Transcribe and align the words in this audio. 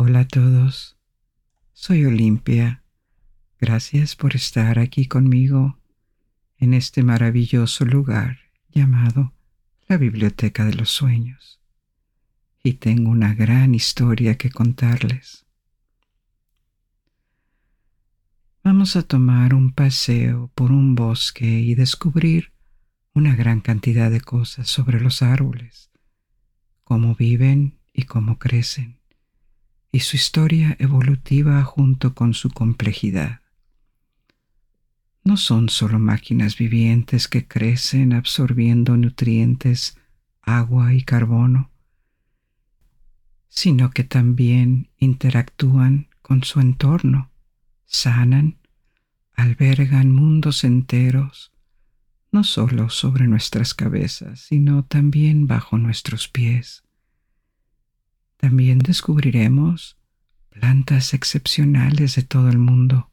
Hola 0.00 0.20
a 0.20 0.28
todos, 0.28 0.96
soy 1.72 2.04
Olimpia. 2.04 2.84
Gracias 3.58 4.14
por 4.14 4.36
estar 4.36 4.78
aquí 4.78 5.06
conmigo 5.06 5.80
en 6.56 6.72
este 6.72 7.02
maravilloso 7.02 7.84
lugar 7.84 8.38
llamado 8.68 9.34
la 9.88 9.96
Biblioteca 9.96 10.64
de 10.64 10.74
los 10.74 10.90
Sueños. 10.90 11.60
Y 12.62 12.74
tengo 12.74 13.10
una 13.10 13.34
gran 13.34 13.74
historia 13.74 14.38
que 14.38 14.50
contarles. 14.50 15.46
Vamos 18.62 18.94
a 18.94 19.02
tomar 19.02 19.52
un 19.52 19.72
paseo 19.72 20.52
por 20.54 20.70
un 20.70 20.94
bosque 20.94 21.44
y 21.44 21.74
descubrir 21.74 22.52
una 23.14 23.34
gran 23.34 23.60
cantidad 23.60 24.12
de 24.12 24.20
cosas 24.20 24.68
sobre 24.68 25.00
los 25.00 25.22
árboles, 25.22 25.90
cómo 26.84 27.16
viven 27.16 27.80
y 27.92 28.04
cómo 28.04 28.38
crecen, 28.38 28.98
y 29.98 30.00
su 30.00 30.14
historia 30.14 30.76
evolutiva 30.78 31.64
junto 31.64 32.14
con 32.14 32.32
su 32.32 32.50
complejidad. 32.50 33.40
No 35.24 35.36
son 35.36 35.68
solo 35.70 35.98
máquinas 35.98 36.56
vivientes 36.56 37.26
que 37.26 37.48
crecen 37.48 38.12
absorbiendo 38.12 38.96
nutrientes, 38.96 39.98
agua 40.40 40.94
y 40.94 41.02
carbono, 41.02 41.72
sino 43.48 43.90
que 43.90 44.04
también 44.04 44.88
interactúan 44.98 46.06
con 46.22 46.44
su 46.44 46.60
entorno, 46.60 47.32
sanan, 47.84 48.58
albergan 49.34 50.12
mundos 50.12 50.62
enteros, 50.62 51.50
no 52.30 52.44
solo 52.44 52.88
sobre 52.88 53.26
nuestras 53.26 53.74
cabezas, 53.74 54.42
sino 54.42 54.84
también 54.84 55.48
bajo 55.48 55.76
nuestros 55.76 56.28
pies. 56.28 56.84
También 58.38 58.78
descubriremos 58.78 59.98
plantas 60.48 61.12
excepcionales 61.12 62.14
de 62.14 62.22
todo 62.22 62.48
el 62.48 62.58
mundo, 62.58 63.10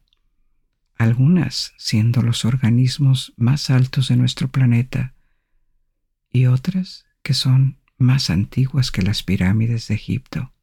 algunas 0.95 1.73
siendo 1.77 2.21
los 2.21 2.45
organismos 2.45 3.33
más 3.35 3.69
altos 3.69 4.07
de 4.07 4.17
nuestro 4.17 4.47
planeta 4.49 5.13
y 6.31 6.45
otras 6.45 7.05
que 7.23 7.33
son 7.33 7.79
más 7.97 8.29
antiguas 8.29 8.91
que 8.91 9.01
las 9.01 9.23
pirámides 9.23 9.87
de 9.87 9.95
Egipto. 9.95 10.53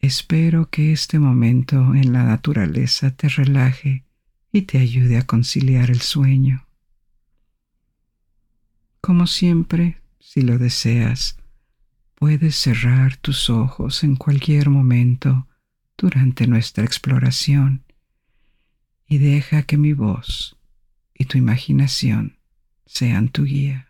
Espero 0.00 0.68
que 0.68 0.92
este 0.92 1.18
momento 1.18 1.94
en 1.94 2.12
la 2.12 2.24
naturaleza 2.24 3.10
te 3.12 3.28
relaje 3.28 4.04
y 4.52 4.62
te 4.62 4.78
ayude 4.78 5.16
a 5.16 5.26
conciliar 5.26 5.90
el 5.90 6.00
sueño. 6.00 6.66
Como 9.00 9.26
siempre, 9.26 10.00
si 10.18 10.42
lo 10.42 10.58
deseas, 10.58 11.38
puedes 12.14 12.56
cerrar 12.56 13.16
tus 13.16 13.50
ojos 13.50 14.04
en 14.04 14.16
cualquier 14.16 14.70
momento 14.70 15.48
durante 15.96 16.46
nuestra 16.46 16.84
exploración 16.84 17.84
y 19.06 19.18
deja 19.18 19.62
que 19.62 19.76
mi 19.76 19.92
voz 19.92 20.56
y 21.14 21.26
tu 21.26 21.38
imaginación 21.38 22.38
sean 22.86 23.28
tu 23.28 23.44
guía. 23.44 23.88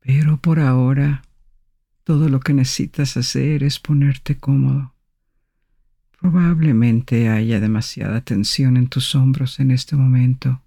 Pero 0.00 0.40
por 0.40 0.60
ahora, 0.60 1.22
todo 2.04 2.28
lo 2.28 2.40
que 2.40 2.54
necesitas 2.54 3.16
hacer 3.16 3.62
es 3.62 3.78
ponerte 3.78 4.38
cómodo 4.38 4.94
Probablemente 6.20 7.30
haya 7.30 7.60
demasiada 7.60 8.20
tensión 8.20 8.76
en 8.76 8.88
tus 8.88 9.14
hombros 9.14 9.58
en 9.58 9.70
este 9.70 9.96
momento. 9.96 10.62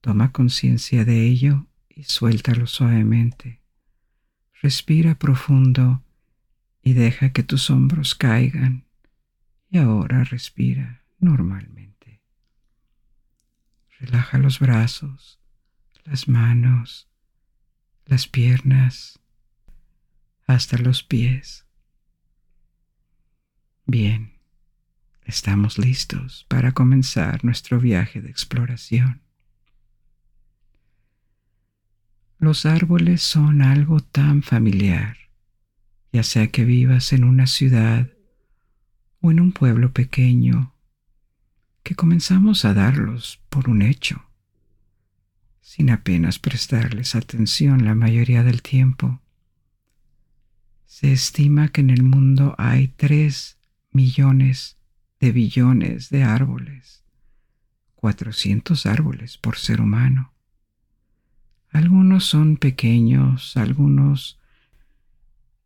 Toma 0.00 0.32
conciencia 0.32 1.04
de 1.04 1.24
ello 1.24 1.68
y 1.94 2.04
suéltalo 2.04 2.66
suavemente. 2.66 3.60
Respira 4.60 5.14
profundo 5.18 6.02
y 6.82 6.92
deja 6.92 7.32
que 7.32 7.42
tus 7.42 7.70
hombros 7.70 8.14
caigan. 8.14 8.86
Y 9.70 9.78
ahora 9.78 10.24
respira 10.24 11.04
normalmente. 11.18 12.20
Relaja 13.98 14.38
los 14.38 14.58
brazos, 14.58 15.40
las 16.04 16.28
manos, 16.28 17.08
las 18.06 18.28
piernas, 18.28 19.18
hasta 20.46 20.76
los 20.78 21.02
pies. 21.02 21.66
Bien, 23.86 24.38
estamos 25.24 25.78
listos 25.78 26.44
para 26.48 26.72
comenzar 26.72 27.44
nuestro 27.44 27.80
viaje 27.80 28.20
de 28.20 28.30
exploración. 28.30 29.23
Los 32.44 32.66
árboles 32.66 33.22
son 33.22 33.62
algo 33.62 34.00
tan 34.00 34.42
familiar, 34.42 35.16
ya 36.12 36.22
sea 36.22 36.48
que 36.48 36.66
vivas 36.66 37.14
en 37.14 37.24
una 37.24 37.46
ciudad 37.46 38.10
o 39.22 39.30
en 39.30 39.40
un 39.40 39.52
pueblo 39.52 39.94
pequeño, 39.94 40.74
que 41.82 41.94
comenzamos 41.94 42.66
a 42.66 42.74
darlos 42.74 43.40
por 43.48 43.70
un 43.70 43.80
hecho, 43.80 44.26
sin 45.62 45.88
apenas 45.88 46.38
prestarles 46.38 47.14
atención 47.14 47.86
la 47.86 47.94
mayoría 47.94 48.42
del 48.42 48.60
tiempo. 48.60 49.22
Se 50.84 51.12
estima 51.12 51.68
que 51.68 51.80
en 51.80 51.88
el 51.88 52.02
mundo 52.02 52.54
hay 52.58 52.88
tres 52.88 53.56
millones 53.90 54.76
de 55.18 55.32
billones 55.32 56.10
de 56.10 56.24
árboles, 56.24 57.06
400 57.94 58.84
árboles 58.84 59.38
por 59.38 59.56
ser 59.56 59.80
humano. 59.80 60.33
Algunos 61.74 62.24
son 62.24 62.56
pequeños, 62.56 63.56
algunos 63.56 64.38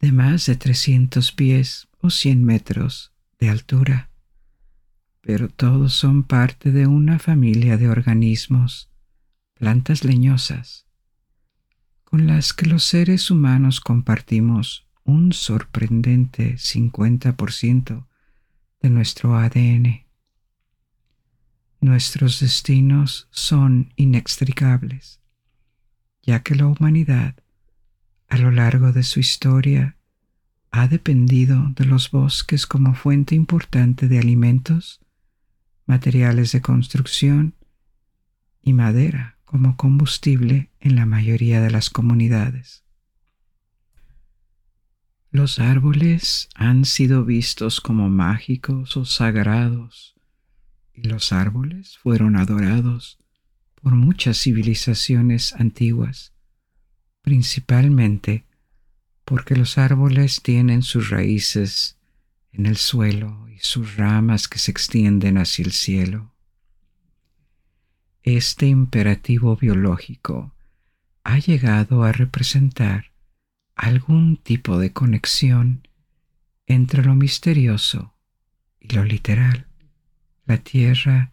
de 0.01 0.11
más 0.11 0.47
de 0.47 0.57
300 0.57 1.33
pies 1.33 1.87
o 2.01 2.09
100 2.09 2.43
metros 2.43 3.13
de 3.39 3.51
altura, 3.51 4.11
pero 5.21 5.51
todos 5.51 5.93
son 5.93 6.23
parte 6.23 6.73
de 6.73 6.87
una 6.87 7.19
familia 7.19 7.77
de 7.77 7.91
organismos, 7.91 8.91
plantas 9.53 10.03
leñosas, 10.03 10.87
con 12.05 12.27
las 12.27 12.55
que 12.55 12.65
los 12.65 12.85
seres 12.85 13.31
humanos 13.31 13.83
compartimos 13.83 14.89
un 15.05 15.35
sorprendente 15.35 16.55
50% 16.55 18.07
de 18.81 18.89
nuestro 18.89 19.37
ADN. 19.37 20.07
Nuestros 21.83 22.41
destinos 22.41 23.29
son 23.31 23.93
inextricables, 23.97 25.21
ya 26.23 26.43
que 26.43 26.55
la 26.55 26.67
humanidad, 26.67 27.37
a 28.29 28.39
lo 28.39 28.51
largo 28.51 28.93
de 28.93 29.03
su 29.03 29.21
historia, 29.21 29.97
ha 30.71 30.89
dependido 30.89 31.73
de 31.77 31.85
los 31.85 32.11
bosques 32.11 32.67
como 32.67 32.95
fuente 32.95 33.35
importante 33.35 34.09
de 34.09 34.19
alimentos, 34.19 35.01
materiales 35.87 36.53
de 36.53 36.61
construcción 36.61 37.55
y 38.63 38.75
madera 38.75 39.39
como 39.45 39.77
combustible 39.77 40.71
en 40.79 40.97
la 40.97 41.07
mayoría 41.07 41.63
de 41.63 41.71
las 41.71 41.89
comunidades. 41.89 42.85
Los 45.31 45.59
árboles 45.59 46.49
han 46.55 46.85
sido 46.85 47.25
vistos 47.25 47.81
como 47.81 48.11
mágicos 48.11 48.97
o 48.97 49.05
sagrados, 49.05 50.15
y 50.93 51.03
los 51.09 51.33
árboles 51.33 51.97
fueron 51.99 52.37
adorados 52.37 53.19
por 53.83 53.95
muchas 53.95 54.39
civilizaciones 54.39 55.53
antiguas, 55.55 56.33
principalmente 57.23 58.45
porque 59.25 59.57
los 59.57 59.79
árboles 59.79 60.43
tienen 60.43 60.83
sus 60.83 61.11
raíces 61.11 61.99
en 62.53 62.67
el 62.67 62.77
suelo 62.77 63.49
y 63.49 63.59
sus 63.59 63.97
ramas 63.97 64.49
que 64.49 64.59
se 64.59 64.71
extienden 64.71 65.39
hacia 65.39 65.65
el 65.65 65.73
cielo. 65.73 66.35
Este 68.23 68.67
imperativo 68.67 69.57
biológico 69.57 70.55
ha 71.25 71.39
llegado 71.39 72.05
a 72.05 72.13
representar 72.13 73.13
algún 73.75 74.37
tipo 74.37 74.79
de 74.79 74.93
conexión 74.93 75.87
entre 76.67 77.05
lo 77.05 77.15
misterioso 77.15 78.15
y 78.81 78.95
lo 78.95 79.05
literal, 79.05 79.67
la 80.47 80.59
tierra 80.59 81.33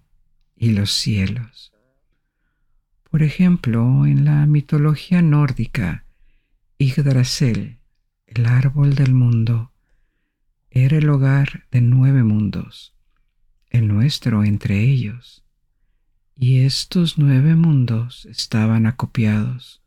y 0.56 0.72
los 0.72 0.92
cielos. 0.92 1.75
Por 3.16 3.24
ejemplo, 3.24 4.06
en 4.06 4.26
la 4.26 4.46
mitología 4.46 5.22
nórdica, 5.22 6.04
Yggdrasil, 6.80 7.80
el 8.28 8.46
árbol 8.46 8.94
del 8.94 9.14
mundo, 9.14 9.72
era 10.70 10.98
el 10.98 11.08
hogar 11.08 11.64
de 11.72 11.80
nueve 11.80 12.26
mundos, 12.26 12.94
el 13.70 13.88
nuestro 13.88 14.44
entre 14.44 14.82
ellos, 14.82 15.46
y 16.36 16.58
estos 16.66 17.18
nueve 17.18 17.56
mundos 17.56 18.26
estaban 18.26 18.86
acopiados 18.86 19.82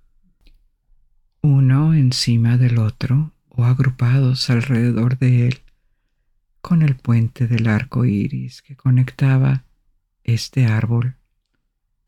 uno 1.43 1.93
encima 1.93 2.57
del 2.57 2.79
otro 2.79 3.35
o 3.51 3.67
agrupados 3.67 4.49
alrededor 4.49 5.19
de 5.19 5.49
él, 5.49 5.59
con 6.63 6.81
el 6.81 6.97
puente 6.97 7.47
del 7.47 7.69
arco 7.69 8.07
iris 8.07 8.63
que 8.63 8.75
conectaba 8.75 9.67
este 10.25 10.65
árbol 10.65 11.19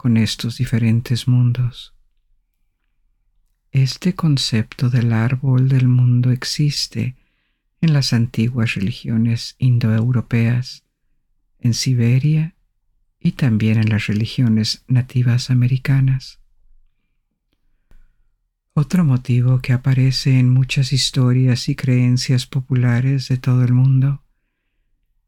con 0.00 0.16
estos 0.16 0.56
diferentes 0.56 1.28
mundos. 1.28 1.94
Este 3.70 4.14
concepto 4.14 4.88
del 4.88 5.12
árbol 5.12 5.68
del 5.68 5.88
mundo 5.88 6.30
existe 6.30 7.16
en 7.82 7.92
las 7.92 8.14
antiguas 8.14 8.76
religiones 8.76 9.56
indoeuropeas, 9.58 10.84
en 11.58 11.74
Siberia 11.74 12.54
y 13.18 13.32
también 13.32 13.76
en 13.76 13.90
las 13.90 14.06
religiones 14.06 14.84
nativas 14.88 15.50
americanas. 15.50 16.40
Otro 18.72 19.04
motivo 19.04 19.60
que 19.60 19.74
aparece 19.74 20.38
en 20.38 20.48
muchas 20.48 20.94
historias 20.94 21.68
y 21.68 21.76
creencias 21.76 22.46
populares 22.46 23.28
de 23.28 23.36
todo 23.36 23.64
el 23.64 23.74
mundo 23.74 24.24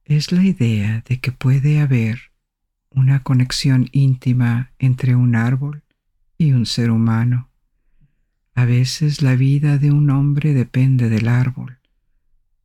es 0.06 0.32
la 0.32 0.42
idea 0.42 1.04
de 1.06 1.20
que 1.20 1.30
puede 1.30 1.78
haber 1.78 2.31
una 2.94 3.22
conexión 3.22 3.88
íntima 3.92 4.72
entre 4.78 5.14
un 5.14 5.34
árbol 5.36 5.82
y 6.38 6.52
un 6.52 6.66
ser 6.66 6.90
humano. 6.90 7.50
A 8.54 8.64
veces 8.64 9.22
la 9.22 9.34
vida 9.34 9.78
de 9.78 9.90
un 9.90 10.10
hombre 10.10 10.52
depende 10.52 11.08
del 11.08 11.28
árbol 11.28 11.78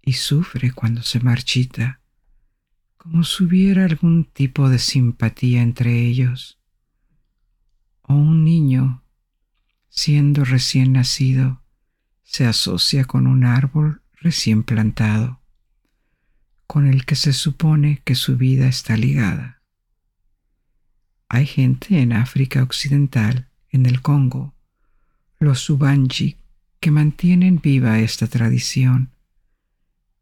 y 0.02 0.14
sufre 0.14 0.72
cuando 0.72 1.02
se 1.02 1.20
marchita, 1.20 2.02
como 2.98 3.24
si 3.24 3.44
hubiera 3.44 3.86
algún 3.86 4.26
tipo 4.26 4.70
de 4.70 4.80
simpatía 4.80 5.62
entre 5.62 6.06
ellos. 6.06 6.60
O 8.02 8.16
un 8.16 8.44
niño, 8.44 9.04
siendo 9.90 10.44
recién 10.44 10.94
nacido, 10.94 11.62
se 12.24 12.46
asocia 12.46 13.06
con 13.06 13.28
un 13.28 13.46
árbol 13.46 14.02
recién 14.20 14.64
plantado, 14.64 15.42
con 16.66 16.86
el 16.86 17.06
que 17.06 17.16
se 17.16 17.32
supone 17.32 18.02
que 18.04 18.16
su 18.16 18.36
vida 18.38 18.68
está 18.68 18.98
ligada. 18.98 19.57
Hay 21.30 21.46
gente 21.46 22.00
en 22.00 22.14
África 22.14 22.64
Occidental, 22.64 23.48
en 23.70 23.86
el 23.86 24.02
Congo, 24.02 24.54
los 25.40 25.60
Subanji, 25.60 26.38
que 26.80 26.90
mantienen 26.90 27.60
viva 27.62 28.00
esta 28.00 28.28
tradición, 28.28 29.10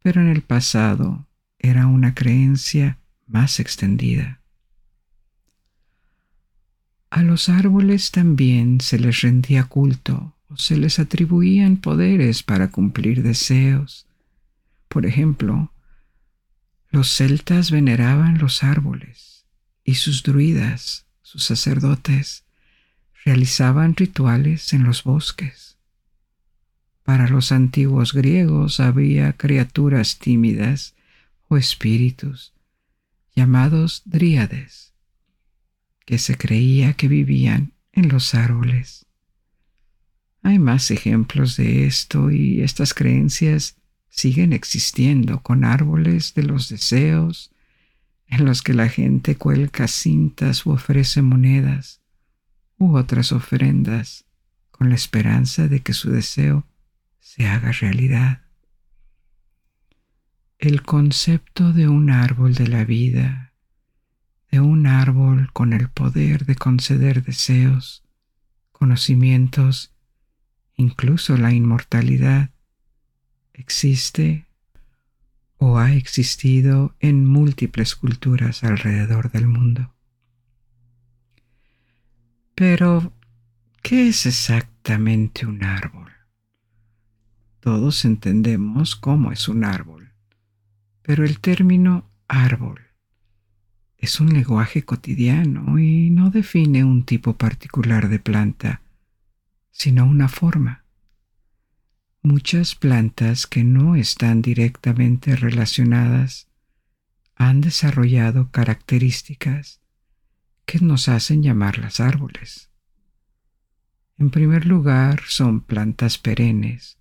pero 0.02 0.20
en 0.20 0.28
el 0.28 0.42
pasado 0.42 1.26
era 1.58 1.86
una 1.86 2.14
creencia 2.14 2.98
más 3.26 3.60
extendida. 3.60 4.40
A 7.10 7.22
los 7.22 7.48
árboles 7.48 8.10
también 8.10 8.80
se 8.80 8.98
les 8.98 9.20
rendía 9.20 9.64
culto 9.64 10.34
o 10.48 10.56
se 10.56 10.76
les 10.76 10.98
atribuían 10.98 11.76
poderes 11.76 12.42
para 12.42 12.70
cumplir 12.72 13.22
deseos. 13.22 14.06
Por 14.88 15.06
ejemplo, 15.06 15.72
los 16.90 17.14
celtas 17.16 17.70
veneraban 17.70 18.38
los 18.38 18.64
árboles 18.64 19.35
y 19.86 19.94
sus 19.94 20.24
druidas, 20.24 21.06
sus 21.22 21.44
sacerdotes, 21.44 22.44
realizaban 23.24 23.94
rituales 23.94 24.72
en 24.72 24.82
los 24.82 25.04
bosques. 25.04 25.78
Para 27.04 27.28
los 27.28 27.52
antiguos 27.52 28.12
griegos 28.12 28.80
había 28.80 29.32
criaturas 29.34 30.18
tímidas 30.18 30.94
o 31.48 31.56
espíritus 31.56 32.52
llamados 33.36 34.02
dríades, 34.06 34.92
que 36.04 36.18
se 36.18 36.36
creía 36.36 36.94
que 36.94 37.06
vivían 37.06 37.74
en 37.92 38.08
los 38.08 38.34
árboles. 38.34 39.06
Hay 40.42 40.58
más 40.58 40.90
ejemplos 40.90 41.56
de 41.56 41.86
esto 41.86 42.30
y 42.30 42.62
estas 42.62 42.92
creencias 42.94 43.76
siguen 44.08 44.52
existiendo 44.52 45.42
con 45.42 45.64
árboles 45.64 46.34
de 46.34 46.44
los 46.44 46.70
deseos, 46.70 47.52
en 48.28 48.44
los 48.44 48.62
que 48.62 48.74
la 48.74 48.88
gente 48.88 49.36
cuelga 49.36 49.88
cintas 49.88 50.66
u 50.66 50.72
ofrece 50.72 51.22
monedas 51.22 52.02
u 52.78 52.96
otras 52.96 53.32
ofrendas 53.32 54.26
con 54.70 54.88
la 54.90 54.94
esperanza 54.94 55.68
de 55.68 55.80
que 55.80 55.94
su 55.94 56.10
deseo 56.10 56.66
se 57.18 57.46
haga 57.46 57.72
realidad. 57.72 58.42
El 60.58 60.82
concepto 60.82 61.72
de 61.72 61.88
un 61.88 62.10
árbol 62.10 62.54
de 62.54 62.68
la 62.68 62.84
vida, 62.84 63.52
de 64.50 64.60
un 64.60 64.86
árbol 64.86 65.52
con 65.52 65.72
el 65.72 65.88
poder 65.88 66.46
de 66.46 66.56
conceder 66.56 67.24
deseos, 67.24 68.04
conocimientos, 68.72 69.94
incluso 70.76 71.36
la 71.36 71.52
inmortalidad, 71.52 72.50
existe 73.52 74.45
o 75.58 75.78
ha 75.78 75.92
existido 75.94 76.94
en 77.00 77.26
múltiples 77.26 77.96
culturas 77.96 78.64
alrededor 78.64 79.30
del 79.30 79.46
mundo. 79.46 79.94
Pero, 82.54 83.12
¿qué 83.82 84.08
es 84.08 84.26
exactamente 84.26 85.46
un 85.46 85.62
árbol? 85.64 86.12
Todos 87.60 88.04
entendemos 88.04 88.96
cómo 88.96 89.32
es 89.32 89.48
un 89.48 89.64
árbol, 89.64 90.12
pero 91.02 91.24
el 91.24 91.40
término 91.40 92.08
árbol 92.28 92.80
es 93.98 94.20
un 94.20 94.32
lenguaje 94.32 94.84
cotidiano 94.84 95.78
y 95.78 96.10
no 96.10 96.30
define 96.30 96.84
un 96.84 97.04
tipo 97.04 97.36
particular 97.36 98.08
de 98.08 98.18
planta, 98.18 98.82
sino 99.70 100.06
una 100.06 100.28
forma. 100.28 100.85
Muchas 102.28 102.74
plantas 102.74 103.46
que 103.46 103.62
no 103.62 103.94
están 103.94 104.42
directamente 104.42 105.36
relacionadas 105.36 106.48
han 107.36 107.60
desarrollado 107.60 108.50
características 108.50 109.80
que 110.64 110.80
nos 110.80 111.08
hacen 111.08 111.44
llamarlas 111.44 112.00
árboles. 112.00 112.72
En 114.18 114.30
primer 114.30 114.66
lugar, 114.66 115.20
son 115.28 115.60
plantas 115.60 116.18
perennes, 116.18 116.98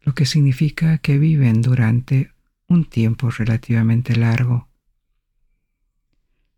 lo 0.00 0.14
que 0.14 0.24
significa 0.24 0.96
que 0.96 1.18
viven 1.18 1.60
durante 1.60 2.32
un 2.66 2.86
tiempo 2.86 3.30
relativamente 3.30 4.16
largo, 4.16 4.70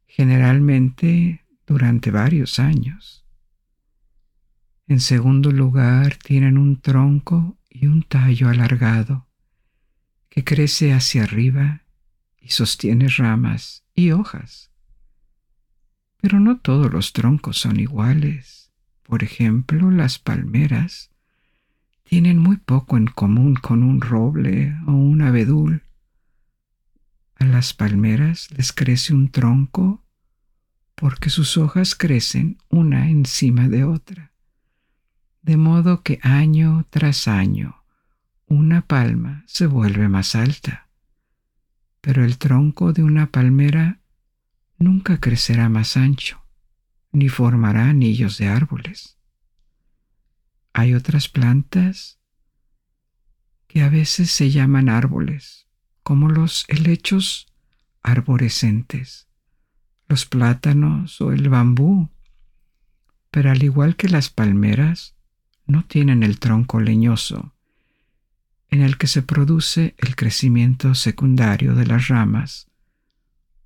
generalmente 0.07 1.45
durante 1.67 2.13
varios 2.13 2.61
años. 2.61 3.27
En 4.87 5.01
segundo 5.01 5.51
lugar, 5.51 6.17
tienen 6.19 6.59
un 6.59 6.81
tronco 6.81 7.59
y 7.75 7.87
un 7.87 8.03
tallo 8.03 8.49
alargado 8.49 9.29
que 10.29 10.45
crece 10.45 10.93
hacia 10.93 11.25
arriba 11.25 11.83
y 12.41 12.51
sostiene 12.51 13.09
ramas 13.09 13.85
y 13.95 14.11
hojas. 14.11 14.71
Pero 16.21 16.39
no 16.39 16.59
todos 16.59 16.93
los 16.93 17.13
troncos 17.13 17.59
son 17.59 17.81
iguales. 17.81 18.73
Por 19.03 19.25
ejemplo, 19.25 19.91
las 19.91 20.19
palmeras 20.19 21.11
tienen 22.03 22.39
muy 22.39 22.59
poco 22.59 22.97
en 22.97 23.07
común 23.07 23.55
con 23.55 23.83
un 23.83 24.01
roble 24.01 24.77
o 24.87 24.93
un 24.93 25.23
abedul. 25.23 25.83
A 27.37 27.45
las 27.45 27.75
palmeras 27.75 28.51
les 28.57 28.73
crece 28.73 29.15
un 29.15 29.31
tronco 29.31 30.05
porque 30.95 31.31
sus 31.31 31.57
hojas 31.57 31.95
crecen 31.95 32.59
una 32.69 33.09
encima 33.09 33.69
de 33.69 33.85
otra, 33.85 34.32
de 35.43 35.57
modo 35.57 36.03
que 36.03 36.21
año 36.23 36.87
tras 36.91 37.27
año 37.27 37.85
una 38.47 38.87
palma 38.87 39.45
se 39.47 39.67
vuelve 39.67 40.09
más 40.09 40.35
alta, 40.35 40.89
pero 42.01 42.25
el 42.25 42.39
tronco 42.39 42.93
de 42.93 43.03
una 43.03 43.31
palmera 43.31 44.01
nunca 44.79 45.19
crecerá 45.19 45.69
más 45.69 45.97
ancho, 45.97 46.45
ni 47.11 47.29
formará 47.29 47.89
anillos 47.89 48.39
de 48.39 48.49
árboles. 48.49 49.19
Hay 50.73 50.95
otras 50.95 51.29
plantas 51.29 52.21
que 53.67 53.83
a 53.83 53.89
veces 53.89 54.31
se 54.31 54.51
llaman 54.51 54.89
árboles, 54.89 55.67
como 56.03 56.29
los 56.29 56.67
helechos 56.69 57.53
arborescentes, 58.03 59.29
los 60.09 60.27
plátanos 60.27 61.21
o 61.21 61.33
el 61.33 61.49
bambú, 61.49 62.11
pero 63.31 63.51
al 63.51 63.63
igual 63.63 63.97
que 63.97 64.09
las 64.09 64.29
palmeras, 64.29 65.17
no 65.73 65.85
tienen 65.85 66.23
el 66.23 66.39
tronco 66.39 66.81
leñoso, 66.81 67.53
en 68.69 68.83
el 68.83 68.99
que 68.99 69.07
se 69.07 69.23
produce 69.23 69.95
el 69.99 70.15
crecimiento 70.15 70.95
secundario 70.95 71.75
de 71.75 71.87
las 71.87 72.09
ramas 72.09 72.69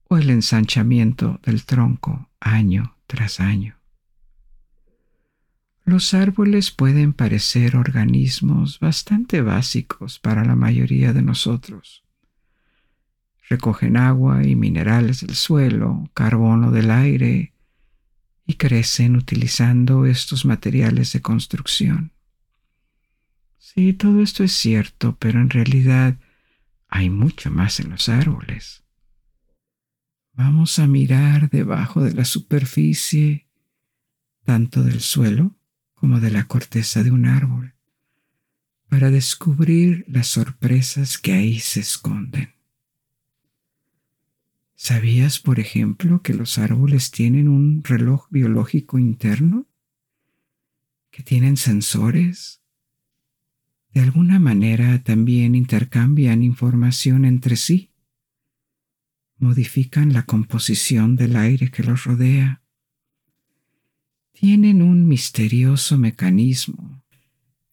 o 0.09 0.17
el 0.17 0.31
ensanchamiento 0.31 1.41
del 1.45 1.65
tronco 1.65 2.31
año 2.41 2.97
tras 3.07 3.41
año. 3.41 3.77
Los 5.85 6.15
árboles 6.15 6.71
pueden 6.71 7.13
parecer 7.13 7.77
organismos 7.77 8.81
bastante 8.81 9.41
básicos 9.43 10.19
para 10.19 10.45
la 10.45 10.57
mayoría 10.57 11.13
de 11.13 11.23
nosotros. 11.23 12.05
Recogen 13.49 13.97
agua 13.97 14.45
y 14.45 14.57
minerales 14.57 15.21
del 15.21 15.37
suelo, 15.37 16.09
carbono 16.15 16.71
del 16.73 16.91
aire 16.91 17.53
y 18.47 18.55
crecen 18.55 19.17
utilizando 19.17 20.07
estos 20.07 20.45
materiales 20.45 21.13
de 21.13 21.21
construcción. 21.21 22.13
Sí, 23.59 23.93
todo 23.93 24.23
esto 24.23 24.45
es 24.45 24.53
cierto, 24.53 25.17
pero 25.19 25.41
en 25.41 25.51
realidad 25.51 26.17
hay 26.89 27.11
mucho 27.11 27.51
más 27.51 27.81
en 27.81 27.91
los 27.91 28.09
árboles. 28.09 28.85
Vamos 30.33 30.79
a 30.79 30.87
mirar 30.87 31.51
debajo 31.51 32.03
de 32.03 32.15
la 32.15 32.25
superficie, 32.25 33.49
tanto 34.45 34.83
del 34.83 35.01
suelo 35.01 35.57
como 35.95 36.21
de 36.21 36.31
la 36.31 36.45
corteza 36.45 37.03
de 37.03 37.11
un 37.11 37.27
árbol 37.27 37.77
para 38.89 39.11
descubrir 39.11 40.05
las 40.09 40.29
sorpresas 40.29 41.19
que 41.19 41.33
ahí 41.33 41.59
se 41.59 41.81
esconden. 41.81 42.56
¿Sabías, 44.79 45.41
por 45.41 45.59
ejemplo, 45.59 46.21
que 46.21 46.35
los 46.35 46.59
árboles 46.59 47.11
tienen 47.11 47.49
un 47.49 47.83
reloj 47.83 48.27
biológico 48.31 48.99
interno? 48.99 49.67
¿Que 51.11 51.23
tienen 51.23 51.57
sensores? 51.57 52.61
De 53.95 54.03
alguna 54.03 54.39
manera 54.39 55.03
también 55.03 55.55
intercambian 55.55 56.43
información 56.43 57.25
entre 57.25 57.57
sí. 57.57 57.91
Modifican 59.39 60.13
la 60.13 60.27
composición 60.27 61.17
del 61.17 61.37
aire 61.37 61.71
que 61.71 61.83
los 61.83 62.05
rodea. 62.05 62.63
Tienen 64.33 64.83
un 64.83 65.09
misterioso 65.09 65.97
mecanismo 65.97 67.03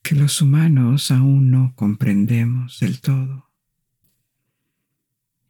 que 0.01 0.15
los 0.15 0.41
humanos 0.41 1.12
aún 1.12 1.51
no 1.51 1.74
comprendemos 1.75 2.79
del 2.79 3.01
todo 3.01 3.52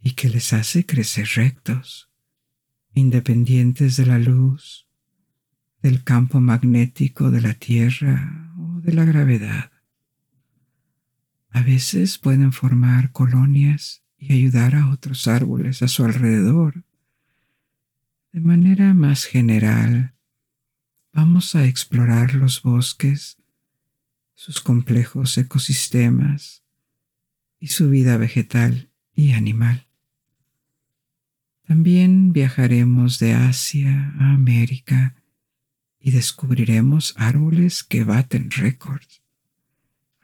y 0.03 0.11
que 0.11 0.29
les 0.29 0.51
hace 0.51 0.85
crecer 0.85 1.27
rectos, 1.35 2.09
independientes 2.93 3.95
de 3.95 4.05
la 4.05 4.19
luz, 4.19 4.85
del 5.81 6.03
campo 6.03 6.41
magnético 6.41 7.31
de 7.31 7.41
la 7.41 7.53
Tierra 7.53 8.53
o 8.57 8.81
de 8.81 8.93
la 8.93 9.05
gravedad. 9.05 9.71
A 11.49 11.61
veces 11.61 12.17
pueden 12.17 12.51
formar 12.51 13.11
colonias 13.11 14.03
y 14.17 14.33
ayudar 14.33 14.75
a 14.75 14.89
otros 14.89 15.27
árboles 15.27 15.81
a 15.81 15.87
su 15.87 16.03
alrededor. 16.03 16.83
De 18.33 18.41
manera 18.41 18.93
más 18.93 19.23
general, 19.23 20.15
vamos 21.13 21.55
a 21.55 21.65
explorar 21.65 22.35
los 22.35 22.61
bosques, 22.61 23.37
sus 24.33 24.59
complejos 24.59 25.37
ecosistemas 25.37 26.63
y 27.59 27.67
su 27.67 27.89
vida 27.89 28.17
vegetal 28.17 28.89
y 29.15 29.31
animal. 29.33 29.87
También 31.73 32.33
viajaremos 32.33 33.17
de 33.17 33.33
Asia 33.33 34.13
a 34.19 34.33
América 34.33 35.15
y 35.99 36.11
descubriremos 36.11 37.15
árboles 37.17 37.83
que 37.83 38.03
baten 38.03 38.51
récords, 38.51 39.23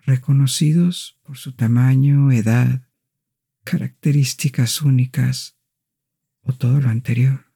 reconocidos 0.06 1.18
por 1.24 1.40
su 1.40 1.54
tamaño, 1.54 2.32
edad, 2.32 2.84
características 3.64 4.84
únicas 4.84 5.58
o 6.44 6.54
todo 6.54 6.82
lo 6.82 6.90
anterior. 6.90 7.52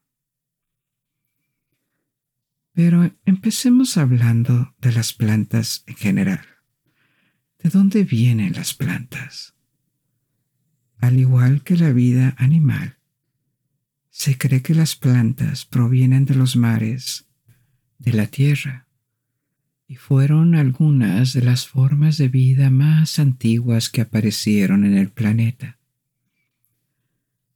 Pero 2.72 3.14
empecemos 3.24 3.96
hablando 3.96 4.74
de 4.80 4.90
las 4.90 5.12
plantas 5.12 5.84
en 5.86 5.94
general. 5.94 6.44
¿De 7.60 7.70
dónde 7.70 8.02
vienen 8.02 8.54
las 8.54 8.74
plantas? 8.74 9.54
Al 10.98 11.16
igual 11.16 11.62
que 11.62 11.76
la 11.76 11.92
vida 11.92 12.34
animal, 12.38 12.98
se 14.14 14.38
cree 14.38 14.62
que 14.62 14.76
las 14.76 14.94
plantas 14.94 15.64
provienen 15.64 16.24
de 16.24 16.36
los 16.36 16.54
mares, 16.54 17.26
de 17.98 18.12
la 18.12 18.28
tierra, 18.28 18.86
y 19.88 19.96
fueron 19.96 20.54
algunas 20.54 21.32
de 21.32 21.42
las 21.42 21.66
formas 21.66 22.16
de 22.16 22.28
vida 22.28 22.70
más 22.70 23.18
antiguas 23.18 23.90
que 23.90 24.02
aparecieron 24.02 24.84
en 24.84 24.96
el 24.96 25.10
planeta. 25.10 25.80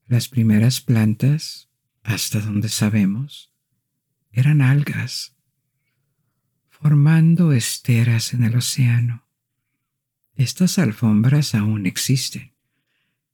Las 0.08 0.28
primeras 0.28 0.80
plantas, 0.80 1.70
hasta 2.02 2.40
donde 2.40 2.68
sabemos, 2.68 3.54
eran 4.32 4.60
algas, 4.60 5.36
formando 6.68 7.52
esteras 7.52 8.34
en 8.34 8.42
el 8.42 8.56
océano. 8.56 9.28
Estas 10.34 10.80
alfombras 10.80 11.54
aún 11.54 11.86
existen 11.86 12.57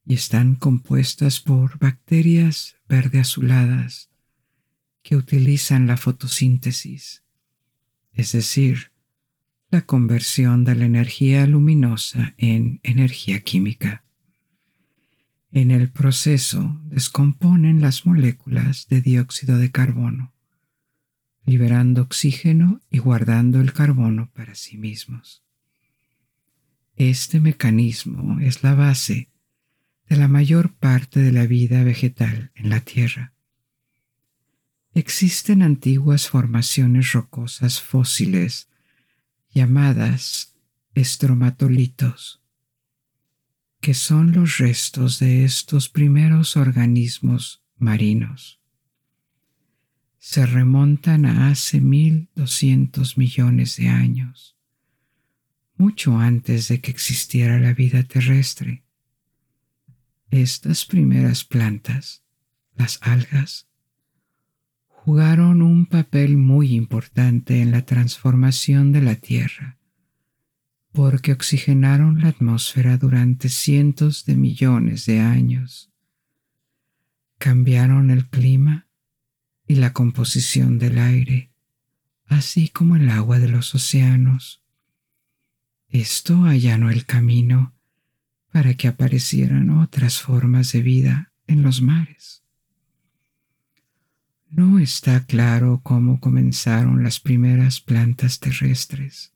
y 0.07 0.15
están 0.15 0.55
compuestas 0.55 1.41
por 1.41 1.79
bacterias 1.79 2.77
verde 2.89 3.21
azuladas 3.21 4.11
que 5.03 5.17
utilizan 5.17 5.87
la 5.87 5.97
fotosíntesis, 5.97 7.23
es 8.13 8.33
decir, 8.33 8.93
la 9.71 9.83
conversión 9.83 10.65
de 10.65 10.75
la 10.75 10.85
energía 10.85 11.47
luminosa 11.47 12.35
en 12.39 12.81
energía 12.83 13.41
química. 13.41 14.05
En 15.51 15.71
el 15.71 15.91
proceso 15.91 16.81
descomponen 16.85 17.81
las 17.81 18.07
moléculas 18.07 18.89
de 18.89 19.01
dióxido 19.01 19.59
de 19.59 19.71
carbono, 19.71 20.33
liberando 21.45 22.03
oxígeno 22.03 22.81
y 22.91 22.99
guardando 22.99 23.61
el 23.61 23.73
carbono 23.73 24.31
para 24.33 24.55
sí 24.55 24.77
mismos. 24.79 25.43
Este 26.97 27.41
mecanismo 27.41 28.41
es 28.41 28.63
la 28.63 28.75
base 28.75 29.29
de 30.09 30.17
la 30.17 30.29
mayor 30.29 30.75
parte 30.75 31.21
de 31.21 31.33
la 31.33 31.47
vida 31.47 31.83
vegetal 31.83 32.53
en 32.55 32.71
la 32.71 32.81
Tierra. 32.81 33.33
Existen 34.93 35.63
antiguas 35.63 36.29
formaciones 36.29 37.13
rocosas 37.13 37.81
fósiles 37.81 38.69
llamadas 39.51 40.55
estromatolitos, 40.95 42.43
que 43.81 43.95
son 43.95 44.33
los 44.33 44.59
restos 44.59 45.19
de 45.19 45.45
estos 45.45 45.89
primeros 45.89 46.57
organismos 46.57 47.65
marinos. 47.77 48.61
Se 50.19 50.47
remontan 50.47 51.27
a 51.27 51.49
hace 51.49 51.81
1200 51.81 53.19
millones 53.19 53.77
de 53.77 53.89
años, 53.89 54.57
mucho 55.77 56.19
antes 56.19 56.69
de 56.69 56.81
que 56.81 56.91
existiera 56.91 57.59
la 57.59 57.75
vida 57.75 58.05
terrestre 58.05 58.84
estas 60.35 60.85
primeras 60.85 61.45
plantas, 61.45 62.25
las 62.75 62.99
algas, 63.03 63.69
jugaron 64.89 65.63
un 65.63 65.87
papel 65.87 66.37
muy 66.37 66.75
importante 66.75 67.61
en 67.61 67.71
la 67.71 67.85
transformación 67.85 68.91
de 68.91 69.01
la 69.03 69.15
Tierra, 69.15 69.79
porque 70.93 71.33
oxigenaron 71.33 72.21
la 72.21 72.29
atmósfera 72.29 72.97
durante 72.97 73.49
cientos 73.49 74.25
de 74.25 74.37
millones 74.37 75.07
de 75.07 75.21
años, 75.21 75.93
cambiaron 77.39 78.11
el 78.11 78.29
clima 78.29 78.89
y 79.67 79.77
la 79.77 79.93
composición 79.93 80.79
del 80.79 80.99
aire, 80.99 81.53
así 82.27 82.69
como 82.69 82.97
el 82.97 83.09
agua 83.09 83.39
de 83.39 83.49
los 83.49 83.75
océanos. 83.75 84.63
Esto 85.89 86.45
allanó 86.45 86.91
el 86.91 87.07
camino 87.07 87.75
para 88.55 88.75
que 88.75 88.87
aparecieran 88.87 89.69
otras 89.69 90.23
formas 90.23 90.71
de 90.71 90.81
vida 90.81 91.33
en 91.49 91.63
los 91.65 91.83
mares. 91.83 92.45
No 94.49 94.79
está 94.79 95.27
claro 95.27 95.81
cómo 95.83 96.21
comenzaron 96.21 97.03
las 97.03 97.19
primeras 97.19 97.81
plantas 97.81 98.39
terrestres. 98.39 99.33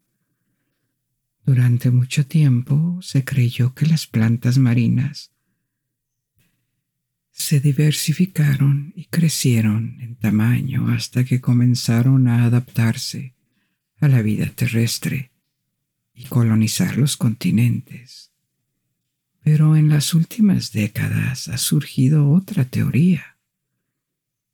Durante 1.45 1.91
mucho 1.91 2.29
tiempo 2.29 3.01
se 3.03 3.25
creyó 3.25 3.75
que 3.75 3.87
las 3.87 4.07
plantas 4.07 4.57
marinas 4.57 5.33
se 7.33 7.59
diversificaron 7.59 8.93
y 8.95 9.07
crecieron 9.07 10.01
en 10.01 10.15
tamaño 10.15 10.91
hasta 10.91 11.25
que 11.25 11.41
comenzaron 11.41 12.29
a 12.29 12.45
adaptarse 12.45 13.35
a 13.97 14.07
la 14.07 14.23
vida 14.23 14.47
terrestre 14.47 15.33
y 16.15 16.27
colonizar 16.27 16.97
los 16.97 17.17
continentes. 17.17 18.28
Pero 19.51 19.77
en 19.77 19.89
las 19.89 20.13
últimas 20.13 20.73
décadas 20.73 21.49
ha 21.49 21.57
surgido 21.57 22.31
otra 22.33 22.67
teoría, 22.67 23.39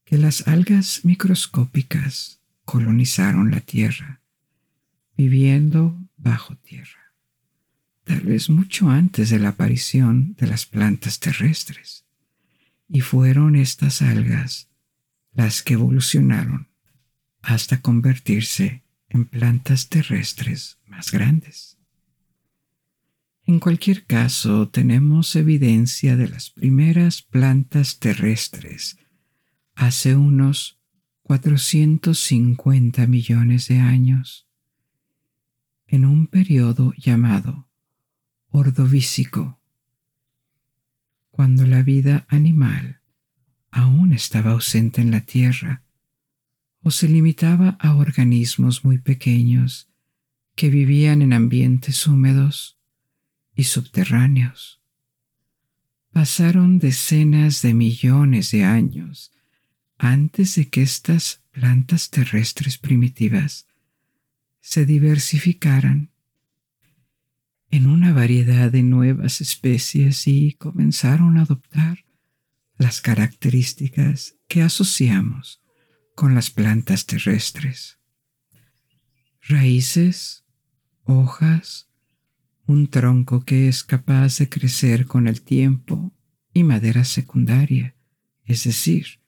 que 0.05 0.19
las 0.19 0.47
algas 0.47 1.01
microscópicas 1.05 2.41
colonizaron 2.65 3.51
la 3.51 3.59
Tierra, 3.59 4.21
viviendo 5.17 5.99
bajo 6.17 6.55
tierra, 6.59 7.13
tal 8.05 8.21
vez 8.21 8.49
mucho 8.49 8.89
antes 8.89 9.31
de 9.31 9.41
la 9.41 9.49
aparición 9.49 10.37
de 10.39 10.47
las 10.47 10.65
plantas 10.65 11.19
terrestres. 11.19 12.05
Y 12.89 13.01
fueron 13.01 13.57
estas 13.57 14.01
algas 14.01 14.69
las 15.33 15.65
que 15.65 15.75
evolucionaron 15.75 16.69
hasta 17.43 17.81
convertirse 17.81 18.85
en 19.09 19.25
plantas 19.25 19.89
terrestres 19.89 20.79
más 20.87 21.11
grandes. 21.11 21.74
En 23.47 23.61
cualquier 23.61 24.07
caso, 24.07 24.71
tenemos 24.71 25.37
evidencia 25.37 26.17
de 26.17 26.29
las 26.29 26.51
primeras 26.51 27.21
plantas 27.21 27.99
terrestres 27.99 28.97
hace 29.75 30.17
unos 30.17 30.81
450 31.25 33.07
millones 33.07 33.69
de 33.69 33.81
años, 33.81 34.47
en 35.87 36.07
un 36.07 36.27
periodo 36.27 36.95
llamado 36.97 37.69
Ordovícico, 38.49 39.61
cuando 41.31 41.67
la 41.67 41.83
vida 41.83 42.25
animal 42.29 43.01
aún 43.71 44.13
estaba 44.13 44.53
ausente 44.53 45.03
en 45.03 45.11
la 45.11 45.21
Tierra 45.21 45.83
o 46.81 46.91
se 46.91 47.09
limitaba 47.09 47.77
a 47.81 47.95
organismos 47.97 48.85
muy 48.85 48.99
pequeños 48.99 49.91
que 50.55 50.71
vivían 50.71 51.21
en 51.21 51.33
ambientes 51.33 52.07
húmedos 52.07 52.79
y 53.55 53.65
subterráneos. 53.65 54.81
Pasaron 56.13 56.79
decenas 56.79 57.63
de 57.63 57.75
millones 57.75 58.51
de 58.51 58.65
años 58.65 59.33
antes 59.99 60.55
de 60.57 60.69
que 60.69 60.83
estas 60.83 61.43
plantas 61.51 62.11
terrestres 62.11 62.79
primitivas 62.79 63.67
se 64.61 64.87
diversificaran 64.87 66.11
en 67.71 67.87
una 67.89 68.13
variedad 68.13 68.71
de 68.71 68.83
nuevas 68.83 69.41
especies 69.41 70.27
y 70.27 70.53
comenzaron 70.55 71.39
a 71.39 71.43
adoptar 71.43 72.05
las 72.77 73.01
características 73.01 74.37
que 74.47 74.63
asociamos 74.63 75.61
con 76.15 76.35
las 76.35 76.51
plantas 76.51 77.07
terrestres. 77.07 77.99
Raíces, 79.43 80.45
hojas, 81.03 81.89
un 82.67 82.89
tronco 82.89 83.45
que 83.45 83.69
es 83.69 83.85
capaz 83.85 84.39
de 84.39 84.49
crecer 84.49 85.07
con 85.07 85.29
el 85.29 85.43
tiempo 85.43 86.13
y 86.53 86.63
madera 86.63 87.05
secundaria, 87.05 87.95
es 88.45 88.65
decir, 88.65 89.21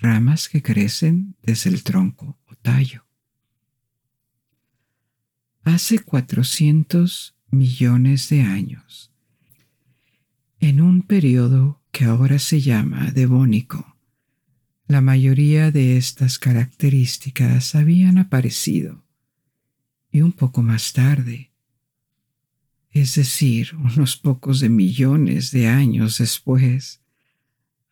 ramas 0.00 0.48
que 0.48 0.62
crecen 0.62 1.36
desde 1.42 1.70
el 1.70 1.82
tronco 1.82 2.38
o 2.46 2.54
tallo. 2.56 3.06
Hace 5.62 6.00
400 6.00 7.36
millones 7.50 8.28
de 8.28 8.42
años, 8.42 9.12
en 10.58 10.80
un 10.80 11.02
periodo 11.02 11.80
que 11.92 12.04
ahora 12.04 12.38
se 12.38 12.60
llama 12.60 13.12
devónico, 13.12 13.96
la 14.88 15.00
mayoría 15.00 15.70
de 15.70 15.96
estas 15.96 16.38
características 16.38 17.74
habían 17.74 18.18
aparecido 18.18 19.04
y 20.10 20.20
un 20.20 20.32
poco 20.32 20.62
más 20.62 20.92
tarde, 20.92 21.51
es 22.92 23.14
decir, 23.14 23.74
unos 23.74 24.16
pocos 24.16 24.60
de 24.60 24.68
millones 24.68 25.50
de 25.50 25.66
años 25.66 26.18
después, 26.18 27.00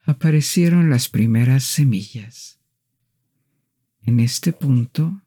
aparecieron 0.05 0.91
las 0.91 1.09
primeras 1.09 1.65
semillas. 1.65 2.61
En 4.03 4.21
este 4.21 4.53
punto, 4.53 5.23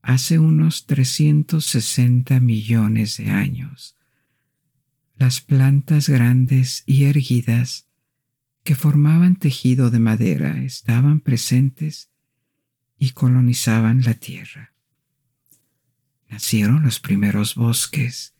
hace 0.00 0.38
unos 0.38 0.86
360 0.86 2.38
millones 2.38 3.16
de 3.16 3.30
años, 3.30 3.96
las 5.16 5.40
plantas 5.40 6.08
grandes 6.08 6.84
y 6.86 7.04
erguidas 7.04 7.88
que 8.62 8.76
formaban 8.76 9.36
tejido 9.36 9.90
de 9.90 9.98
madera 9.98 10.62
estaban 10.62 11.20
presentes 11.20 12.10
y 12.98 13.10
colonizaban 13.10 14.02
la 14.02 14.14
tierra. 14.14 14.72
Nacieron 16.28 16.82
los 16.82 17.00
primeros 17.00 17.54
bosques 17.54 18.35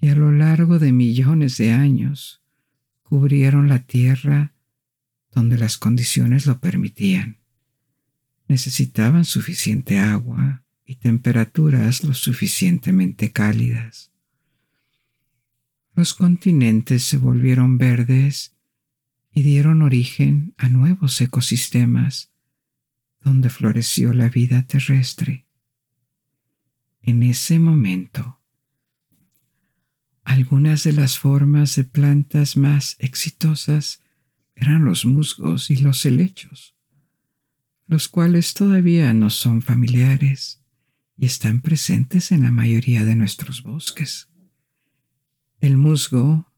y 0.00 0.08
a 0.08 0.14
lo 0.14 0.32
largo 0.32 0.78
de 0.78 0.92
millones 0.92 1.56
de 1.56 1.72
años 1.72 2.42
cubrieron 3.02 3.68
la 3.68 3.80
tierra 3.80 4.54
donde 5.32 5.58
las 5.58 5.78
condiciones 5.78 6.46
lo 6.46 6.60
permitían. 6.60 7.38
Necesitaban 8.48 9.24
suficiente 9.24 9.98
agua 9.98 10.64
y 10.84 10.96
temperaturas 10.96 12.04
lo 12.04 12.14
suficientemente 12.14 13.32
cálidas. 13.32 14.12
Los 15.94 16.14
continentes 16.14 17.02
se 17.04 17.16
volvieron 17.16 17.78
verdes 17.78 18.54
y 19.32 19.42
dieron 19.42 19.82
origen 19.82 20.54
a 20.56 20.68
nuevos 20.68 21.20
ecosistemas 21.20 22.30
donde 23.20 23.50
floreció 23.50 24.12
la 24.12 24.28
vida 24.28 24.62
terrestre. 24.62 25.46
En 27.02 27.22
ese 27.22 27.58
momento, 27.58 28.35
algunas 30.26 30.82
de 30.82 30.92
las 30.92 31.20
formas 31.20 31.76
de 31.76 31.84
plantas 31.84 32.56
más 32.56 32.96
exitosas 32.98 34.02
eran 34.56 34.84
los 34.84 35.04
musgos 35.04 35.70
y 35.70 35.76
los 35.76 36.04
helechos, 36.04 36.74
los 37.86 38.08
cuales 38.08 38.52
todavía 38.52 39.14
no 39.14 39.30
son 39.30 39.62
familiares 39.62 40.64
y 41.16 41.26
están 41.26 41.60
presentes 41.60 42.32
en 42.32 42.42
la 42.42 42.50
mayoría 42.50 43.04
de 43.04 43.14
nuestros 43.14 43.62
bosques. 43.62 44.28
El 45.60 45.76
musgo 45.76 46.52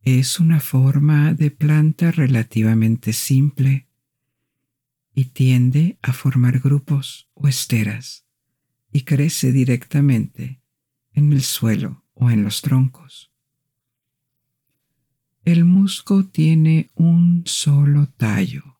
es 0.00 0.40
una 0.40 0.58
forma 0.58 1.34
de 1.34 1.50
planta 1.50 2.10
relativamente 2.10 3.12
simple 3.12 3.88
y 5.14 5.26
tiende 5.26 5.98
a 6.00 6.14
formar 6.14 6.60
grupos 6.60 7.28
o 7.34 7.46
esteras 7.46 8.24
y 8.90 9.02
crece 9.02 9.52
directamente 9.52 10.62
en 11.12 11.34
el 11.34 11.42
suelo 11.42 11.99
o 12.20 12.30
en 12.30 12.44
los 12.44 12.60
troncos. 12.60 13.32
El 15.42 15.64
musgo 15.64 16.26
tiene 16.26 16.90
un 16.94 17.42
solo 17.46 18.08
tallo, 18.10 18.78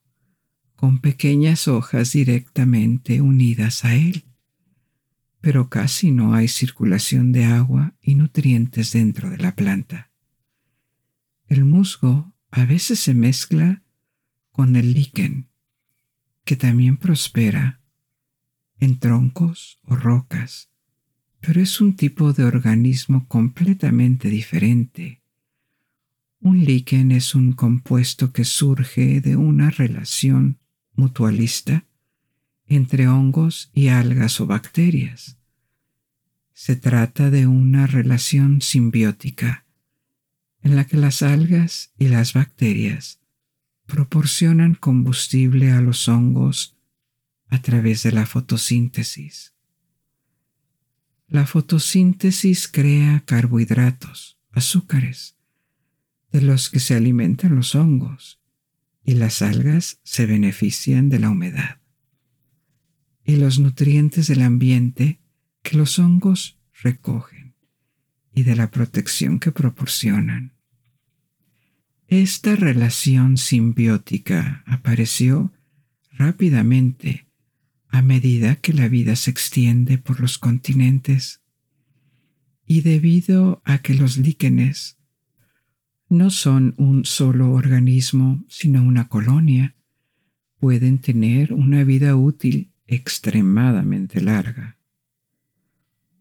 con 0.75 0.99
pequeñas 0.99 1.67
hojas 1.67 2.13
directamente 2.13 3.19
unidas 3.19 3.83
a 3.83 3.95
él, 3.95 4.25
pero 5.41 5.69
casi 5.69 6.11
no 6.11 6.35
hay 6.35 6.47
circulación 6.47 7.31
de 7.31 7.45
agua 7.45 7.95
y 7.99 8.13
nutrientes 8.13 8.93
dentro 8.93 9.31
de 9.31 9.37
la 9.37 9.55
planta. 9.55 10.11
El 11.47 11.65
musgo 11.65 12.35
a 12.51 12.65
veces 12.65 12.99
se 12.99 13.15
mezcla 13.15 13.81
con 14.51 14.75
el 14.75 14.93
líquen, 14.93 15.49
que 16.45 16.55
también 16.55 16.97
prospera 16.97 17.81
en 18.77 18.99
troncos 18.99 19.79
o 19.83 19.95
rocas 19.95 20.70
pero 21.41 21.59
es 21.59 21.81
un 21.81 21.95
tipo 21.95 22.33
de 22.33 22.43
organismo 22.43 23.27
completamente 23.27 24.29
diferente. 24.29 25.21
Un 26.39 26.63
líquen 26.63 27.11
es 27.11 27.35
un 27.35 27.53
compuesto 27.53 28.31
que 28.31 28.45
surge 28.45 29.21
de 29.21 29.35
una 29.35 29.71
relación 29.71 30.59
mutualista 30.93 31.85
entre 32.67 33.07
hongos 33.07 33.71
y 33.73 33.87
algas 33.87 34.39
o 34.39 34.45
bacterias. 34.45 35.37
Se 36.53 36.75
trata 36.75 37.29
de 37.31 37.47
una 37.47 37.87
relación 37.87 38.61
simbiótica 38.61 39.65
en 40.61 40.75
la 40.75 40.85
que 40.85 40.97
las 40.97 41.23
algas 41.23 41.91
y 41.97 42.07
las 42.07 42.33
bacterias 42.33 43.19
proporcionan 43.87 44.75
combustible 44.75 45.71
a 45.71 45.81
los 45.81 46.07
hongos 46.07 46.77
a 47.49 47.61
través 47.61 48.03
de 48.03 48.11
la 48.11 48.25
fotosíntesis. 48.27 49.53
La 51.31 51.47
fotosíntesis 51.47 52.67
crea 52.67 53.23
carbohidratos, 53.25 54.37
azúcares, 54.51 55.37
de 56.31 56.41
los 56.41 56.69
que 56.69 56.79
se 56.79 56.93
alimentan 56.93 57.55
los 57.55 57.73
hongos, 57.73 58.41
y 59.03 59.13
las 59.13 59.41
algas 59.41 60.01
se 60.03 60.25
benefician 60.25 61.09
de 61.09 61.19
la 61.19 61.29
humedad 61.29 61.81
y 63.23 63.37
los 63.37 63.59
nutrientes 63.59 64.27
del 64.27 64.41
ambiente 64.41 65.21
que 65.61 65.77
los 65.77 65.99
hongos 65.99 66.59
recogen 66.83 67.55
y 68.33 68.43
de 68.43 68.57
la 68.57 68.69
protección 68.69 69.39
que 69.39 69.53
proporcionan. 69.53 70.53
Esta 72.07 72.57
relación 72.57 73.37
simbiótica 73.37 74.63
apareció 74.65 75.53
rápidamente 76.11 77.30
a 77.91 78.01
medida 78.01 78.55
que 78.55 78.73
la 78.73 78.87
vida 78.87 79.15
se 79.15 79.29
extiende 79.31 79.97
por 79.97 80.21
los 80.21 80.37
continentes 80.37 81.41
y 82.65 82.81
debido 82.81 83.61
a 83.65 83.79
que 83.79 83.93
los 83.93 84.17
líquenes 84.17 84.97
no 86.07 86.29
son 86.29 86.73
un 86.77 87.05
solo 87.05 87.51
organismo, 87.51 88.43
sino 88.47 88.81
una 88.81 89.09
colonia, 89.09 89.75
pueden 90.57 90.99
tener 90.99 91.53
una 91.53 91.83
vida 91.83 92.15
útil 92.15 92.71
extremadamente 92.87 94.21
larga. 94.21 94.77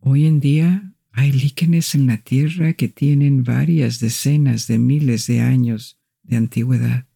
Hoy 0.01 0.27
en 0.27 0.41
día 0.41 0.93
hay 1.13 1.31
líquenes 1.33 1.95
en 1.95 2.07
la 2.07 2.19
Tierra 2.19 2.73
que 2.73 2.89
tienen 2.89 3.45
varias 3.45 4.01
decenas 4.01 4.67
de 4.67 4.79
miles 4.79 5.27
de 5.27 5.41
años 5.41 6.01
de 6.23 6.37
antigüedad. 6.37 7.07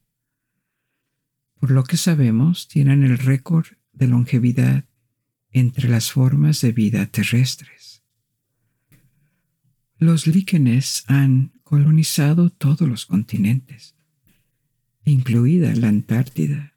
Por 1.59 1.71
lo 1.71 1.85
que 1.85 1.97
sabemos, 1.97 2.69
tienen 2.69 3.05
el 3.05 3.19
récord 3.19 3.67
de 3.94 4.09
longevidad 4.09 4.85
entre 5.50 5.88
las 5.88 6.11
formas 6.11 6.61
de 6.61 6.72
vida 6.72 7.07
terrestres. 7.07 8.02
Los 9.98 10.26
líquenes 10.26 11.04
han 11.07 11.52
colonizado 11.62 12.50
todos 12.50 12.88
los 12.88 13.07
continentes, 13.07 13.94
incluida 15.04 15.74
la 15.74 15.88
Antártida, 15.88 16.74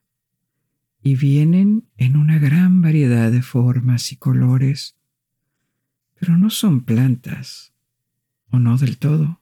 y 1.01 1.15
vienen 1.15 1.89
en 1.97 2.15
una 2.15 2.37
gran 2.37 2.81
variedad 2.81 3.31
de 3.31 3.41
formas 3.41 4.11
y 4.11 4.17
colores, 4.17 4.97
pero 6.19 6.37
no 6.37 6.49
son 6.49 6.83
plantas, 6.83 7.73
o 8.49 8.59
no 8.59 8.77
del 8.77 8.97
todo. 8.97 9.41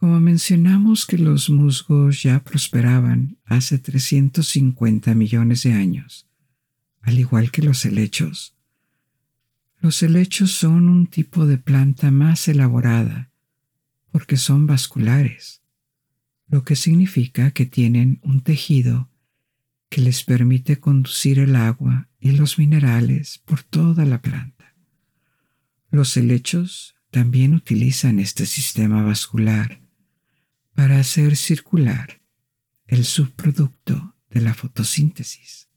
Como 0.00 0.18
mencionamos 0.18 1.04
que 1.04 1.18
los 1.18 1.50
musgos 1.50 2.22
ya 2.22 2.42
prosperaban 2.42 3.36
hace 3.44 3.78
350 3.78 5.14
millones 5.14 5.64
de 5.64 5.74
años, 5.74 6.26
al 7.02 7.18
igual 7.18 7.50
que 7.50 7.60
los 7.60 7.84
helechos, 7.84 8.56
Los 9.82 10.02
helechos 10.02 10.52
son 10.52 10.88
un 10.88 11.06
tipo 11.06 11.46
de 11.46 11.58
planta 11.58 12.10
más 12.10 12.48
elaborada 12.48 13.30
porque 14.10 14.38
son 14.38 14.66
vasculares, 14.66 15.62
lo 16.48 16.64
que 16.64 16.76
significa 16.76 17.50
que 17.50 17.66
tienen 17.66 18.20
un 18.22 18.40
tejido 18.40 19.10
que 19.90 20.00
les 20.00 20.22
permite 20.24 20.80
conducir 20.80 21.38
el 21.38 21.56
agua 21.56 22.08
y 22.20 22.32
los 22.32 22.58
minerales 22.58 23.38
por 23.44 23.62
toda 23.62 24.06
la 24.06 24.22
planta. 24.22 24.74
Los 25.90 26.16
helechos 26.16 26.94
también 27.10 27.54
utilizan 27.54 28.18
este 28.18 28.46
sistema 28.46 29.02
vascular 29.02 29.80
para 30.80 30.98
hacer 30.98 31.36
circular 31.36 32.22
el 32.86 33.04
subproducto 33.04 34.16
de 34.30 34.40
la 34.40 34.54
fotosíntesis, 34.54 35.68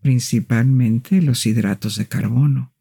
principalmente 0.00 1.20
los 1.20 1.44
hidratos 1.44 1.96
de 1.96 2.08
carbono, 2.08 2.72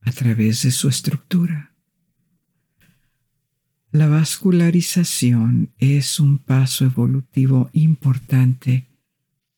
a 0.00 0.10
través 0.10 0.62
de 0.62 0.70
su 0.70 0.88
estructura. 0.88 1.74
La 3.90 4.08
vascularización 4.08 5.74
es 5.76 6.18
un 6.18 6.38
paso 6.38 6.86
evolutivo 6.86 7.68
importante 7.74 8.86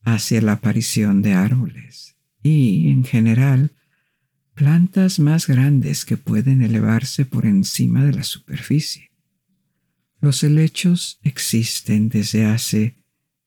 hacia 0.03 0.43
la 0.43 0.55
aparición 0.55 1.23
de 1.23 1.35
árboles 1.35 2.17
y, 2.43 2.89
en 2.89 3.05
general, 3.05 3.77
plantas 4.55 5.21
más 5.21 5.47
grandes 5.47 6.05
que 6.05 6.17
pueden 6.17 6.63
elevarse 6.63 7.25
por 7.25 7.47
encima 7.47 8.05
de 8.05 8.15
la 8.15 8.25
superficie. 8.25 9.14
Los 10.25 10.43
helechos 10.43 11.21
existen 11.23 12.09
desde 12.09 12.47
hace 12.47 12.97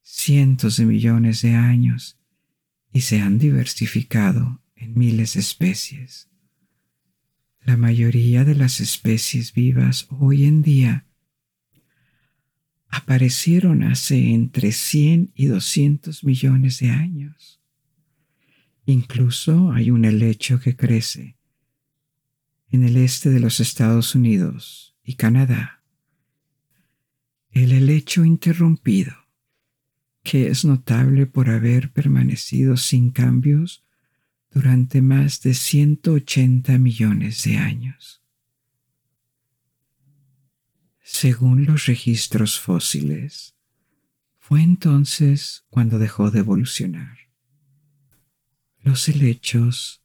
cientos 0.04 0.78
de 0.78 0.86
millones 0.86 1.42
de 1.42 1.56
años 1.56 2.20
y 2.94 3.02
se 3.02 3.20
han 3.20 3.40
diversificado 3.40 4.62
en 4.76 4.94
miles 4.94 5.34
de 5.34 5.40
especies. 5.40 6.30
La 7.62 7.78
mayoría 7.78 8.46
de 8.46 8.54
las 8.54 8.80
especies 8.80 9.54
vivas 9.54 10.06
hoy 10.12 10.46
en 10.46 10.62
día 10.62 11.08
aparecieron 12.90 13.82
hace 13.82 14.30
entre 14.30 14.72
100 14.72 15.32
y 15.34 15.48
200 15.48 16.24
millones 16.24 16.78
de 16.78 16.92
años. 16.92 17.60
Incluso 18.86 19.72
hay 19.72 19.90
un 19.90 20.06
helecho 20.06 20.60
que 20.60 20.76
crece 20.76 21.38
en 22.70 22.84
el 22.84 22.98
este 22.98 23.32
de 23.32 23.40
los 23.40 23.62
Estados 23.62 24.14
Unidos 24.14 24.96
y 25.04 25.16
Canadá. 25.16 25.77
El 27.60 27.72
helecho 27.72 28.24
interrumpido, 28.24 29.16
que 30.22 30.46
es 30.46 30.64
notable 30.64 31.26
por 31.26 31.50
haber 31.50 31.92
permanecido 31.92 32.78
sin 32.78 33.10
cambios 33.10 33.84
durante 34.52 35.02
más 35.02 35.42
de 35.42 35.56
180 35.56 36.78
millones 36.78 37.44
de 37.46 37.58
años. 37.58 38.22
Según 41.02 41.66
los 41.66 41.88
registros 41.88 42.60
fósiles, 42.60 43.56
fue 44.38 44.62
entonces 44.62 45.66
cuando 45.72 45.98
dejó 45.98 46.30
de 46.30 46.42
evolucionar. 46.42 47.18
Los 48.84 49.10
helechos 49.10 50.04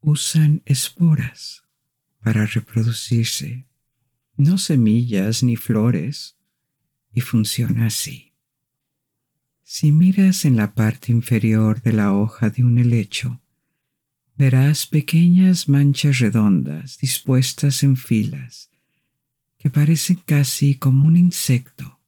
usan 0.00 0.62
esporas 0.64 1.64
para 2.22 2.46
reproducirse, 2.46 3.66
no 4.38 4.56
semillas 4.56 5.42
ni 5.42 5.56
flores, 5.56 6.33
y 7.14 7.20
funciona 7.20 7.86
así. 7.86 8.32
Si 9.62 9.92
miras 9.92 10.44
en 10.44 10.56
la 10.56 10.74
parte 10.74 11.10
inferior 11.12 11.80
de 11.80 11.92
la 11.92 12.12
hoja 12.12 12.50
de 12.50 12.64
un 12.64 12.78
helecho, 12.78 13.40
verás 14.36 14.86
pequeñas 14.86 15.68
manchas 15.68 16.18
redondas 16.18 16.98
dispuestas 16.98 17.82
en 17.82 17.96
filas 17.96 18.70
que 19.58 19.70
parecen 19.70 20.16
casi 20.26 20.74
como 20.74 21.06
un 21.06 21.16
insecto 21.16 21.98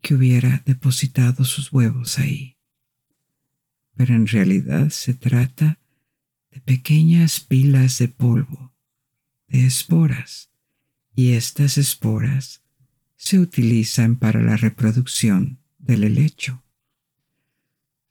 que 0.00 0.14
hubiera 0.14 0.62
depositado 0.64 1.44
sus 1.44 1.70
huevos 1.70 2.18
ahí. 2.18 2.56
Pero 3.94 4.14
en 4.14 4.26
realidad 4.26 4.88
se 4.88 5.12
trata 5.12 5.78
de 6.50 6.60
pequeñas 6.60 7.40
pilas 7.40 7.98
de 7.98 8.08
polvo, 8.08 8.72
de 9.48 9.66
esporas, 9.66 10.50
y 11.14 11.32
estas 11.32 11.76
esporas 11.76 12.63
se 13.24 13.38
utilizan 13.38 14.16
para 14.16 14.42
la 14.42 14.58
reproducción 14.58 15.58
del 15.78 16.04
helecho. 16.04 16.62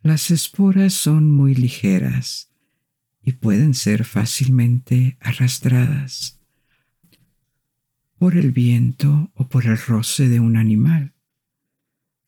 Las 0.01 0.31
esporas 0.31 0.95
son 0.95 1.29
muy 1.29 1.53
ligeras 1.53 2.49
y 3.21 3.33
pueden 3.33 3.75
ser 3.75 4.05
fácilmente 4.05 5.17
arrastradas 5.21 6.39
por 8.17 8.35
el 8.35 8.51
viento 8.51 9.31
o 9.35 9.47
por 9.47 9.67
el 9.67 9.77
roce 9.77 10.29
de 10.29 10.39
un 10.39 10.57
animal. 10.57 11.13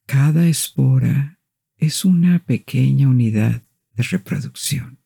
Cada 0.06 0.48
espora 0.48 1.40
es 1.78 2.06
una 2.06 2.38
pequeña 2.38 3.10
unidad 3.10 3.64
de 3.96 4.04
reproducción. 4.04 5.00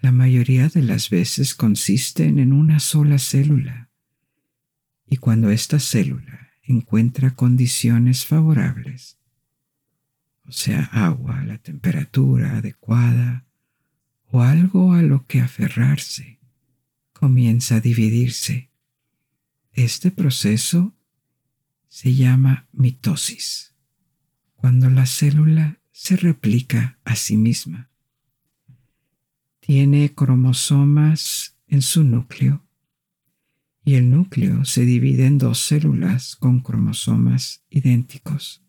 La 0.00 0.12
mayoría 0.12 0.68
de 0.68 0.82
las 0.82 1.10
veces 1.10 1.52
consisten 1.56 2.38
en 2.38 2.52
una 2.52 2.78
sola 2.78 3.18
célula 3.18 3.90
y 5.08 5.16
cuando 5.16 5.50
esta 5.50 5.80
célula 5.80 6.43
encuentra 6.64 7.34
condiciones 7.34 8.26
favorables, 8.26 9.18
o 10.46 10.52
sea, 10.52 10.84
agua, 10.92 11.42
la 11.44 11.58
temperatura 11.58 12.58
adecuada 12.58 13.46
o 14.30 14.42
algo 14.42 14.92
a 14.92 15.02
lo 15.02 15.26
que 15.26 15.40
aferrarse, 15.40 16.40
comienza 17.12 17.76
a 17.76 17.80
dividirse 17.80 18.70
este 19.74 20.12
proceso 20.12 20.94
se 21.88 22.14
llama 22.14 22.68
mitosis, 22.72 23.74
cuando 24.54 24.88
la 24.88 25.04
célula 25.04 25.80
se 25.90 26.16
replica 26.16 26.98
a 27.04 27.16
sí 27.16 27.36
misma. 27.36 27.90
Tiene 29.58 30.14
cromosomas 30.14 31.56
en 31.66 31.82
su 31.82 32.04
núcleo 32.04 32.63
y 33.84 33.94
el 33.96 34.10
núcleo 34.10 34.64
se 34.64 34.84
divide 34.84 35.26
en 35.26 35.38
dos 35.38 35.60
células 35.60 36.36
con 36.36 36.60
cromosomas 36.60 37.64
idénticos 37.68 38.64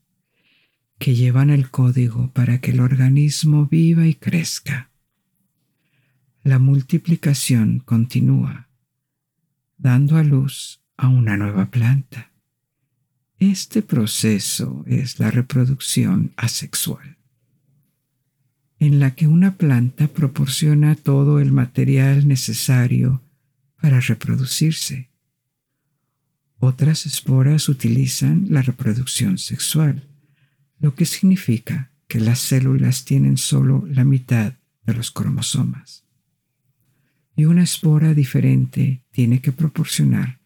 que 0.97 1.15
llevan 1.15 1.49
el 1.49 1.69
código 1.69 2.32
para 2.32 2.60
que 2.60 2.71
el 2.71 2.80
organismo 2.80 3.67
viva 3.67 4.08
y 4.08 4.13
crezca. 4.13 4.91
La 6.43 6.60
multiplicación 6.60 7.80
continúa, 7.80 8.69
dando 9.78 10.17
a 10.17 10.23
luz 10.23 10.82
a 10.95 11.08
una 11.08 11.38
nueva 11.38 11.69
planta. 11.69 12.32
Este 13.39 13.82
proceso 13.82 14.84
es 14.88 15.19
la 15.19 15.32
reproducción 15.32 16.34
asexual, 16.38 17.17
en 18.80 18.99
la 18.99 19.15
que 19.15 19.28
una 19.28 19.58
planta 19.58 20.08
proporciona 20.08 20.95
todo 20.95 21.39
el 21.39 21.51
material 21.51 22.28
necesario 22.28 23.24
para 23.85 23.99
reproducirse. 23.99 25.11
Otras 26.57 27.05
esporas 27.05 27.69
utilizan 27.69 28.47
la 28.49 28.63
reproducción 28.63 29.37
sexual, 29.37 30.07
lo 30.79 30.95
que 30.95 31.05
significa 31.05 31.91
que 32.07 32.19
las 32.19 32.39
células 32.39 33.05
tienen 33.05 33.37
solo 33.37 33.85
la 33.87 34.03
mitad 34.03 34.53
de 34.87 34.93
los 34.95 35.11
cromosomas. 35.11 36.03
Y 37.35 37.45
una 37.45 37.61
espora 37.61 38.15
diferente 38.15 39.03
tiene 39.11 39.39
que 39.39 39.51
proporcionar 39.51 40.39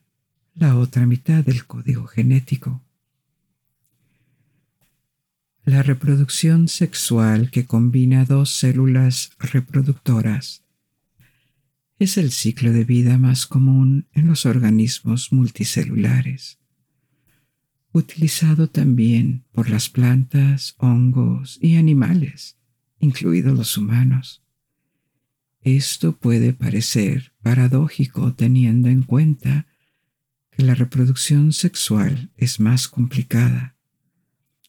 la 0.53 0.75
otra 0.75 1.05
mitad 1.05 1.41
del 1.41 1.65
código 1.65 2.07
genético. 2.07 2.83
La 5.63 5.81
reproducción 5.81 6.67
sexual 6.67 7.51
que 7.51 7.65
combina 7.65 8.25
dos 8.25 8.49
células 8.49 9.31
reproductoras 9.39 10.61
es 11.99 12.17
el 12.17 12.31
ciclo 12.31 12.71
de 12.71 12.85
vida 12.85 13.17
más 13.17 13.45
común 13.45 14.07
en 14.13 14.27
los 14.27 14.45
organismos 14.45 15.33
multicelulares, 15.33 16.57
utilizado 17.91 18.69
también 18.69 19.43
por 19.51 19.69
las 19.69 19.89
plantas, 19.89 20.75
hongos 20.77 21.59
y 21.61 21.75
animales, 21.75 22.57
incluidos 22.99 23.57
los 23.57 23.77
humanos. 23.77 24.41
Esto 25.61 26.17
puede 26.17 26.53
parecer 26.53 27.33
paradójico 27.41 28.33
teniendo 28.33 28.87
en 28.87 29.03
cuenta 29.03 29.67
la 30.55 30.75
reproducción 30.75 31.51
sexual 31.51 32.31
es 32.37 32.61
más 32.61 32.87
complicada. 32.87 33.75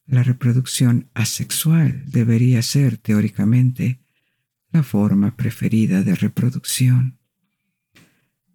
La 0.04 0.24
reproducción 0.24 1.08
asexual 1.14 2.02
debería 2.06 2.62
ser, 2.62 2.96
teóricamente, 2.96 4.00
la 4.72 4.82
forma 4.82 5.36
preferida 5.36 6.02
de 6.02 6.16
reproducción. 6.16 7.19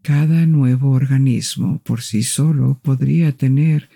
Cada 0.05 0.45
nuevo 0.45 0.91
organismo 0.91 1.81
por 1.81 2.03
sí 2.03 2.21
solo 2.21 2.79
podría 2.83 3.31
tener 3.31 3.89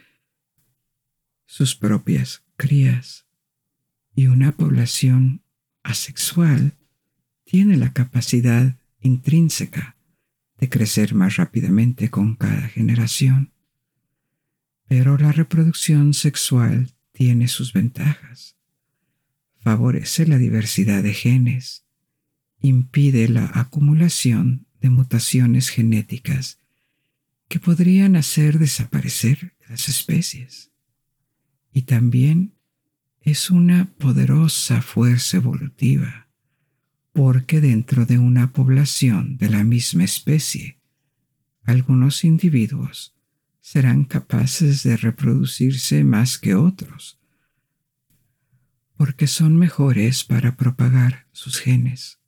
sus 1.46 1.76
propias 1.76 2.42
crías 2.58 3.28
y 4.16 4.26
una 4.26 4.52
población 4.54 5.44
asexual 5.84 6.74
tiene 7.44 7.78
la 7.78 7.94
capacidad 7.94 8.76
intrínseca 9.00 9.98
de 10.58 10.68
crecer 10.68 11.14
más 11.14 11.36
rápidamente 11.36 12.10
con 12.10 12.36
cada 12.36 12.68
generación. 12.70 13.54
Pero 14.88 15.16
la 15.20 15.32
reproducción 15.32 16.16
sexual 16.16 16.90
tiene 17.12 17.48
sus 17.48 17.72
ventajas. 17.72 18.58
Favorece 19.60 20.26
la 20.26 20.40
diversidad 20.40 21.04
de 21.04 21.14
genes, 21.14 21.86
impide 22.62 23.30
la 23.30 23.52
acumulación 23.54 24.66
de 24.82 24.90
mutaciones 24.90 25.70
genéticas 25.70 26.60
que 27.48 27.60
podrían 27.60 28.16
hacer 28.16 28.60
desaparecer 28.60 29.54
las 29.68 29.90
especies. 29.90 30.72
Y 31.74 31.84
también 31.84 32.54
es 33.22 33.50
una 33.50 33.86
poderosa 33.98 34.82
fuerza 34.82 35.38
evolutiva, 35.38 36.28
porque 37.12 37.60
dentro 37.60 38.06
de 38.06 38.20
una 38.20 38.54
población 38.54 39.38
de 39.38 39.50
la 39.50 39.64
misma 39.64 40.04
especie, 40.04 40.80
algunos 41.64 42.24
individuos 42.24 43.16
serán 43.62 44.06
capaces 44.06 44.84
de 44.84 44.98
reproducirse 44.98 46.04
más 46.04 46.38
que 46.38 46.56
otros, 46.56 47.20
porque 48.96 49.28
son 49.28 49.58
mejores 49.58 50.24
para 50.24 50.56
propagar 50.56 51.28
sus 51.32 51.60
genes, 51.60 52.19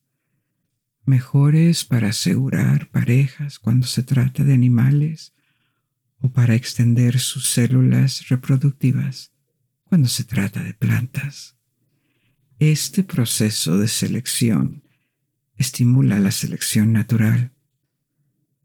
mejores 1.12 1.84
para 1.84 2.08
asegurar 2.08 2.90
parejas 2.90 3.60
cuando 3.60 3.86
se 3.86 4.02
trata 4.02 4.46
de 4.46 4.54
animales 4.54 5.34
o 6.20 6.32
para 6.32 6.56
extender 6.56 7.20
sus 7.20 7.50
células 7.50 8.30
reproductivas 8.30 9.34
cuando 9.84 10.08
se 10.08 10.24
trata 10.24 10.64
de 10.64 10.74
plantas. 10.74 11.58
Este 12.60 13.04
proceso 13.04 13.78
de 13.78 13.90
selección 13.90 14.84
estimula 15.58 16.18
la 16.18 16.32
selección 16.32 16.94
natural 16.94 17.52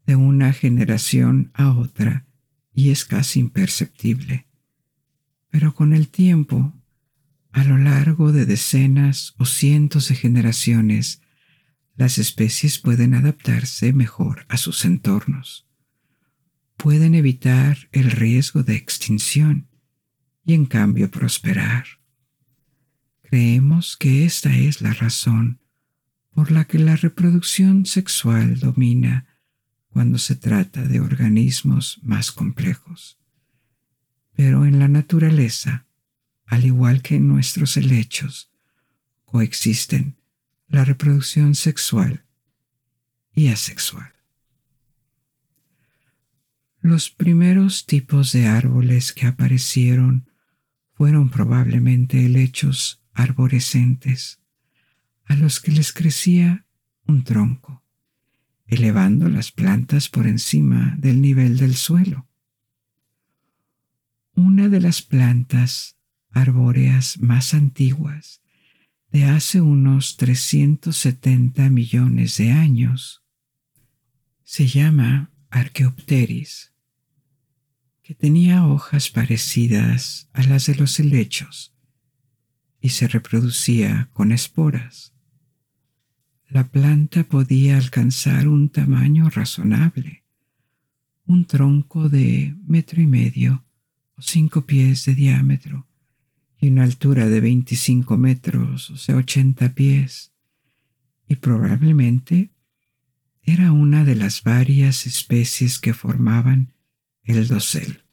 de 0.05 0.15
una 0.15 0.53
generación 0.53 1.51
a 1.53 1.71
otra 1.71 2.27
y 2.73 2.91
es 2.91 3.03
casi 3.03 3.41
imperceptible. 3.41 4.47
Pero 5.49 5.73
con 5.73 5.91
el 5.91 6.07
tiempo, 6.07 6.73
a 7.51 7.65
lo 7.65 7.77
largo 7.77 8.31
de 8.31 8.45
decenas 8.45 9.33
o 9.37 9.45
cientos 9.45 10.07
de 10.07 10.15
generaciones, 10.15 11.21
las 11.97 12.19
especies 12.19 12.77
pueden 12.77 13.15
adaptarse 13.15 13.91
mejor 13.91 14.45
a 14.49 14.57
sus 14.57 14.85
entornos. 14.85 15.67
Pueden 16.77 17.15
evitar 17.15 17.89
el 17.91 18.11
riesgo 18.11 18.61
de 18.61 18.75
extinción 18.75 19.67
y 20.45 20.53
en 20.53 20.67
cambio 20.67 21.09
prosperar. 21.09 21.85
Creemos 23.23 23.97
que 23.97 24.25
esta 24.25 24.55
es 24.55 24.81
la 24.81 24.93
razón 24.93 25.59
por 26.29 26.51
la 26.51 26.65
que 26.65 26.77
la 26.77 26.95
reproducción 26.95 27.87
sexual 27.87 28.59
domina 28.59 29.25
cuando 29.89 30.19
se 30.19 30.35
trata 30.35 30.83
de 30.83 30.99
organismos 30.99 31.99
más 32.03 32.31
complejos. 32.31 33.17
Pero 34.35 34.67
en 34.67 34.77
la 34.77 34.87
naturaleza, 34.87 35.87
al 36.45 36.63
igual 36.63 37.01
que 37.01 37.15
en 37.15 37.27
nuestros 37.27 37.75
helechos, 37.75 38.51
coexisten 39.25 40.16
la 40.67 40.83
reproducción 40.83 41.55
sexual 41.55 42.25
y 43.33 43.47
asexual. 43.47 44.13
Los 46.81 47.09
primeros 47.09 47.85
tipos 47.85 48.31
de 48.31 48.47
árboles 48.47 49.13
que 49.13 49.27
aparecieron 49.27 50.29
fueron 50.93 51.29
probablemente 51.29 52.25
helechos 52.25 53.01
arborescentes, 53.13 54.39
a 55.25 55.35
los 55.35 55.59
que 55.59 55.71
les 55.71 55.91
crecía 55.91 56.65
un 57.05 57.23
tronco, 57.23 57.83
elevando 58.65 59.29
las 59.29 59.51
plantas 59.51 60.09
por 60.09 60.27
encima 60.27 60.95
del 60.97 61.21
nivel 61.21 61.57
del 61.57 61.75
suelo. 61.75 62.27
Una 64.33 64.69
de 64.69 64.81
las 64.81 65.01
plantas 65.01 65.97
arbóreas 66.31 67.19
más 67.19 67.53
antiguas 67.53 68.41
de 69.11 69.25
hace 69.25 69.61
unos 69.61 70.17
370 70.17 71.69
millones 71.69 72.37
de 72.37 72.51
años 72.51 73.23
se 74.43 74.67
llama 74.67 75.31
Archaeopteris 75.49 76.73
que 78.03 78.15
tenía 78.15 78.65
hojas 78.65 79.09
parecidas 79.09 80.29
a 80.31 80.43
las 80.43 80.65
de 80.65 80.75
los 80.75 80.97
helechos 80.99 81.75
y 82.79 82.89
se 82.89 83.07
reproducía 83.07 84.09
con 84.13 84.31
esporas. 84.31 85.13
La 86.47 86.67
planta 86.69 87.25
podía 87.25 87.77
alcanzar 87.77 88.47
un 88.47 88.69
tamaño 88.69 89.29
razonable, 89.29 90.23
un 91.25 91.43
tronco 91.43 92.07
de 92.07 92.55
metro 92.65 93.01
y 93.01 93.07
medio 93.07 93.65
o 94.15 94.21
cinco 94.21 94.65
pies 94.65 95.03
de 95.03 95.13
diámetro 95.13 95.85
y 96.59 96.69
una 96.69 96.83
altura 96.83 97.27
de 97.27 97.39
25 97.39 98.17
metros, 98.17 98.89
o 98.89 98.97
sea, 98.97 99.15
80 99.15 99.73
pies, 99.73 100.31
y 101.27 101.35
probablemente 101.35 102.51
era 103.43 103.71
una 103.71 104.03
de 104.03 104.15
las 104.15 104.43
varias 104.43 105.05
especies 105.05 105.79
que 105.79 105.93
formaban 105.93 106.73
el 107.23 107.47
dosel, 107.47 108.03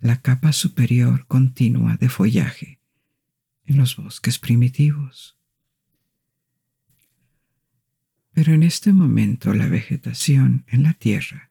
la 0.00 0.20
capa 0.20 0.52
superior 0.52 1.26
continua 1.26 1.96
de 1.96 2.08
follaje 2.08 2.80
en 3.64 3.78
los 3.78 3.96
bosques 3.96 4.38
primitivos. 4.38 5.36
Pero 8.32 8.52
en 8.52 8.62
este 8.62 8.92
momento 8.92 9.54
la 9.54 9.68
vegetación 9.68 10.64
en 10.66 10.82
la 10.82 10.92
tierra 10.92 11.50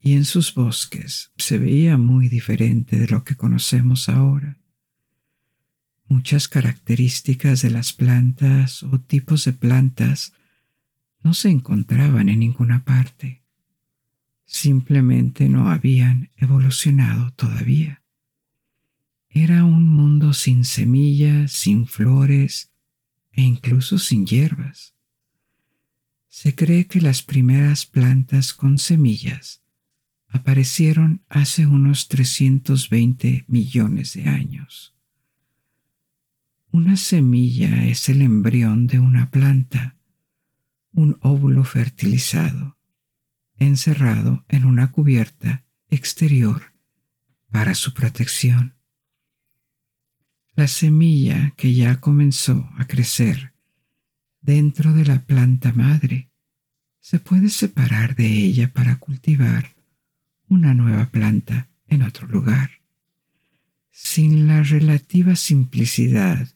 y 0.00 0.14
en 0.14 0.24
sus 0.24 0.52
bosques 0.54 1.32
se 1.36 1.58
veía 1.58 1.96
muy 1.96 2.28
diferente 2.28 2.98
de 2.98 3.06
lo 3.06 3.22
que 3.22 3.36
conocemos 3.36 4.08
ahora. 4.08 4.58
Muchas 6.12 6.46
características 6.46 7.62
de 7.62 7.70
las 7.70 7.92
plantas 7.92 8.82
o 8.82 9.00
tipos 9.00 9.46
de 9.46 9.54
plantas 9.54 10.34
no 11.22 11.32
se 11.32 11.48
encontraban 11.48 12.28
en 12.28 12.40
ninguna 12.40 12.84
parte 12.84 13.42
simplemente 14.52 15.48
no 15.48 15.70
habían 15.70 16.30
evolucionado 16.36 17.32
todavía. 17.32 18.02
Era 19.30 19.64
un 19.64 19.88
mundo 19.88 20.34
sin 20.34 20.66
semillas, 20.66 21.52
sin 21.52 21.86
flores 21.86 22.70
e 23.32 23.40
incluso 23.40 23.98
sin 23.98 24.26
hierbas. 24.26 24.94
Se 26.28 26.54
cree 26.54 26.86
que 26.86 27.00
las 27.00 27.22
primeras 27.22 27.86
plantas 27.86 28.52
con 28.52 28.76
semillas 28.76 29.62
aparecieron 30.28 31.24
hace 31.30 31.66
unos 31.66 32.08
320 32.08 33.46
millones 33.48 34.12
de 34.12 34.24
años. 34.24 34.91
Una 36.74 36.96
semilla 36.96 37.84
es 37.84 38.08
el 38.08 38.22
embrión 38.22 38.86
de 38.86 38.98
una 38.98 39.30
planta, 39.30 39.98
un 40.92 41.18
óvulo 41.20 41.64
fertilizado 41.64 42.78
encerrado 43.58 44.46
en 44.48 44.64
una 44.64 44.90
cubierta 44.90 45.64
exterior 45.90 46.72
para 47.50 47.74
su 47.74 47.92
protección. 47.92 48.74
La 50.54 50.66
semilla 50.66 51.52
que 51.58 51.74
ya 51.74 52.00
comenzó 52.00 52.70
a 52.78 52.86
crecer 52.86 53.52
dentro 54.40 54.94
de 54.94 55.04
la 55.04 55.20
planta 55.26 55.74
madre 55.74 56.30
se 57.00 57.18
puede 57.18 57.50
separar 57.50 58.16
de 58.16 58.28
ella 58.28 58.72
para 58.72 58.96
cultivar 58.96 59.74
una 60.48 60.72
nueva 60.72 61.10
planta 61.10 61.68
en 61.86 62.02
otro 62.02 62.26
lugar. 62.26 62.70
Sin 63.90 64.46
la 64.48 64.62
relativa 64.62 65.36
simplicidad 65.36 66.48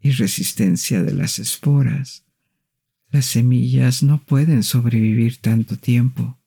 y 0.00 0.12
resistencia 0.12 1.02
de 1.02 1.12
las 1.12 1.38
esporas, 1.38 2.24
las 3.10 3.26
semillas 3.26 4.02
no 4.02 4.22
pueden 4.22 4.62
sobrevivir 4.62 5.38
tanto 5.38 5.76
tiempo. 5.76 6.38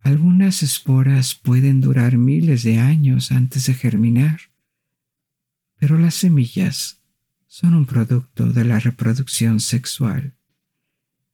Algunas 0.00 0.62
esporas 0.62 1.34
pueden 1.34 1.80
durar 1.80 2.16
miles 2.16 2.62
de 2.62 2.78
años 2.78 3.32
antes 3.32 3.66
de 3.66 3.74
germinar, 3.74 4.40
pero 5.78 5.98
las 5.98 6.14
semillas 6.14 7.00
son 7.46 7.74
un 7.74 7.86
producto 7.86 8.52
de 8.52 8.64
la 8.64 8.78
reproducción 8.78 9.60
sexual 9.60 10.34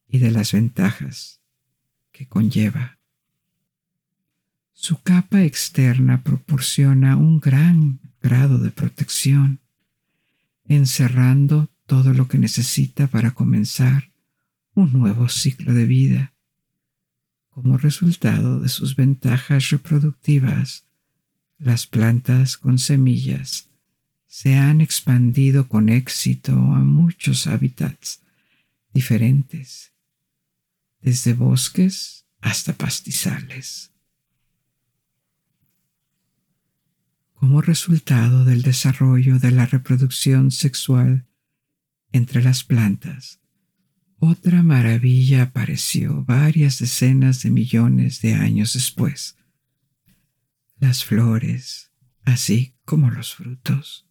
y 0.08 0.18
de 0.18 0.30
las 0.30 0.52
ventajas 0.52 1.40
que 2.10 2.26
conlleva. 2.26 2.98
Su 4.72 5.00
capa 5.02 5.42
externa 5.42 6.22
proporciona 6.22 7.16
un 7.16 7.40
gran 7.40 8.00
grado 8.20 8.58
de 8.58 8.70
protección, 8.70 9.60
encerrando 10.66 11.70
todo 11.86 12.12
lo 12.14 12.28
que 12.28 12.38
necesita 12.38 13.06
para 13.06 13.32
comenzar 13.32 14.12
un 14.74 14.92
nuevo 14.92 15.28
ciclo 15.28 15.74
de 15.74 15.86
vida. 15.86 16.34
Como 17.50 17.76
resultado 17.76 18.60
de 18.60 18.68
sus 18.68 18.96
ventajas 18.96 19.70
reproductivas, 19.70 20.86
las 21.58 21.86
plantas 21.86 22.56
con 22.56 22.78
semillas 22.78 23.68
se 24.26 24.54
han 24.54 24.80
expandido 24.80 25.68
con 25.68 25.90
éxito 25.90 26.52
a 26.52 26.80
muchos 26.80 27.46
hábitats 27.46 28.22
diferentes 28.94 29.92
desde 31.02 31.34
bosques 31.34 32.24
hasta 32.40 32.72
pastizales. 32.72 33.91
Como 37.42 37.60
resultado 37.60 38.44
del 38.44 38.62
desarrollo 38.62 39.40
de 39.40 39.50
la 39.50 39.66
reproducción 39.66 40.52
sexual 40.52 41.26
entre 42.12 42.40
las 42.40 42.62
plantas, 42.62 43.40
otra 44.20 44.62
maravilla 44.62 45.42
apareció 45.42 46.24
varias 46.24 46.78
decenas 46.78 47.42
de 47.42 47.50
millones 47.50 48.20
de 48.20 48.34
años 48.34 48.74
después. 48.74 49.36
Las 50.78 51.04
flores, 51.04 51.90
así 52.22 52.76
como 52.84 53.10
los 53.10 53.34
frutos. 53.34 54.06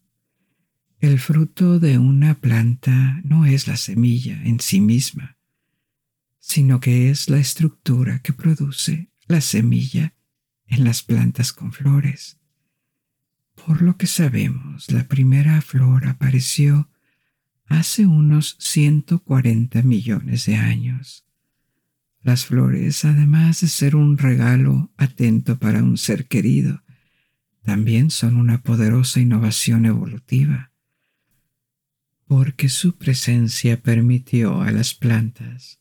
El 0.99 1.17
fruto 1.17 1.79
de 1.79 1.99
una 1.99 2.37
planta 2.41 3.21
no 3.23 3.45
es 3.45 3.65
la 3.65 3.77
semilla 3.77 4.43
en 4.43 4.59
sí 4.59 4.81
misma, 4.81 5.37
sino 6.37 6.81
que 6.81 7.09
es 7.09 7.29
la 7.29 7.37
estructura 7.37 8.19
que 8.21 8.33
produce 8.33 9.09
la 9.25 9.39
semilla 9.39 10.15
en 10.67 10.83
las 10.83 11.01
plantas 11.01 11.53
con 11.53 11.71
flores. 11.71 12.40
Por 13.65 13.81
lo 13.81 13.95
que 13.95 14.07
sabemos, 14.07 14.91
la 14.91 15.07
primera 15.07 15.61
flor 15.61 16.07
apareció 16.07 16.89
hace 17.67 18.07
unos 18.07 18.57
140 18.59 19.83
millones 19.83 20.45
de 20.45 20.55
años. 20.55 21.25
Las 22.23 22.45
flores, 22.45 23.05
además 23.05 23.61
de 23.61 23.67
ser 23.67 23.95
un 23.95 24.17
regalo 24.17 24.91
atento 24.97 25.57
para 25.57 25.83
un 25.83 25.97
ser 25.97 26.27
querido, 26.27 26.83
también 27.63 28.09
son 28.09 28.35
una 28.35 28.61
poderosa 28.61 29.19
innovación 29.19 29.85
evolutiva, 29.85 30.71
porque 32.25 32.67
su 32.67 32.97
presencia 32.97 33.81
permitió 33.81 34.61
a 34.61 34.71
las 34.71 34.95
plantas 34.95 35.79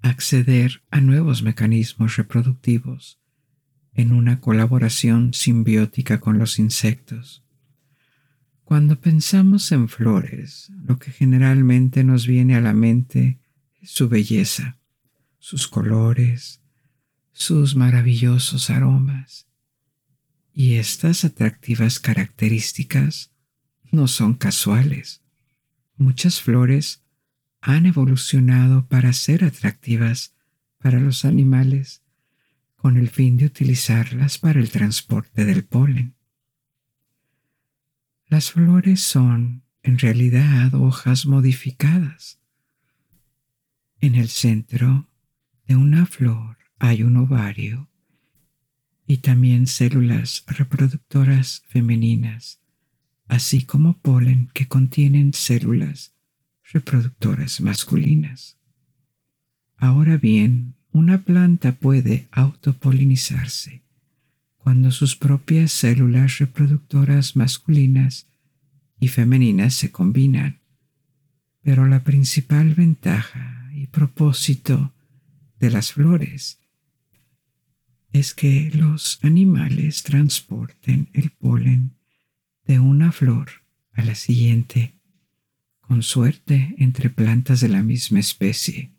acceder 0.00 0.82
a 0.90 1.00
nuevos 1.00 1.42
mecanismos 1.42 2.16
reproductivos 2.16 3.21
en 3.94 4.12
una 4.12 4.40
colaboración 4.40 5.34
simbiótica 5.34 6.20
con 6.20 6.38
los 6.38 6.58
insectos. 6.58 7.42
Cuando 8.64 9.00
pensamos 9.00 9.70
en 9.72 9.88
flores, 9.88 10.72
lo 10.84 10.98
que 10.98 11.10
generalmente 11.10 12.04
nos 12.04 12.26
viene 12.26 12.56
a 12.56 12.60
la 12.60 12.72
mente 12.72 13.38
es 13.80 13.90
su 13.90 14.08
belleza, 14.08 14.78
sus 15.38 15.68
colores, 15.68 16.62
sus 17.32 17.76
maravillosos 17.76 18.70
aromas. 18.70 19.46
Y 20.54 20.74
estas 20.74 21.24
atractivas 21.24 21.98
características 21.98 23.32
no 23.90 24.08
son 24.08 24.34
casuales. 24.34 25.22
Muchas 25.96 26.40
flores 26.40 27.02
han 27.60 27.86
evolucionado 27.86 28.86
para 28.86 29.12
ser 29.12 29.44
atractivas 29.44 30.34
para 30.78 30.98
los 30.98 31.24
animales 31.24 32.01
con 32.82 32.96
el 32.96 33.10
fin 33.10 33.36
de 33.36 33.46
utilizarlas 33.46 34.38
para 34.38 34.58
el 34.58 34.68
transporte 34.68 35.44
del 35.44 35.64
polen. 35.64 36.16
Las 38.26 38.50
flores 38.50 39.00
son, 39.00 39.62
en 39.84 40.00
realidad, 40.00 40.74
hojas 40.74 41.24
modificadas. 41.24 42.40
En 44.00 44.16
el 44.16 44.28
centro 44.28 45.06
de 45.68 45.76
una 45.76 46.06
flor 46.06 46.56
hay 46.80 47.04
un 47.04 47.18
ovario 47.18 47.88
y 49.06 49.18
también 49.18 49.68
células 49.68 50.44
reproductoras 50.48 51.62
femeninas, 51.68 52.60
así 53.28 53.64
como 53.64 54.00
polen 54.00 54.50
que 54.54 54.66
contienen 54.66 55.34
células 55.34 56.16
reproductoras 56.72 57.60
masculinas. 57.60 58.58
Ahora 59.76 60.16
bien, 60.16 60.74
una 60.92 61.22
planta 61.22 61.72
puede 61.72 62.28
autopolinizarse 62.30 63.82
cuando 64.56 64.92
sus 64.92 65.16
propias 65.16 65.72
células 65.72 66.38
reproductoras 66.38 67.34
masculinas 67.34 68.28
y 69.00 69.08
femeninas 69.08 69.74
se 69.74 69.90
combinan. 69.90 70.60
Pero 71.62 71.86
la 71.86 72.04
principal 72.04 72.74
ventaja 72.74 73.70
y 73.74 73.88
propósito 73.88 74.92
de 75.58 75.70
las 75.70 75.92
flores 75.92 76.60
es 78.12 78.34
que 78.34 78.70
los 78.74 79.18
animales 79.22 80.02
transporten 80.02 81.08
el 81.12 81.30
polen 81.30 81.96
de 82.66 82.78
una 82.78 83.10
flor 83.10 83.50
a 83.92 84.04
la 84.04 84.14
siguiente, 84.14 84.94
con 85.80 86.02
suerte 86.02 86.74
entre 86.78 87.10
plantas 87.10 87.60
de 87.60 87.68
la 87.68 87.82
misma 87.82 88.20
especie, 88.20 88.92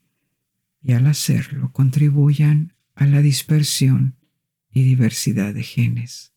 y 0.83 0.91
al 0.91 1.07
hacerlo 1.07 1.71
contribuyan 1.71 2.73
a 2.93 3.05
la 3.05 3.21
dispersión 3.21 4.17
y 4.71 4.83
diversidad 4.83 5.53
de 5.53 5.63
genes. 5.63 6.33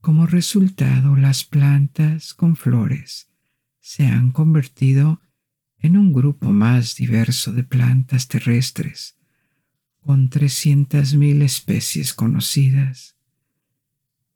Como 0.00 0.26
resultado, 0.26 1.16
las 1.16 1.44
plantas 1.44 2.32
con 2.32 2.56
flores 2.56 3.28
se 3.80 4.06
han 4.06 4.32
convertido 4.32 5.20
en 5.78 5.96
un 5.96 6.12
grupo 6.12 6.52
más 6.52 6.96
diverso 6.96 7.52
de 7.52 7.62
plantas 7.62 8.28
terrestres, 8.28 9.16
con 10.00 10.30
300.000 10.30 11.42
especies 11.42 12.14
conocidas. 12.14 13.16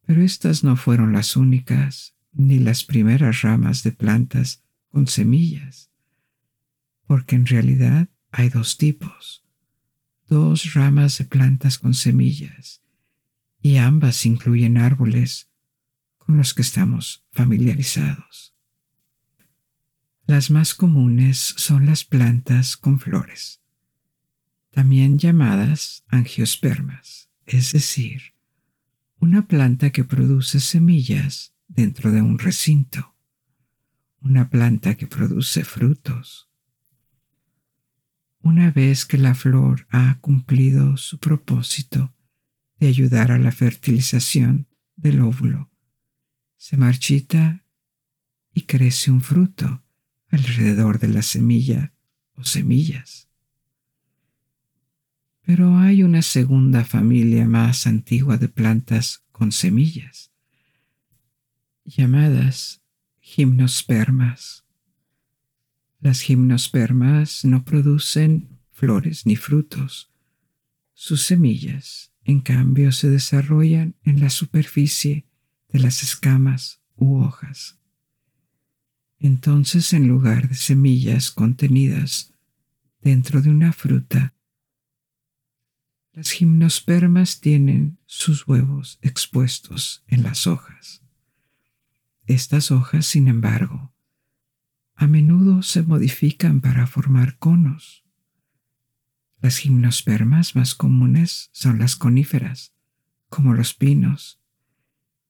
Pero 0.05 0.21
estas 0.21 0.63
no 0.63 0.75
fueron 0.75 1.13
las 1.13 1.35
únicas 1.35 2.15
ni 2.33 2.59
las 2.59 2.83
primeras 2.83 3.41
ramas 3.41 3.83
de 3.83 3.91
plantas 3.91 4.63
con 4.89 5.07
semillas, 5.07 5.90
porque 7.11 7.35
en 7.35 7.45
realidad 7.45 8.07
hay 8.31 8.47
dos 8.47 8.77
tipos 8.77 9.43
dos 10.29 10.75
ramas 10.75 11.17
de 11.17 11.25
plantas 11.25 11.77
con 11.77 11.93
semillas 11.93 12.81
y 13.61 13.75
ambas 13.75 14.25
incluyen 14.25 14.77
árboles 14.77 15.49
con 16.17 16.37
los 16.37 16.53
que 16.53 16.61
estamos 16.61 17.25
familiarizados. 17.33 18.55
Las 20.25 20.51
más 20.51 20.73
comunes 20.73 21.53
son 21.57 21.85
las 21.85 22.05
plantas 22.05 22.77
con 22.77 22.97
flores, 22.97 23.59
también 24.69 25.19
llamadas 25.19 26.05
angiospermas, 26.07 27.29
es 27.45 27.73
decir, 27.73 28.35
una 29.19 29.49
planta 29.49 29.89
que 29.89 30.05
produce 30.05 30.61
semillas 30.61 31.53
dentro 31.67 32.13
de 32.13 32.21
un 32.21 32.39
recinto, 32.39 33.17
una 34.21 34.49
planta 34.49 34.95
que 34.95 35.07
produce 35.07 35.65
frutos, 35.65 36.47
una 38.41 38.71
vez 38.71 39.05
que 39.05 39.17
la 39.17 39.35
flor 39.35 39.87
ha 39.89 40.17
cumplido 40.19 40.97
su 40.97 41.19
propósito 41.19 42.13
de 42.79 42.87
ayudar 42.87 43.31
a 43.31 43.37
la 43.37 43.51
fertilización 43.51 44.67
del 44.95 45.21
óvulo, 45.21 45.71
se 46.57 46.77
marchita 46.77 47.65
y 48.53 48.61
crece 48.61 49.11
un 49.11 49.21
fruto 49.21 49.83
alrededor 50.29 50.99
de 50.99 51.07
la 51.09 51.21
semilla 51.21 51.93
o 52.33 52.43
semillas. 52.43 53.29
Pero 55.41 55.77
hay 55.77 56.03
una 56.03 56.21
segunda 56.21 56.85
familia 56.85 57.47
más 57.47 57.87
antigua 57.87 58.37
de 58.37 58.47
plantas 58.47 59.23
con 59.31 59.51
semillas, 59.51 60.31
llamadas 61.83 62.81
gimnospermas. 63.19 64.65
Las 66.01 66.21
gimnospermas 66.21 67.45
no 67.45 67.63
producen 67.63 68.57
flores 68.71 69.27
ni 69.27 69.35
frutos. 69.35 70.11
Sus 70.95 71.21
semillas, 71.21 72.11
en 72.23 72.41
cambio, 72.41 72.91
se 72.91 73.07
desarrollan 73.07 73.95
en 74.03 74.19
la 74.19 74.31
superficie 74.31 75.27
de 75.69 75.77
las 75.77 76.01
escamas 76.01 76.81
u 76.95 77.21
hojas. 77.21 77.77
Entonces, 79.19 79.93
en 79.93 80.07
lugar 80.07 80.49
de 80.49 80.55
semillas 80.55 81.29
contenidas 81.29 82.33
dentro 82.99 83.43
de 83.43 83.51
una 83.51 83.71
fruta, 83.71 84.33
las 86.13 86.31
gimnospermas 86.31 87.41
tienen 87.41 87.99
sus 88.07 88.47
huevos 88.47 88.97
expuestos 89.03 90.03
en 90.07 90.23
las 90.23 90.47
hojas. 90.47 91.03
Estas 92.25 92.71
hojas, 92.71 93.05
sin 93.05 93.27
embargo, 93.27 93.90
a 95.01 95.07
menudo 95.07 95.63
se 95.63 95.81
modifican 95.81 96.61
para 96.61 96.85
formar 96.85 97.39
conos. 97.39 98.03
Las 99.41 99.57
gimnospermas 99.57 100.55
más 100.55 100.75
comunes 100.75 101.49
son 101.53 101.79
las 101.79 101.95
coníferas, 101.95 102.75
como 103.27 103.55
los 103.55 103.73
pinos, 103.73 104.39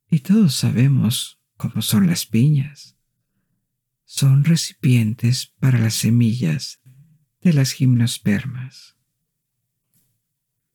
y 0.10 0.20
todos 0.20 0.56
sabemos 0.56 1.40
cómo 1.56 1.82
son 1.82 2.08
las 2.08 2.26
piñas. 2.26 2.98
Son 4.04 4.44
recipientes 4.44 5.54
para 5.62 5.80
las 5.80 5.94
semillas 5.94 6.82
de 7.40 7.54
las 7.54 7.72
gimnospermas. 7.72 8.98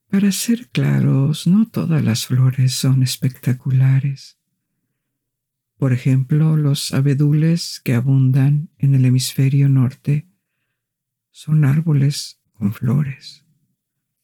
Para 0.09 0.33
ser 0.33 0.71
claros, 0.71 1.47
no 1.47 1.69
todas 1.69 2.03
las 2.03 2.29
flores 2.29 2.73
son 2.73 3.03
espectaculares. 3.03 4.36
Por 5.77 5.93
ejemplo, 5.93 6.57
los 6.57 6.95
abedules 6.95 7.81
que 7.85 7.95
abundan 7.95 8.71
en 8.79 8.95
el 8.95 9.05
hemisferio 9.05 9.69
norte 9.69 10.27
son 11.31 11.67
árboles 11.67 12.41
con 12.53 12.73
flores, 12.73 13.45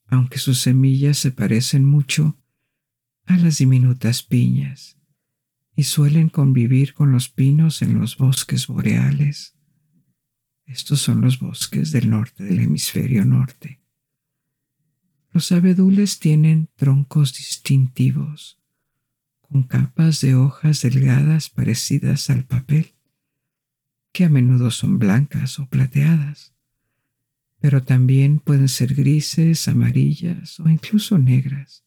aunque 0.06 0.38
sus 0.38 0.60
semillas 0.60 1.18
se 1.18 1.30
parecen 1.30 1.84
mucho 1.84 2.38
a 3.26 3.36
las 3.36 3.58
diminutas 3.58 4.22
piñas 4.22 4.98
y 5.76 5.84
suelen 5.84 6.30
convivir 6.30 6.94
con 6.94 7.12
los 7.12 7.28
pinos 7.28 7.82
en 7.82 7.98
los 7.98 8.16
bosques 8.16 8.66
boreales. 8.66 9.54
Estos 10.64 11.00
son 11.00 11.20
los 11.20 11.38
bosques 11.38 11.92
del 11.92 12.08
norte 12.08 12.44
del 12.44 12.60
hemisferio 12.60 13.26
norte. 13.26 13.82
Los 15.32 15.52
abedules 15.52 16.18
tienen 16.18 16.70
troncos 16.76 17.34
distintivos, 17.34 18.61
con 19.52 19.64
capas 19.64 20.22
de 20.22 20.34
hojas 20.34 20.80
delgadas 20.80 21.50
parecidas 21.50 22.30
al 22.30 22.44
papel, 22.44 22.94
que 24.10 24.24
a 24.24 24.30
menudo 24.30 24.70
son 24.70 24.98
blancas 24.98 25.58
o 25.58 25.66
plateadas, 25.66 26.54
pero 27.60 27.82
también 27.82 28.38
pueden 28.38 28.68
ser 28.68 28.94
grises, 28.94 29.68
amarillas 29.68 30.58
o 30.58 30.70
incluso 30.70 31.18
negras. 31.18 31.84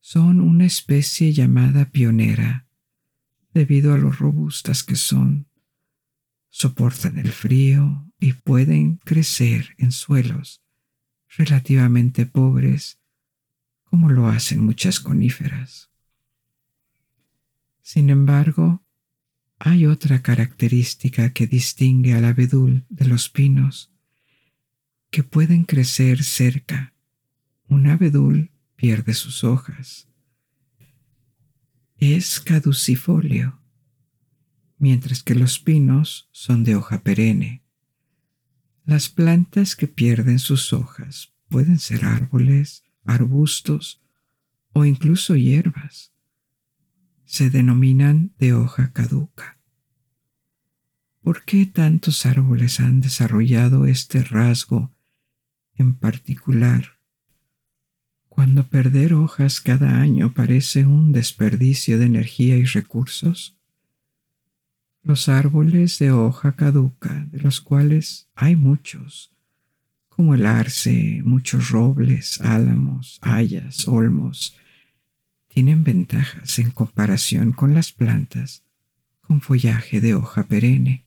Son 0.00 0.40
una 0.40 0.64
especie 0.64 1.34
llamada 1.34 1.90
pionera, 1.90 2.66
debido 3.52 3.92
a 3.92 3.98
lo 3.98 4.10
robustas 4.10 4.82
que 4.82 4.96
son. 4.96 5.48
Soportan 6.48 7.18
el 7.18 7.32
frío 7.32 8.10
y 8.18 8.32
pueden 8.32 8.96
crecer 8.96 9.74
en 9.76 9.92
suelos 9.92 10.62
relativamente 11.28 12.24
pobres, 12.24 12.98
como 13.84 14.08
lo 14.08 14.28
hacen 14.28 14.64
muchas 14.64 15.00
coníferas. 15.00 15.90
Sin 17.86 18.10
embargo, 18.10 18.84
hay 19.60 19.86
otra 19.86 20.20
característica 20.20 21.32
que 21.32 21.46
distingue 21.46 22.14
al 22.14 22.24
abedul 22.24 22.84
de 22.88 23.06
los 23.06 23.28
pinos, 23.28 23.92
que 25.12 25.22
pueden 25.22 25.62
crecer 25.62 26.24
cerca. 26.24 26.94
Un 27.68 27.86
abedul 27.86 28.50
pierde 28.74 29.14
sus 29.14 29.44
hojas. 29.44 30.08
Es 31.98 32.40
caducifolio, 32.40 33.60
mientras 34.78 35.22
que 35.22 35.36
los 35.36 35.60
pinos 35.60 36.28
son 36.32 36.64
de 36.64 36.74
hoja 36.74 37.04
perenne. 37.04 37.62
Las 38.84 39.08
plantas 39.08 39.76
que 39.76 39.86
pierden 39.86 40.40
sus 40.40 40.72
hojas 40.72 41.32
pueden 41.48 41.78
ser 41.78 42.04
árboles, 42.04 42.82
arbustos 43.04 44.02
o 44.72 44.84
incluso 44.84 45.36
hierbas. 45.36 46.15
Se 47.36 47.50
denominan 47.50 48.32
de 48.38 48.54
hoja 48.54 48.94
caduca. 48.94 49.58
¿Por 51.20 51.44
qué 51.44 51.66
tantos 51.66 52.24
árboles 52.24 52.80
han 52.80 53.02
desarrollado 53.02 53.84
este 53.84 54.22
rasgo 54.22 54.90
en 55.74 55.92
particular? 55.96 56.92
Cuando 58.30 58.66
perder 58.66 59.12
hojas 59.12 59.60
cada 59.60 60.00
año 60.00 60.32
parece 60.32 60.86
un 60.86 61.12
desperdicio 61.12 61.98
de 61.98 62.06
energía 62.06 62.56
y 62.56 62.64
recursos, 62.64 63.58
los 65.02 65.28
árboles 65.28 65.98
de 65.98 66.12
hoja 66.12 66.56
caduca, 66.56 67.26
de 67.30 67.40
los 67.40 67.60
cuales 67.60 68.30
hay 68.34 68.56
muchos, 68.56 69.30
como 70.08 70.34
el 70.34 70.46
arce, 70.46 71.20
muchos 71.22 71.68
robles, 71.68 72.40
álamos, 72.40 73.18
hayas, 73.20 73.86
olmos, 73.86 74.56
tienen 75.56 75.84
ventajas 75.84 76.58
en 76.58 76.70
comparación 76.70 77.52
con 77.52 77.72
las 77.72 77.90
plantas 77.90 78.62
con 79.22 79.40
follaje 79.40 80.02
de 80.02 80.14
hoja 80.14 80.42
perenne. 80.42 81.06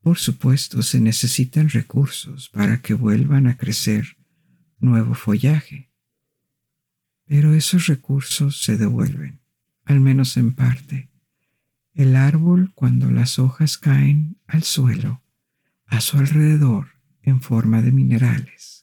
Por 0.00 0.16
supuesto, 0.16 0.82
se 0.82 1.00
necesitan 1.00 1.70
recursos 1.70 2.48
para 2.48 2.80
que 2.80 2.94
vuelvan 2.94 3.48
a 3.48 3.56
crecer 3.56 4.16
nuevo 4.78 5.14
follaje, 5.14 5.90
pero 7.24 7.52
esos 7.52 7.88
recursos 7.88 8.62
se 8.62 8.76
devuelven, 8.76 9.40
al 9.84 9.98
menos 9.98 10.36
en 10.36 10.54
parte, 10.54 11.08
el 11.94 12.14
árbol 12.14 12.70
cuando 12.76 13.10
las 13.10 13.40
hojas 13.40 13.76
caen 13.76 14.36
al 14.46 14.62
suelo 14.62 15.20
a 15.86 16.00
su 16.00 16.16
alrededor 16.16 16.90
en 17.22 17.40
forma 17.40 17.82
de 17.82 17.90
minerales. 17.90 18.77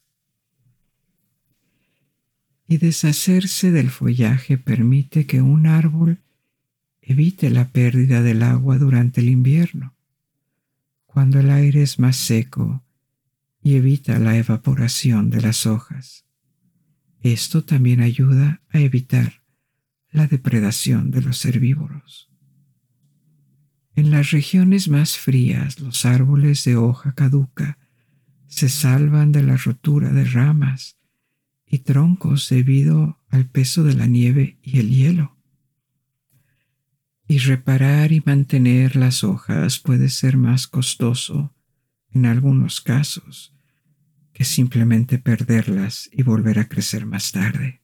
Y 2.68 2.78
deshacerse 2.78 3.70
del 3.70 3.90
follaje 3.90 4.58
permite 4.58 5.26
que 5.26 5.40
un 5.40 5.66
árbol 5.66 6.20
evite 7.00 7.50
la 7.50 7.68
pérdida 7.68 8.22
del 8.22 8.42
agua 8.42 8.78
durante 8.78 9.20
el 9.20 9.28
invierno, 9.28 9.94
cuando 11.06 11.38
el 11.38 11.50
aire 11.50 11.82
es 11.82 12.00
más 12.00 12.16
seco 12.16 12.82
y 13.62 13.74
evita 13.74 14.18
la 14.18 14.36
evaporación 14.36 15.30
de 15.30 15.40
las 15.40 15.66
hojas. 15.66 16.24
Esto 17.20 17.64
también 17.64 18.00
ayuda 18.00 18.62
a 18.70 18.80
evitar 18.80 19.42
la 20.10 20.26
depredación 20.26 21.10
de 21.10 21.22
los 21.22 21.44
herbívoros. 21.44 22.30
En 23.94 24.10
las 24.10 24.30
regiones 24.30 24.88
más 24.88 25.16
frías 25.16 25.80
los 25.80 26.04
árboles 26.04 26.64
de 26.64 26.76
hoja 26.76 27.14
caduca 27.14 27.78
se 28.46 28.68
salvan 28.68 29.32
de 29.32 29.42
la 29.42 29.56
rotura 29.56 30.10
de 30.10 30.24
ramas 30.24 30.95
y 31.66 31.80
troncos 31.80 32.48
debido 32.48 33.20
al 33.28 33.48
peso 33.48 33.82
de 33.82 33.94
la 33.94 34.06
nieve 34.06 34.58
y 34.62 34.78
el 34.78 34.90
hielo. 34.90 35.36
Y 37.28 37.38
reparar 37.38 38.12
y 38.12 38.22
mantener 38.24 38.94
las 38.94 39.24
hojas 39.24 39.80
puede 39.80 40.08
ser 40.08 40.36
más 40.36 40.68
costoso 40.68 41.54
en 42.10 42.24
algunos 42.24 42.80
casos 42.80 43.52
que 44.32 44.44
simplemente 44.44 45.18
perderlas 45.18 46.08
y 46.12 46.22
volver 46.22 46.58
a 46.58 46.68
crecer 46.68 47.04
más 47.04 47.32
tarde. 47.32 47.82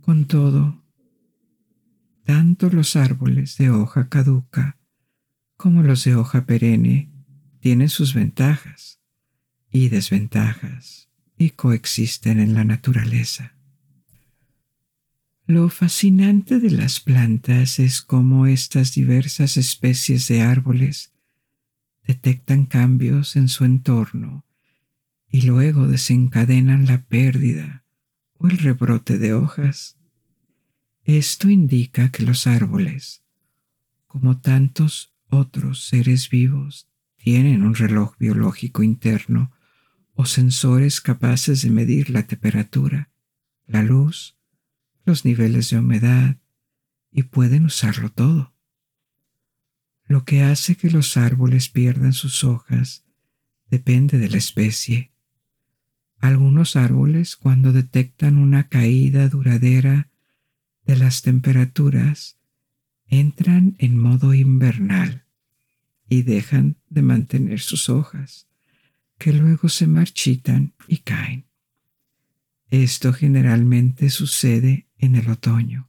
Con 0.00 0.26
todo, 0.26 0.84
tanto 2.24 2.70
los 2.70 2.94
árboles 2.94 3.56
de 3.56 3.70
hoja 3.70 4.08
caduca 4.08 4.78
como 5.56 5.82
los 5.82 6.04
de 6.04 6.16
hoja 6.16 6.44
perenne 6.44 7.12
tienen 7.60 7.88
sus 7.88 8.14
ventajas 8.14 9.00
y 9.70 9.88
desventajas 9.88 11.11
coexisten 11.50 12.40
en 12.40 12.54
la 12.54 12.64
naturaleza. 12.64 13.54
Lo 15.46 15.68
fascinante 15.68 16.60
de 16.60 16.70
las 16.70 17.00
plantas 17.00 17.78
es 17.78 18.00
cómo 18.00 18.46
estas 18.46 18.94
diversas 18.94 19.56
especies 19.56 20.28
de 20.28 20.42
árboles 20.42 21.12
detectan 22.06 22.64
cambios 22.64 23.36
en 23.36 23.48
su 23.48 23.64
entorno 23.64 24.44
y 25.30 25.42
luego 25.42 25.86
desencadenan 25.86 26.86
la 26.86 27.02
pérdida 27.02 27.84
o 28.38 28.48
el 28.48 28.58
rebrote 28.58 29.18
de 29.18 29.34
hojas 29.34 29.96
esto 31.04 31.50
indica 31.50 32.10
que 32.10 32.22
los 32.22 32.46
árboles, 32.46 33.24
como 34.06 34.38
tantos 34.38 35.12
otros 35.30 35.84
seres 35.84 36.30
vivos, 36.30 36.88
tienen 37.16 37.64
un 37.64 37.74
reloj 37.74 38.16
biológico 38.18 38.84
interno 38.84 39.50
o 40.14 40.26
sensores 40.26 41.00
capaces 41.00 41.62
de 41.62 41.70
medir 41.70 42.10
la 42.10 42.26
temperatura, 42.26 43.10
la 43.66 43.82
luz, 43.82 44.36
los 45.04 45.24
niveles 45.24 45.70
de 45.70 45.78
humedad 45.78 46.36
y 47.10 47.24
pueden 47.24 47.64
usarlo 47.66 48.10
todo. 48.10 48.52
Lo 50.06 50.24
que 50.24 50.42
hace 50.42 50.76
que 50.76 50.90
los 50.90 51.16
árboles 51.16 51.68
pierdan 51.68 52.12
sus 52.12 52.44
hojas 52.44 53.04
depende 53.70 54.18
de 54.18 54.28
la 54.28 54.36
especie. 54.36 55.12
Algunos 56.18 56.76
árboles 56.76 57.36
cuando 57.36 57.72
detectan 57.72 58.36
una 58.36 58.68
caída 58.68 59.28
duradera 59.28 60.10
de 60.84 60.96
las 60.96 61.22
temperaturas 61.22 62.38
entran 63.06 63.74
en 63.78 63.98
modo 63.98 64.34
invernal 64.34 65.24
y 66.08 66.22
dejan 66.22 66.76
de 66.88 67.02
mantener 67.02 67.60
sus 67.60 67.88
hojas, 67.88 68.48
que 69.22 69.32
luego 69.32 69.68
se 69.68 69.86
marchitan 69.86 70.74
y 70.88 70.96
caen. 70.96 71.46
Esto 72.70 73.12
generalmente 73.12 74.10
sucede 74.10 74.88
en 74.98 75.14
el 75.14 75.30
otoño, 75.30 75.88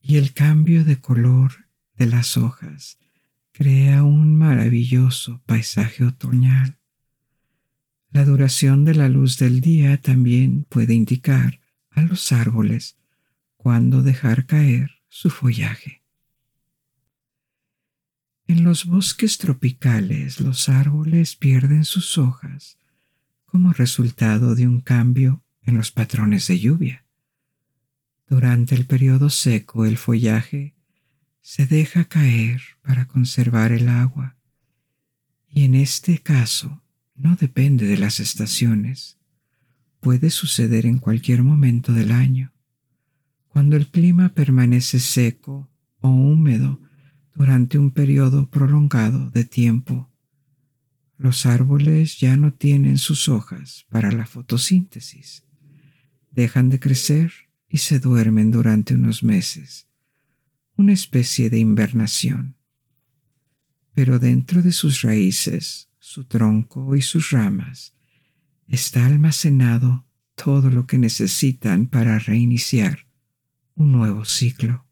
y 0.00 0.16
el 0.16 0.32
cambio 0.32 0.84
de 0.84 1.00
color 1.00 1.66
de 1.96 2.06
las 2.06 2.36
hojas 2.36 2.98
crea 3.50 4.04
un 4.04 4.36
maravilloso 4.36 5.42
paisaje 5.44 6.04
otoñal. 6.04 6.78
La 8.12 8.24
duración 8.24 8.84
de 8.84 8.94
la 8.94 9.08
luz 9.08 9.36
del 9.36 9.60
día 9.60 10.00
también 10.00 10.62
puede 10.68 10.94
indicar 10.94 11.58
a 11.90 12.02
los 12.02 12.30
árboles 12.30 12.96
cuándo 13.56 14.02
dejar 14.02 14.46
caer 14.46 15.02
su 15.08 15.30
follaje. 15.30 15.99
En 18.50 18.64
los 18.64 18.86
bosques 18.86 19.38
tropicales 19.38 20.40
los 20.40 20.68
árboles 20.68 21.36
pierden 21.36 21.84
sus 21.84 22.18
hojas 22.18 22.78
como 23.44 23.72
resultado 23.72 24.56
de 24.56 24.66
un 24.66 24.80
cambio 24.80 25.44
en 25.62 25.76
los 25.76 25.92
patrones 25.92 26.48
de 26.48 26.58
lluvia. 26.58 27.04
Durante 28.28 28.74
el 28.74 28.86
periodo 28.86 29.30
seco 29.30 29.86
el 29.86 29.98
follaje 29.98 30.74
se 31.40 31.64
deja 31.64 32.06
caer 32.06 32.60
para 32.82 33.06
conservar 33.06 33.70
el 33.70 33.88
agua 33.88 34.36
Y 35.48 35.62
en 35.62 35.76
este 35.76 36.18
caso 36.18 36.82
no 37.14 37.36
depende 37.36 37.86
de 37.86 37.98
las 37.98 38.18
estaciones. 38.18 39.16
Puede 40.00 40.30
suceder 40.30 40.86
en 40.86 40.98
cualquier 40.98 41.44
momento 41.44 41.92
del 41.92 42.10
año. 42.10 42.52
Cuando 43.46 43.76
el 43.76 43.86
clima 43.86 44.30
permanece 44.30 44.98
seco 44.98 45.70
o 46.00 46.08
húmedo 46.08 46.80
durante 47.40 47.78
un 47.78 47.90
periodo 47.90 48.50
prolongado 48.50 49.30
de 49.30 49.46
tiempo, 49.46 50.10
los 51.16 51.46
árboles 51.46 52.18
ya 52.18 52.36
no 52.36 52.52
tienen 52.52 52.98
sus 52.98 53.30
hojas 53.30 53.86
para 53.88 54.12
la 54.12 54.26
fotosíntesis. 54.26 55.42
Dejan 56.30 56.68
de 56.68 56.78
crecer 56.78 57.32
y 57.66 57.78
se 57.78 57.98
duermen 57.98 58.50
durante 58.50 58.94
unos 58.94 59.22
meses, 59.22 59.88
una 60.76 60.92
especie 60.92 61.48
de 61.48 61.58
invernación. 61.58 62.56
Pero 63.94 64.18
dentro 64.18 64.60
de 64.60 64.72
sus 64.72 65.00
raíces, 65.00 65.88
su 65.98 66.26
tronco 66.26 66.94
y 66.94 67.00
sus 67.00 67.30
ramas 67.30 67.94
está 68.66 69.06
almacenado 69.06 70.04
todo 70.34 70.68
lo 70.68 70.86
que 70.86 70.98
necesitan 70.98 71.86
para 71.86 72.18
reiniciar 72.18 73.06
un 73.76 73.92
nuevo 73.92 74.26
ciclo. 74.26 74.89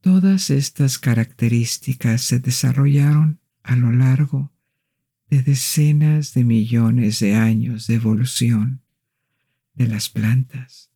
Todas 0.00 0.50
estas 0.50 0.98
características 0.98 2.22
se 2.22 2.38
desarrollaron 2.38 3.40
a 3.62 3.76
lo 3.76 3.92
largo 3.92 4.52
de 5.28 5.42
decenas 5.42 6.34
de 6.34 6.44
millones 6.44 7.18
de 7.20 7.34
años 7.34 7.86
de 7.86 7.94
evolución 7.94 8.82
de 9.74 9.88
las 9.88 10.08
plantas 10.08 10.90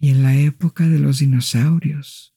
y 0.00 0.10
en 0.10 0.22
la 0.22 0.36
época 0.36 0.86
de 0.86 0.98
los 0.98 1.18
dinosaurios, 1.18 2.34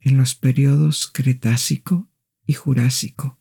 en 0.00 0.16
los 0.16 0.34
periodos 0.34 1.10
Cretácico 1.12 2.10
y 2.46 2.54
Jurásico, 2.54 3.38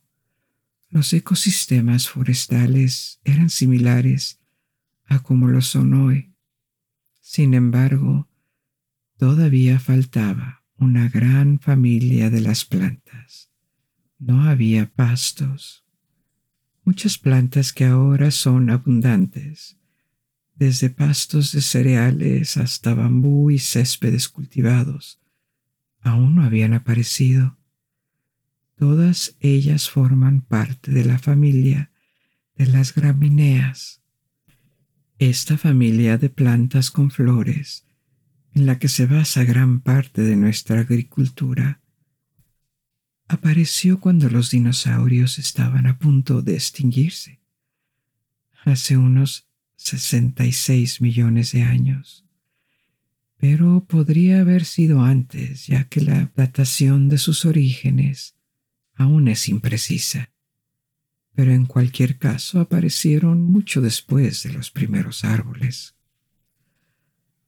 los 0.89 1.13
ecosistemas 1.13 2.09
forestales 2.09 3.19
eran 3.23 3.49
similares 3.49 4.39
a 5.05 5.19
como 5.19 5.47
lo 5.47 5.61
son 5.61 5.93
hoy. 5.93 6.33
Sin 7.21 7.53
embargo, 7.53 8.27
todavía 9.17 9.79
faltaba 9.79 10.58
una 10.79 11.09
gran 11.09 11.59
familia 11.59 12.29
de 12.29 12.39
las 12.39 12.63
plantas 12.63 13.51
no 14.17 14.43
había 14.43 14.89
pastos. 14.89 15.85
Muchas 16.83 17.17
plantas 17.17 17.73
que 17.73 17.85
ahora 17.85 18.31
son 18.31 18.69
abundantes, 18.69 19.77
desde 20.55 20.89
pastos 20.89 21.51
de 21.51 21.61
cereales 21.61 22.57
hasta 22.57 22.93
bambú 22.93 23.51
y 23.51 23.59
céspedes 23.59 24.27
cultivados, 24.29 25.19
aún 26.01 26.35
no 26.35 26.43
habían 26.43 26.73
aparecido. 26.73 27.57
Todas 28.75 29.35
ellas 29.41 29.89
forman 29.89 30.41
parte 30.41 30.91
de 30.91 31.03
la 31.03 31.19
familia 31.19 31.91
de 32.55 32.67
las 32.67 32.93
gramíneas. 32.93 34.01
Esta 35.17 35.57
familia 35.57 36.17
de 36.17 36.29
plantas 36.29 36.89
con 36.89 37.11
flores, 37.11 37.85
en 38.53 38.65
la 38.65 38.79
que 38.79 38.87
se 38.87 39.05
basa 39.05 39.43
gran 39.43 39.79
parte 39.81 40.21
de 40.21 40.35
nuestra 40.35 40.81
agricultura, 40.81 41.81
apareció 43.27 43.99
cuando 43.99 44.29
los 44.29 44.49
dinosaurios 44.49 45.37
estaban 45.37 45.85
a 45.85 45.99
punto 45.99 46.41
de 46.41 46.55
extinguirse, 46.55 47.39
hace 48.65 48.97
unos 48.97 49.47
66 49.75 50.99
millones 50.99 51.51
de 51.53 51.63
años. 51.63 52.25
Pero 53.37 53.85
podría 53.87 54.41
haber 54.41 54.65
sido 54.65 55.01
antes, 55.01 55.67
ya 55.67 55.85
que 55.85 56.01
la 56.01 56.31
datación 56.35 57.07
de 57.07 57.17
sus 57.17 57.45
orígenes 57.45 58.35
aún 58.95 59.29
es 59.29 59.47
imprecisa. 59.47 60.31
Pero 61.33 61.53
en 61.53 61.65
cualquier 61.65 62.17
caso 62.17 62.59
aparecieron 62.59 63.43
mucho 63.43 63.79
después 63.79 64.43
de 64.43 64.51
los 64.51 64.71
primeros 64.71 65.23
árboles. 65.23 65.95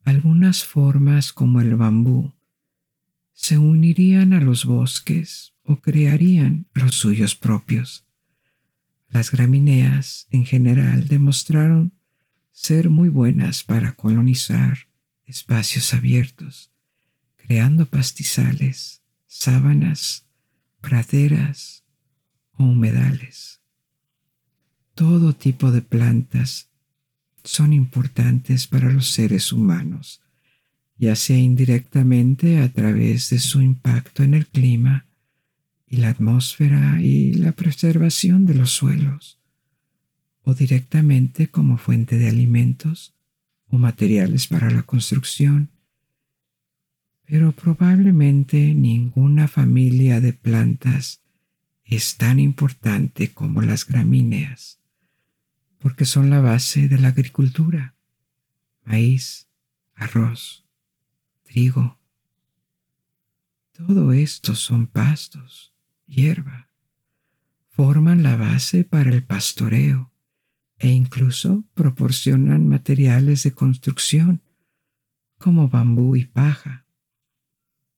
Algunas 0.04 0.66
formas 0.66 1.32
como 1.32 1.62
el 1.62 1.76
bambú 1.76 2.34
se 3.34 3.58
unirían 3.58 4.34
a 4.34 4.41
los 4.41 4.66
bosques 4.66 5.54
o 5.64 5.78
crearían 5.78 6.68
los 6.74 6.95
suyos 6.95 7.36
propios. 7.36 8.06
Las 9.10 9.32
gramíneas 9.32 10.28
en 10.32 10.45
general 10.45 11.08
demostraron 11.08 11.93
ser 12.52 12.89
muy 12.89 13.10
buenas 13.10 13.64
para 13.64 13.93
colonizar 13.93 14.88
espacios 15.26 15.93
abiertos, 15.93 16.72
creando 17.36 17.86
pastizales, 17.86 19.02
sábanas, 19.28 20.26
praderas 20.82 21.84
o 22.54 22.64
humedales. 22.64 23.62
Todo 24.95 25.34
tipo 25.34 25.72
de 25.72 25.82
plantas 25.82 26.70
son 27.43 27.73
importantes 27.73 28.67
para 28.67 28.91
los 28.91 29.11
seres 29.11 29.51
humanos, 29.51 30.21
ya 30.97 31.15
sea 31.15 31.37
indirectamente 31.37 32.59
a 32.59 32.71
través 32.71 33.29
de 33.29 33.39
su 33.39 33.61
impacto 33.61 34.23
en 34.23 34.33
el 34.33 34.47
clima 34.47 35.07
y 35.87 35.97
la 35.97 36.09
atmósfera 36.09 37.01
y 37.01 37.33
la 37.33 37.51
preservación 37.53 38.45
de 38.45 38.55
los 38.55 38.71
suelos, 38.71 39.39
o 40.43 40.53
directamente 40.53 41.47
como 41.47 41.77
fuente 41.77 42.17
de 42.17 42.29
alimentos 42.29 43.13
o 43.67 43.77
materiales 43.77 44.47
para 44.47 44.69
la 44.69 44.83
construcción, 44.83 45.69
pero 47.25 47.53
probablemente 47.53 48.73
ninguna 48.73 49.47
familia 49.47 50.19
de 50.19 50.33
plantas 50.33 51.21
es 51.85 52.17
tan 52.17 52.39
importante 52.39 53.31
como 53.31 53.61
las 53.61 53.87
gramíneas, 53.87 54.80
porque 55.82 56.05
son 56.05 56.29
la 56.29 56.39
base 56.41 56.88
de 56.88 56.99
la 56.99 57.09
agricultura, 57.09 57.95
maíz, 58.84 59.49
arroz, 59.95 60.65
trigo. 61.43 61.99
Todo 63.71 64.13
esto 64.13 64.53
son 64.55 64.86
pastos 64.86 65.73
hierba, 66.05 66.69
forman 67.69 68.21
la 68.21 68.36
base 68.36 68.84
para 68.84 69.09
el 69.09 69.23
pastoreo 69.23 70.11
e 70.77 70.89
incluso 70.89 71.63
proporcionan 71.73 72.67
materiales 72.67 73.43
de 73.43 73.53
construcción 73.53 74.41
como 75.38 75.67
bambú 75.67 76.15
y 76.15 76.25
paja. 76.25 76.86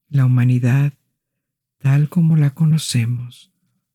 La 0.07 0.25
humanidad, 0.25 0.93
tal 1.79 2.07
como 2.07 2.37
la 2.37 2.53
conocemos, 2.53 3.51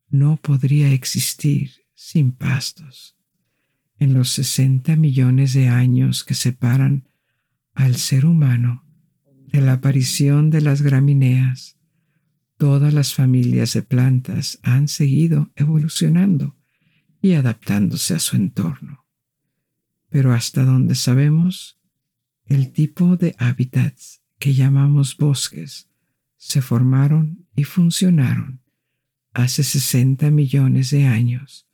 no 0.08 0.36
podría 0.36 0.92
existir 0.92 1.86
sin 1.94 2.32
pastos. 2.32 3.17
En 3.98 4.14
los 4.14 4.30
60 4.30 4.96
millones 4.96 5.52
de 5.54 5.68
años 5.68 6.24
que 6.24 6.34
separan 6.34 7.08
al 7.74 7.96
ser 7.96 8.26
humano 8.26 8.84
de 9.52 9.60
la 9.60 9.74
aparición 9.74 10.50
de 10.50 10.60
las 10.60 10.82
gramíneas, 10.82 11.76
todas 12.56 12.92
las 12.92 13.14
familias 13.14 13.72
de 13.74 13.82
plantas 13.82 14.58
han 14.62 14.88
seguido 14.88 15.50
evolucionando 15.56 16.56
y 17.20 17.32
adaptándose 17.32 18.14
a 18.14 18.18
su 18.18 18.36
entorno. 18.36 19.04
Pero 20.08 20.32
hasta 20.32 20.64
donde 20.64 20.94
sabemos, 20.94 21.78
el 22.46 22.72
tipo 22.72 23.16
de 23.16 23.34
hábitats 23.38 24.22
que 24.38 24.54
llamamos 24.54 25.16
bosques 25.16 25.88
se 26.36 26.62
formaron 26.62 27.46
y 27.54 27.64
funcionaron 27.64 28.62
hace 29.32 29.62
60 29.62 30.30
millones 30.30 30.90
de 30.90 31.06
años, 31.06 31.67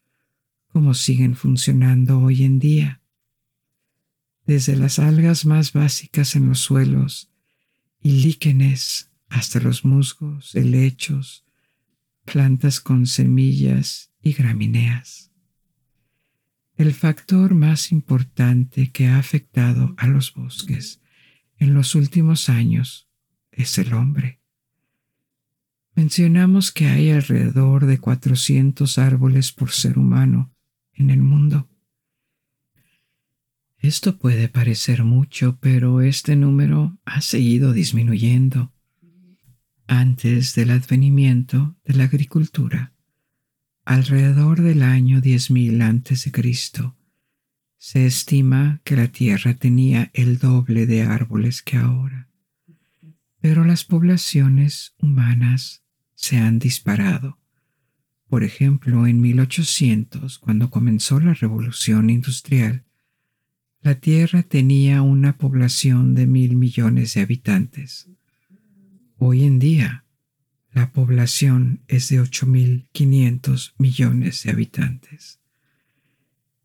como 0.75 0.93
siguen 0.93 1.37
funcionando 1.37 2.19
hoy 2.19 2.43
en 2.43 2.59
día. 2.59 3.01
Desde 4.45 4.75
las 4.75 4.99
algas 4.99 5.47
más 5.47 5.73
básicas 5.73 6.35
en 6.35 6.49
los 6.49 6.59
suelos 6.59 7.31
y 8.03 8.25
líquenes 8.25 9.13
hasta 9.29 9.61
los 9.61 9.85
musgos, 9.85 10.53
helechos, 10.57 11.47
plantas 12.25 12.81
con 12.81 13.07
semillas 13.07 14.11
y 14.21 14.33
gramíneas. 14.33 15.31
El 16.77 16.93
factor 16.93 17.55
más 17.55 17.93
importante 17.93 18.91
que 18.91 19.07
ha 19.07 19.19
afectado 19.19 19.95
a 19.97 20.09
los 20.09 20.35
bosques 20.35 21.01
en 21.57 21.73
los 21.73 21.95
últimos 21.95 22.49
años 22.49 23.09
es 23.53 23.79
el 23.79 23.93
hombre. 23.95 24.41
Mencionamos 25.95 26.73
que 26.73 26.87
hay 26.87 27.11
alrededor 27.11 27.87
de 27.87 27.99
400 27.99 28.99
árboles 28.99 29.53
por 29.53 29.71
ser 29.71 30.01
humano 30.01 30.51
en 30.95 31.11
el 31.11 31.23
mundo. 31.23 31.69
Esto 33.79 34.17
puede 34.19 34.49
parecer 34.49 35.05
mucho, 35.05 35.59
pero 35.61 36.01
este 36.01 36.37
número 36.37 36.99
ha 37.05 37.21
seguido 37.21 37.73
disminuyendo 37.73 38.73
antes 39.87 40.55
del 40.55 40.71
advenimiento 40.71 41.77
de 41.85 41.95
la 41.95 42.05
agricultura, 42.05 42.95
alrededor 43.85 44.63
del 44.63 44.83
año 44.83 45.21
10.000 45.21 45.83
a.C., 45.83 46.93
se 47.77 48.07
estima 48.07 48.81
que 48.83 48.97
la 48.97 49.09
Tierra 49.09 49.53
tenía 49.53 50.11
el 50.15 50.39
doble 50.39 50.87
de 50.87 51.03
árboles 51.03 51.61
que 51.61 51.77
ahora, 51.77 52.31
pero 53.41 53.65
las 53.65 53.85
poblaciones 53.85 54.95
humanas 54.97 55.83
se 56.15 56.39
han 56.39 56.59
disparado, 56.59 57.39
Por 58.35 58.43
ejemplo, 58.43 59.07
en 59.07 59.21
1800, 59.21 60.41
cuando 60.41 60.69
comenzó 60.69 61.21
la 61.21 61.35
revolución 61.35 62.11
industrial, 62.11 62.83
la 63.81 63.95
Tierra 64.01 64.43
tenía 64.43 65.03
una 65.03 65.39
población 65.39 66.17
de 66.17 66.27
mil 66.27 66.57
millones 66.57 67.15
de 67.15 67.21
habitantes. 67.21 68.11
Hoy 69.19 69.45
en 69.45 69.61
día, 69.61 70.05
la 70.73 70.91
población 70.91 71.85
es 71.87 72.09
de 72.09 72.21
8.500 72.21 73.75
millones 73.79 74.43
de 74.43 74.51
habitantes, 74.51 75.39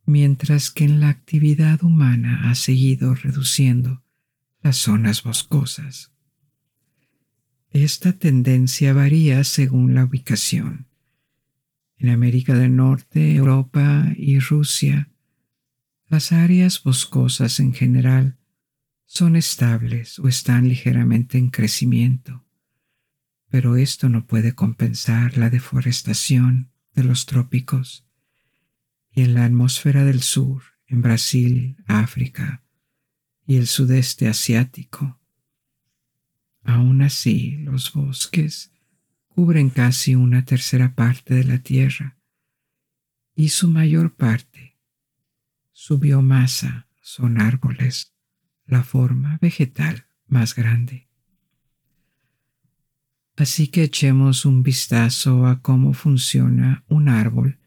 mientras 0.07 0.71
que 0.71 0.85
en 0.85 0.99
la 0.99 1.09
actividad 1.09 1.83
humana 1.83 2.49
ha 2.49 2.55
seguido 2.55 3.13
reduciendo 3.13 4.01
las 4.63 4.77
zonas 4.77 5.21
boscosas. 5.21 6.11
Esta 7.69 8.13
tendencia 8.13 8.91
varía 8.93 9.43
según 9.43 9.93
la 9.93 10.05
ubicación. 10.05 10.88
En 11.99 12.07
América 12.09 12.55
del 12.55 12.77
Norte, 12.77 13.35
Europa 13.35 14.13
y 14.15 14.39
Rusia, 14.39 15.09
las 16.07 16.31
áreas 16.31 16.81
boscosas 16.81 17.59
en 17.59 17.73
general 17.73 18.37
son 19.05 19.35
estables 19.35 20.17
o 20.17 20.29
están 20.29 20.69
ligeramente 20.69 21.37
en 21.37 21.49
crecimiento, 21.49 22.45
pero 23.49 23.75
esto 23.75 24.07
no 24.07 24.25
puede 24.27 24.55
compensar 24.55 25.37
la 25.37 25.49
deforestación 25.49 26.71
de 26.93 27.03
los 27.03 27.25
trópicos 27.25 28.07
y 29.11 29.23
en 29.23 29.33
la 29.33 29.43
atmósfera 29.43 30.05
del 30.05 30.21
sur, 30.21 30.63
en 30.87 31.01
Brasil, 31.01 31.75
África 31.85 32.63
y 33.45 33.57
el 33.57 33.67
sudeste 33.67 34.29
asiático. 34.29 35.19
Aún 36.63 37.01
así, 37.01 37.57
los 37.57 37.91
bosques 37.91 38.71
cubren 39.39 39.69
casi 39.69 40.15
una 40.15 40.43
tercera 40.43 40.95
parte 40.95 41.33
de 41.33 41.45
la 41.45 41.59
Tierra 41.59 42.17
y 43.37 43.47
su 43.47 43.69
mayor 43.69 44.13
parte 44.13 44.75
su 45.71 45.97
biomasa 45.97 46.89
son 47.01 47.39
árboles, 47.39 48.13
la 48.65 48.83
forma 48.83 49.39
vegetal 49.41 50.07
más 50.27 50.55
grande. 50.55 51.07
Así 53.37 53.69
que 53.69 53.83
echemos 53.83 54.43
un 54.43 54.61
vistazo 54.61 55.47
a 55.47 55.61
cómo 55.61 55.93
funciona 55.93 56.83
un 56.89 57.07
árbol 57.07 57.59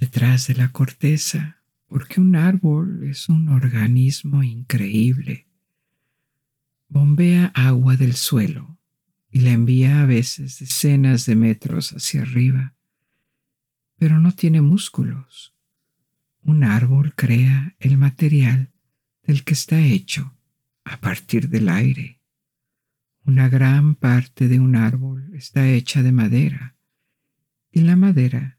detrás 0.00 0.48
de 0.48 0.54
la 0.56 0.72
corteza, 0.72 1.62
porque 1.86 2.20
un 2.20 2.34
árbol 2.34 3.04
es 3.04 3.28
un 3.28 3.48
organismo 3.48 4.42
increíble. 4.42 5.46
Bombea 6.88 7.52
agua 7.54 7.96
del 7.96 8.14
suelo 8.14 8.81
y 9.32 9.40
la 9.40 9.50
envía 9.50 10.02
a 10.02 10.06
veces 10.06 10.60
decenas 10.60 11.26
de 11.26 11.34
metros 11.34 11.92
hacia 11.92 12.22
arriba, 12.22 12.76
pero 13.98 14.20
no 14.20 14.32
tiene 14.32 14.60
músculos 14.60 15.52
un 16.44 16.64
árbol 16.64 17.14
crea 17.14 17.76
el 17.78 17.96
material 17.96 18.72
del 19.22 19.44
que 19.44 19.54
está 19.54 19.80
hecho 19.80 20.36
a 20.84 21.00
partir 21.00 21.48
del 21.48 21.68
aire. 21.68 22.20
Una 23.24 23.48
gran 23.48 23.94
parte 23.94 24.48
de 24.48 24.58
un 24.58 24.74
árbol 24.74 25.30
está 25.34 25.68
hecha 25.68 26.02
de 26.02 26.10
madera 26.10 26.76
y 27.70 27.82
la 27.82 27.94
madera 27.94 28.58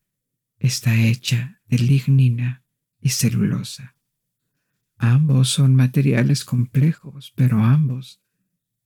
está 0.58 0.96
hecha 0.96 1.62
de 1.68 1.80
lignina 1.80 2.64
y 3.02 3.10
celulosa. 3.10 3.96
Ambos 4.98 5.50
son 5.50 5.76
materiales 5.76 6.46
complejos, 6.46 7.34
pero 7.36 7.62
ambos 7.62 8.22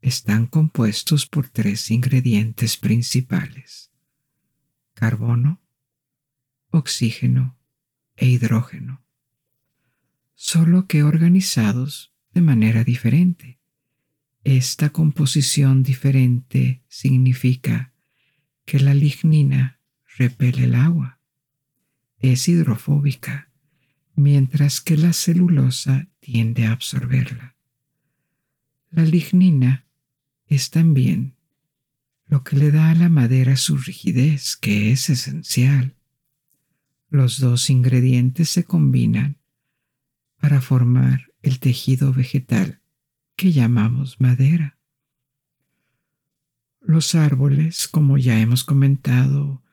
están 0.01 0.45
compuestos 0.45 1.25
por 1.25 1.49
tres 1.49 1.91
ingredientes 1.91 2.77
principales. 2.77 3.91
Carbono, 4.93 5.61
oxígeno 6.69 7.57
e 8.15 8.27
hidrógeno, 8.27 9.03
solo 10.33 10.87
que 10.87 11.03
organizados 11.03 12.13
de 12.33 12.41
manera 12.41 12.83
diferente. 12.83 13.59
Esta 14.43 14.91
composición 14.91 15.83
diferente 15.83 16.83
significa 16.87 17.93
que 18.65 18.79
la 18.79 18.93
lignina 18.93 19.79
repele 20.17 20.65
el 20.65 20.75
agua, 20.75 21.19
es 22.19 22.47
hidrofóbica, 22.47 23.51
mientras 24.15 24.81
que 24.81 24.97
la 24.97 25.13
celulosa 25.13 26.07
tiende 26.19 26.65
a 26.65 26.71
absorberla. 26.71 27.55
La 28.89 29.03
lignina 29.03 29.86
es 30.47 30.69
también 30.69 31.35
lo 32.25 32.43
que 32.43 32.57
le 32.57 32.71
da 32.71 32.89
a 32.89 32.95
la 32.95 33.09
madera 33.09 33.55
su 33.55 33.77
rigidez, 33.77 34.57
que 34.57 34.91
es 34.91 35.09
esencial 35.09 35.97
los 37.09 37.39
dos 37.39 37.69
ingredientes 37.69 38.49
se 38.49 38.65
combinan 38.65 39.37
para 40.39 40.61
formar 40.61 41.31
el 41.41 41.59
tejido 41.59 42.13
vegetal 42.13 42.81
que 43.35 43.51
llamamos 43.51 44.19
madera. 44.19 44.77
Los 46.81 47.15
árboles, 47.15 47.87
como 47.87 48.17
ya 48.17 48.39
hemos 48.39 48.63
comentado, 48.63 49.63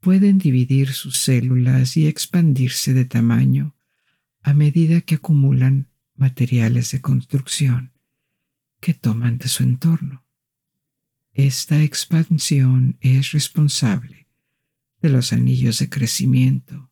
pueden 0.00 0.38
dividir 0.38 0.92
sus 0.92 1.18
células 1.18 1.96
y 1.96 2.06
expandirse 2.06 2.92
de 2.94 3.04
tamaño 3.04 3.74
a 4.42 4.52
medida 4.52 5.00
que 5.00 5.16
acumulan 5.16 5.88
materiales 6.14 6.90
de 6.92 7.00
construcción 7.00 7.92
que 8.80 8.94
toman 8.94 9.38
de 9.38 9.48
su 9.48 9.62
entorno. 9.62 10.24
Esta 11.32 11.82
expansión 11.82 12.96
es 13.00 13.32
responsable 13.32 14.26
de 15.02 15.10
los 15.10 15.32
anillos 15.32 15.78
de 15.78 15.88
crecimiento, 15.88 16.90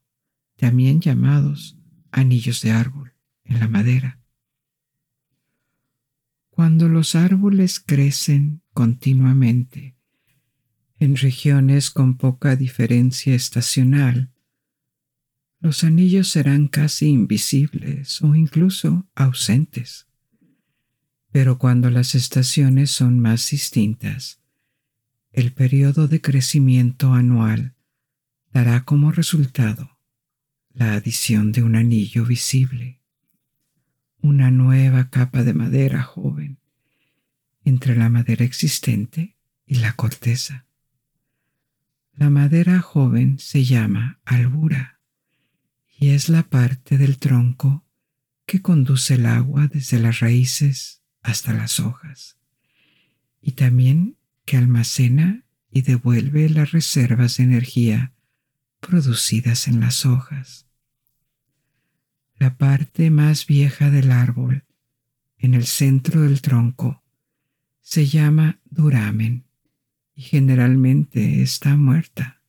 también 0.56 1.00
llamados 1.00 1.78
anillos 2.10 2.60
de 2.62 2.70
árbol 2.70 3.14
en 3.44 3.60
la 3.60 3.68
madera. 3.68 4.20
Cuando 6.50 6.88
los 6.88 7.14
árboles 7.14 7.80
crecen 7.80 8.62
continuamente 8.72 9.96
en 10.98 11.16
regiones 11.16 11.90
con 11.90 12.16
poca 12.16 12.54
diferencia 12.54 13.34
estacional, 13.34 14.30
los 15.58 15.82
anillos 15.82 16.28
serán 16.28 16.68
casi 16.68 17.08
invisibles 17.08 18.22
o 18.22 18.34
incluso 18.34 19.08
ausentes. 19.14 20.06
Pero 21.34 21.58
cuando 21.58 21.90
las 21.90 22.14
estaciones 22.14 22.92
son 22.92 23.18
más 23.18 23.50
distintas, 23.50 24.38
el 25.32 25.52
periodo 25.52 26.06
de 26.06 26.20
crecimiento 26.20 27.12
anual 27.12 27.74
dará 28.52 28.84
como 28.84 29.10
resultado 29.10 29.98
la 30.72 30.92
adición 30.92 31.50
de 31.50 31.64
un 31.64 31.74
anillo 31.74 32.24
visible, 32.24 33.00
una 34.20 34.52
nueva 34.52 35.10
capa 35.10 35.42
de 35.42 35.54
madera 35.54 36.04
joven 36.04 36.60
entre 37.64 37.96
la 37.96 38.08
madera 38.08 38.44
existente 38.44 39.36
y 39.66 39.78
la 39.78 39.94
corteza. 39.94 40.66
La 42.12 42.30
madera 42.30 42.80
joven 42.80 43.40
se 43.40 43.64
llama 43.64 44.20
albura 44.24 45.00
y 45.98 46.10
es 46.10 46.28
la 46.28 46.44
parte 46.44 46.96
del 46.96 47.18
tronco 47.18 47.84
que 48.46 48.62
conduce 48.62 49.14
el 49.14 49.26
agua 49.26 49.66
desde 49.66 49.98
las 49.98 50.20
raíces 50.20 51.00
hasta 51.24 51.52
las 51.52 51.80
hojas 51.80 52.36
y 53.40 53.52
también 53.52 54.16
que 54.44 54.56
almacena 54.56 55.44
y 55.70 55.82
devuelve 55.82 56.48
las 56.48 56.70
reservas 56.70 57.38
de 57.38 57.44
energía 57.44 58.12
producidas 58.78 59.66
en 59.66 59.80
las 59.80 60.06
hojas. 60.06 60.66
La 62.38 62.56
parte 62.56 63.10
más 63.10 63.46
vieja 63.46 63.90
del 63.90 64.12
árbol, 64.12 64.64
en 65.38 65.54
el 65.54 65.66
centro 65.66 66.20
del 66.22 66.42
tronco, 66.42 67.02
se 67.80 68.06
llama 68.06 68.60
duramen 68.64 69.46
y 70.14 70.22
generalmente 70.22 71.42
está 71.42 71.76
muerta 71.76 72.42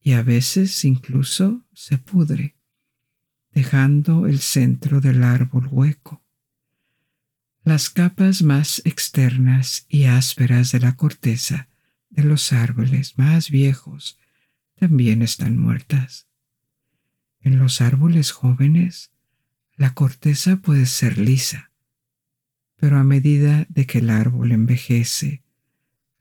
y 0.00 0.12
a 0.12 0.22
veces 0.22 0.84
incluso 0.84 1.64
se 1.74 1.98
pudre, 1.98 2.56
dejando 3.52 4.26
el 4.26 4.38
centro 4.38 5.00
del 5.00 5.22
árbol 5.24 5.68
hueco. 5.70 6.22
Las 7.68 7.90
capas 7.90 8.42
más 8.42 8.80
externas 8.86 9.84
y 9.90 10.04
ásperas 10.04 10.72
de 10.72 10.80
la 10.80 10.96
corteza 10.96 11.68
de 12.08 12.24
los 12.24 12.54
árboles 12.54 13.18
más 13.18 13.50
viejos 13.50 14.18
también 14.74 15.20
están 15.20 15.58
muertas. 15.58 16.26
En 17.42 17.58
los 17.58 17.82
árboles 17.82 18.32
jóvenes, 18.32 19.12
la 19.76 19.92
corteza 19.92 20.56
puede 20.56 20.86
ser 20.86 21.18
lisa, 21.18 21.70
pero 22.76 22.96
a 22.96 23.04
medida 23.04 23.66
de 23.68 23.84
que 23.84 23.98
el 23.98 24.08
árbol 24.08 24.52
envejece, 24.52 25.42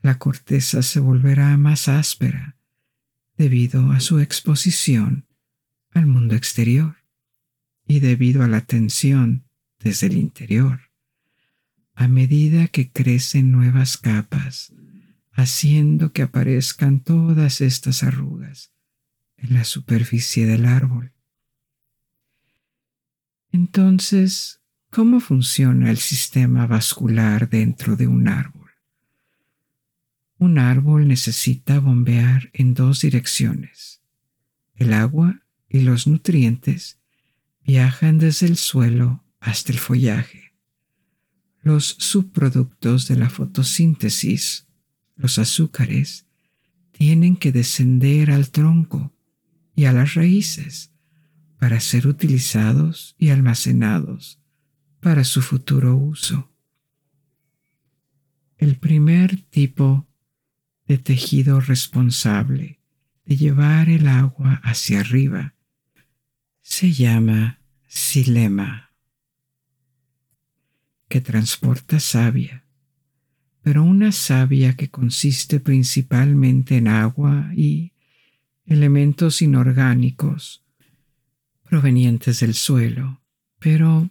la 0.01 0.19
corteza 0.19 0.81
se 0.81 0.99
volverá 0.99 1.55
más 1.55 1.87
áspera 1.87 2.57
debido 3.37 3.93
a 3.93 4.01
su 4.01 4.19
exposición 4.19 5.25
al 5.91 6.07
mundo 6.07 6.35
exterior 6.35 6.97
y 7.87 8.01
debido 8.01 8.43
a 8.43 8.49
la 8.49 8.59
tensión 8.59 9.45
desde 9.79 10.07
el 10.07 10.17
interior. 10.17 10.86
A 11.99 12.07
medida 12.07 12.67
que 12.67 12.91
crecen 12.91 13.51
nuevas 13.51 13.97
capas, 13.97 14.71
haciendo 15.31 16.13
que 16.13 16.21
aparezcan 16.21 16.99
todas 16.99 17.59
estas 17.59 18.03
arrugas 18.03 18.71
en 19.35 19.55
la 19.55 19.63
superficie 19.63 20.45
del 20.45 20.67
árbol. 20.67 21.11
Entonces, 23.51 24.61
¿cómo 24.91 25.19
funciona 25.19 25.89
el 25.89 25.97
sistema 25.97 26.67
vascular 26.67 27.49
dentro 27.49 27.95
de 27.95 28.05
un 28.05 28.27
árbol? 28.27 28.69
Un 30.37 30.59
árbol 30.59 31.07
necesita 31.07 31.79
bombear 31.79 32.51
en 32.53 32.75
dos 32.75 33.01
direcciones. 33.01 34.03
El 34.75 34.93
agua 34.93 35.41
y 35.67 35.79
los 35.79 36.05
nutrientes 36.05 36.99
viajan 37.65 38.19
desde 38.19 38.45
el 38.45 38.55
suelo 38.55 39.23
hasta 39.39 39.71
el 39.71 39.79
follaje. 39.79 40.46
Los 41.67 41.97
subproductos 41.99 43.09
de 43.09 43.17
la 43.17 43.29
fotosíntesis, 43.29 44.67
los 45.17 45.37
azúcares, 45.37 46.25
tienen 46.93 47.35
que 47.35 47.51
descender 47.51 48.31
al 48.31 48.51
tronco 48.51 49.13
y 49.75 49.83
a 49.83 49.91
las 49.91 50.13
raíces 50.13 50.93
para 51.59 51.81
ser 51.81 52.07
utilizados 52.07 53.17
y 53.19 53.31
almacenados 53.31 54.39
para 55.01 55.25
su 55.25 55.41
futuro 55.41 55.97
uso. 55.97 56.49
El 58.57 58.77
primer 58.77 59.41
tipo 59.49 60.07
de 60.85 60.97
tejido 60.97 61.59
responsable 61.59 62.79
de 63.25 63.35
llevar 63.35 63.89
el 63.89 64.07
agua 64.07 64.61
hacia 64.63 65.01
arriba 65.01 65.53
se 66.61 66.93
llama 66.93 67.59
silema, 67.89 68.86
que 71.07 71.21
transporta 71.21 71.99
savia, 71.99 72.65
pero 73.61 73.83
una 73.83 74.11
savia 74.11 74.75
que 74.75 74.89
consiste 74.89 75.59
principalmente 75.59 76.77
en 76.77 76.87
agua 76.87 77.51
y 77.55 77.93
elementos 78.65 79.41
inorgánicos 79.41 80.63
provenientes 81.63 82.39
del 82.39 82.53
suelo. 82.53 83.21
Pero, 83.59 84.09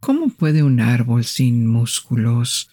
¿cómo 0.00 0.28
puede 0.30 0.62
un 0.62 0.80
árbol 0.80 1.24
sin 1.24 1.66
músculos 1.66 2.70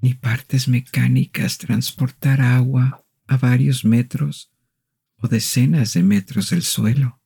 ni 0.00 0.14
partes 0.14 0.68
mecánicas 0.68 1.58
transportar 1.58 2.40
agua 2.40 3.04
a 3.26 3.36
varios 3.36 3.84
metros 3.84 4.50
o 5.18 5.28
decenas 5.28 5.94
de 5.94 6.02
metros 6.02 6.50
del 6.50 6.62
suelo? 6.62 7.20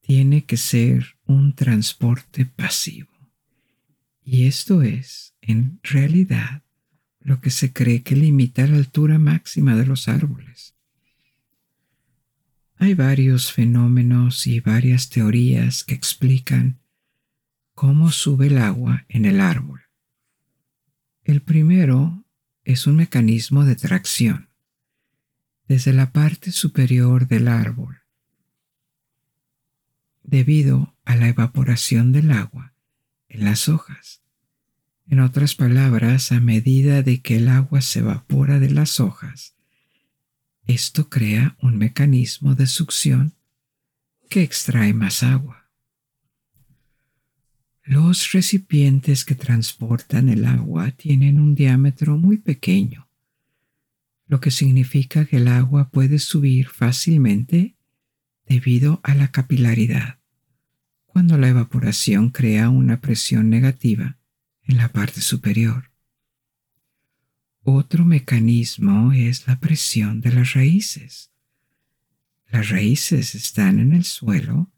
Tiene 0.00 0.44
que 0.44 0.56
ser 0.56 1.16
un 1.24 1.54
transporte 1.54 2.44
pasivo. 2.44 3.15
Y 4.28 4.46
esto 4.48 4.82
es, 4.82 5.36
en 5.40 5.78
realidad, 5.84 6.64
lo 7.20 7.40
que 7.40 7.50
se 7.50 7.72
cree 7.72 8.02
que 8.02 8.16
limita 8.16 8.66
la 8.66 8.76
altura 8.76 9.20
máxima 9.20 9.76
de 9.76 9.86
los 9.86 10.08
árboles. 10.08 10.74
Hay 12.74 12.94
varios 12.94 13.52
fenómenos 13.52 14.48
y 14.48 14.58
varias 14.58 15.10
teorías 15.10 15.84
que 15.84 15.94
explican 15.94 16.80
cómo 17.72 18.10
sube 18.10 18.48
el 18.48 18.58
agua 18.58 19.04
en 19.08 19.26
el 19.26 19.40
árbol. 19.40 19.82
El 21.22 21.40
primero 21.40 22.24
es 22.64 22.88
un 22.88 22.96
mecanismo 22.96 23.64
de 23.64 23.76
tracción 23.76 24.48
desde 25.68 25.92
la 25.92 26.10
parte 26.12 26.50
superior 26.50 27.28
del 27.28 27.46
árbol. 27.46 28.02
Debido 30.24 30.96
a 31.04 31.14
la 31.14 31.28
evaporación 31.28 32.10
del 32.10 32.32
agua 32.32 32.75
en 33.36 33.44
las 33.44 33.68
hojas. 33.68 34.22
En 35.08 35.20
otras 35.20 35.54
palabras, 35.54 36.32
a 36.32 36.40
medida 36.40 37.02
de 37.02 37.20
que 37.20 37.36
el 37.36 37.48
agua 37.48 37.80
se 37.80 38.00
evapora 38.00 38.58
de 38.58 38.70
las 38.70 38.98
hojas, 38.98 39.54
esto 40.66 41.08
crea 41.08 41.56
un 41.62 41.76
mecanismo 41.78 42.54
de 42.54 42.66
succión 42.66 43.34
que 44.28 44.42
extrae 44.42 44.92
más 44.92 45.22
agua. 45.22 45.70
Los 47.84 48.32
recipientes 48.32 49.24
que 49.24 49.36
transportan 49.36 50.28
el 50.28 50.44
agua 50.44 50.90
tienen 50.90 51.38
un 51.38 51.54
diámetro 51.54 52.16
muy 52.16 52.38
pequeño, 52.38 53.08
lo 54.26 54.40
que 54.40 54.50
significa 54.50 55.24
que 55.24 55.36
el 55.36 55.46
agua 55.46 55.90
puede 55.90 56.18
subir 56.18 56.66
fácilmente 56.66 57.76
debido 58.44 59.00
a 59.04 59.14
la 59.14 59.30
capilaridad, 59.30 60.18
cuando 61.16 61.38
la 61.38 61.48
evaporación 61.48 62.28
crea 62.28 62.68
una 62.68 63.00
presión 63.00 63.48
negativa 63.48 64.18
en 64.64 64.76
la 64.76 64.92
parte 64.92 65.22
superior. 65.22 65.90
Otro 67.62 68.04
mecanismo 68.04 69.14
es 69.14 69.46
la 69.46 69.58
presión 69.58 70.20
de 70.20 70.32
las 70.32 70.52
raíces. 70.52 71.30
Las 72.50 72.68
raíces 72.68 73.34
están 73.34 73.78
en 73.78 73.94
el 73.94 74.04
suelo, 74.04 74.70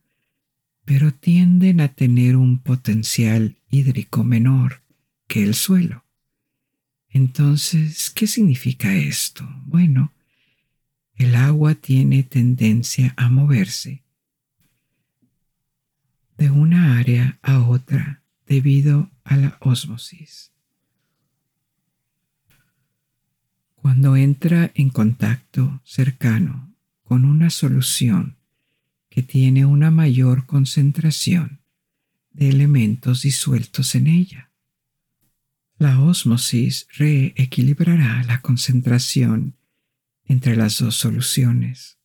pero 0.84 1.12
tienden 1.12 1.80
a 1.80 1.88
tener 1.88 2.36
un 2.36 2.60
potencial 2.60 3.56
hídrico 3.68 4.22
menor 4.22 4.84
que 5.26 5.42
el 5.42 5.56
suelo. 5.56 6.04
Entonces, 7.08 8.10
¿qué 8.10 8.28
significa 8.28 8.94
esto? 8.94 9.44
Bueno, 9.66 10.12
el 11.16 11.34
agua 11.34 11.74
tiene 11.74 12.22
tendencia 12.22 13.12
a 13.16 13.28
moverse 13.28 14.04
de 16.38 16.50
una 16.50 16.98
área 16.98 17.38
a 17.42 17.60
otra 17.68 18.22
debido 18.46 19.10
a 19.24 19.36
la 19.36 19.58
ósmosis. 19.60 20.52
Cuando 23.74 24.16
entra 24.16 24.70
en 24.74 24.90
contacto 24.90 25.80
cercano 25.84 26.72
con 27.02 27.24
una 27.24 27.50
solución 27.50 28.36
que 29.08 29.22
tiene 29.22 29.66
una 29.66 29.90
mayor 29.90 30.46
concentración 30.46 31.60
de 32.30 32.50
elementos 32.50 33.22
disueltos 33.22 33.94
en 33.94 34.06
ella. 34.06 34.50
La 35.76 36.00
ósmosis 36.00 36.86
reequilibrará 36.96 38.22
la 38.24 38.40
concentración 38.40 39.56
entre 40.24 40.54
las 40.54 40.78
dos 40.78 40.94
soluciones. 40.94 41.98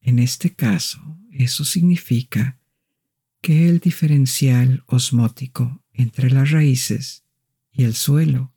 En 0.00 0.18
este 0.18 0.54
caso, 0.54 1.18
eso 1.32 1.64
significa 1.64 2.57
que 3.40 3.68
el 3.68 3.80
diferencial 3.80 4.84
osmótico 4.86 5.82
entre 5.92 6.30
las 6.30 6.50
raíces 6.50 7.24
y 7.72 7.84
el 7.84 7.94
suelo 7.94 8.52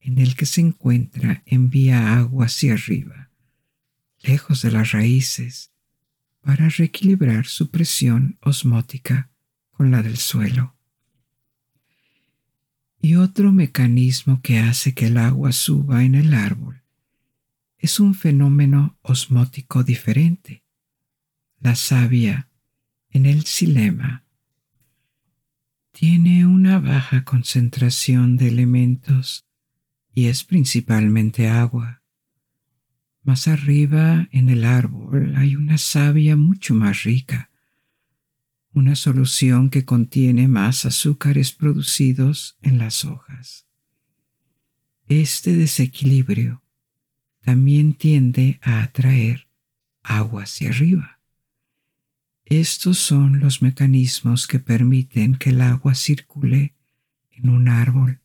en 0.00 0.18
el 0.18 0.36
que 0.36 0.46
se 0.46 0.60
encuentra 0.60 1.42
envía 1.46 2.16
agua 2.16 2.46
hacia 2.46 2.74
arriba, 2.74 3.30
lejos 4.20 4.62
de 4.62 4.70
las 4.70 4.92
raíces, 4.92 5.70
para 6.40 6.68
reequilibrar 6.68 7.46
su 7.46 7.70
presión 7.70 8.38
osmótica 8.40 9.30
con 9.70 9.90
la 9.90 10.02
del 10.02 10.16
suelo. 10.16 10.76
Y 13.00 13.16
otro 13.16 13.52
mecanismo 13.52 14.40
que 14.42 14.58
hace 14.58 14.94
que 14.94 15.06
el 15.06 15.18
agua 15.18 15.52
suba 15.52 16.04
en 16.04 16.14
el 16.14 16.34
árbol 16.34 16.82
es 17.78 18.00
un 18.00 18.14
fenómeno 18.14 18.98
osmótico 19.02 19.84
diferente. 19.84 20.64
La 21.60 21.76
savia 21.76 22.47
en 23.10 23.26
el 23.26 23.44
xilema 23.44 24.24
tiene 25.98 26.46
una 26.46 26.78
baja 26.78 27.24
concentración 27.24 28.36
de 28.36 28.48
elementos 28.48 29.48
y 30.14 30.26
es 30.26 30.44
principalmente 30.44 31.48
agua. 31.48 32.02
Más 33.24 33.48
arriba 33.48 34.28
en 34.30 34.48
el 34.48 34.64
árbol 34.64 35.34
hay 35.36 35.56
una 35.56 35.76
savia 35.76 36.36
mucho 36.36 36.72
más 36.74 37.02
rica, 37.02 37.50
una 38.72 38.94
solución 38.94 39.70
que 39.70 39.84
contiene 39.84 40.46
más 40.46 40.86
azúcares 40.86 41.50
producidos 41.50 42.58
en 42.62 42.78
las 42.78 43.04
hojas. 43.04 43.66
Este 45.08 45.56
desequilibrio 45.56 46.62
también 47.40 47.94
tiende 47.94 48.60
a 48.62 48.82
atraer 48.82 49.48
agua 50.02 50.44
hacia 50.44 50.68
arriba. 50.68 51.17
Estos 52.50 52.96
son 52.96 53.40
los 53.40 53.60
mecanismos 53.60 54.46
que 54.46 54.58
permiten 54.58 55.34
que 55.34 55.50
el 55.50 55.60
agua 55.60 55.94
circule 55.94 56.72
en 57.30 57.50
un 57.50 57.68
árbol 57.68 58.22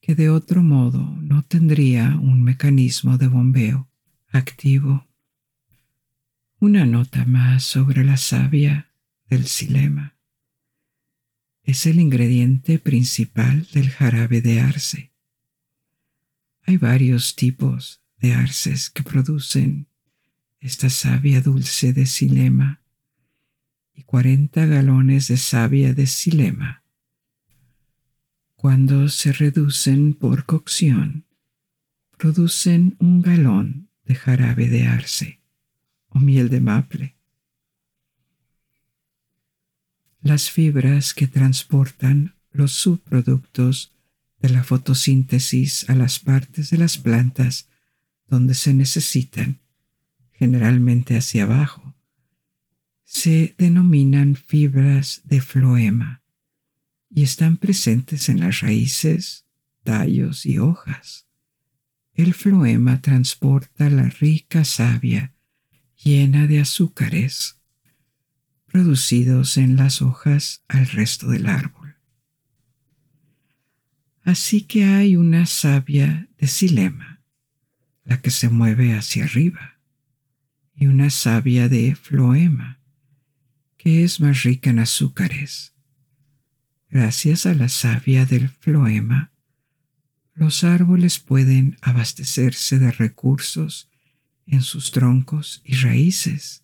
que 0.00 0.14
de 0.14 0.30
otro 0.30 0.62
modo 0.62 1.18
no 1.20 1.42
tendría 1.42 2.16
un 2.16 2.42
mecanismo 2.42 3.18
de 3.18 3.28
bombeo 3.28 3.90
activo. 4.30 5.06
Una 6.60 6.86
nota 6.86 7.26
más 7.26 7.62
sobre 7.62 8.04
la 8.04 8.16
savia 8.16 8.90
del 9.28 9.46
silema. 9.46 10.16
Es 11.62 11.84
el 11.84 12.00
ingrediente 12.00 12.78
principal 12.78 13.68
del 13.74 13.90
jarabe 13.90 14.40
de 14.40 14.62
arce. 14.62 15.12
Hay 16.62 16.78
varios 16.78 17.36
tipos 17.36 18.00
de 18.16 18.32
arces 18.32 18.88
que 18.88 19.02
producen 19.02 19.88
esta 20.58 20.88
savia 20.88 21.42
dulce 21.42 21.92
de 21.92 22.06
silema 22.06 22.79
y 24.00 24.02
40 24.04 24.64
galones 24.64 25.28
de 25.28 25.36
savia 25.36 25.92
de 25.92 26.06
silema 26.06 26.80
cuando 28.56 29.08
se 29.08 29.32
reducen 29.32 30.14
por 30.14 30.46
cocción, 30.46 31.26
producen 32.16 32.96
un 32.98 33.20
galón 33.20 33.88
de 34.04 34.14
jarabe 34.14 34.68
de 34.68 34.86
arce. 34.86 35.40
o 36.08 36.18
miel 36.18 36.48
de 36.48 36.60
maple. 36.60 37.16
Las 40.20 40.50
fibras 40.50 41.14
que 41.14 41.26
transportan 41.26 42.34
los 42.50 42.72
subproductos 42.72 43.92
de 44.40 44.48
la 44.48 44.64
fotosíntesis 44.64 45.88
a 45.88 45.94
las 45.94 46.18
partes 46.18 46.70
de 46.70 46.78
las 46.78 46.98
plantas 46.98 47.68
donde 48.26 48.54
se 48.54 48.74
necesitan, 48.74 49.60
generalmente 50.32 51.16
hacia 51.16 51.44
abajo, 51.44 51.89
se 53.12 53.56
denominan 53.58 54.36
fibras 54.36 55.22
de 55.24 55.40
floema 55.40 56.22
y 57.12 57.24
están 57.24 57.56
presentes 57.56 58.28
en 58.28 58.38
las 58.38 58.60
raíces, 58.60 59.46
tallos 59.82 60.46
y 60.46 60.58
hojas. 60.58 61.26
El 62.14 62.34
floema 62.34 63.02
transporta 63.02 63.90
la 63.90 64.04
rica 64.04 64.64
savia 64.64 65.34
llena 65.96 66.46
de 66.46 66.60
azúcares 66.60 67.58
producidos 68.66 69.56
en 69.56 69.74
las 69.74 70.02
hojas 70.02 70.62
al 70.68 70.86
resto 70.86 71.30
del 71.30 71.48
árbol. 71.48 71.96
Así 74.22 74.62
que 74.62 74.84
hay 74.84 75.16
una 75.16 75.46
savia 75.46 76.28
de 76.38 76.46
silema, 76.46 77.24
la 78.04 78.20
que 78.20 78.30
se 78.30 78.48
mueve 78.48 78.94
hacia 78.94 79.24
arriba, 79.24 79.80
y 80.76 80.86
una 80.86 81.10
savia 81.10 81.68
de 81.68 81.96
floema, 81.96 82.79
que 83.82 84.04
es 84.04 84.20
más 84.20 84.42
rica 84.42 84.68
en 84.68 84.78
azúcares. 84.78 85.72
Gracias 86.90 87.46
a 87.46 87.54
la 87.54 87.70
savia 87.70 88.26
del 88.26 88.50
floema, 88.50 89.32
los 90.34 90.64
árboles 90.64 91.18
pueden 91.18 91.78
abastecerse 91.80 92.78
de 92.78 92.92
recursos 92.92 93.88
en 94.44 94.60
sus 94.60 94.90
troncos 94.90 95.62
y 95.64 95.76
raíces, 95.76 96.62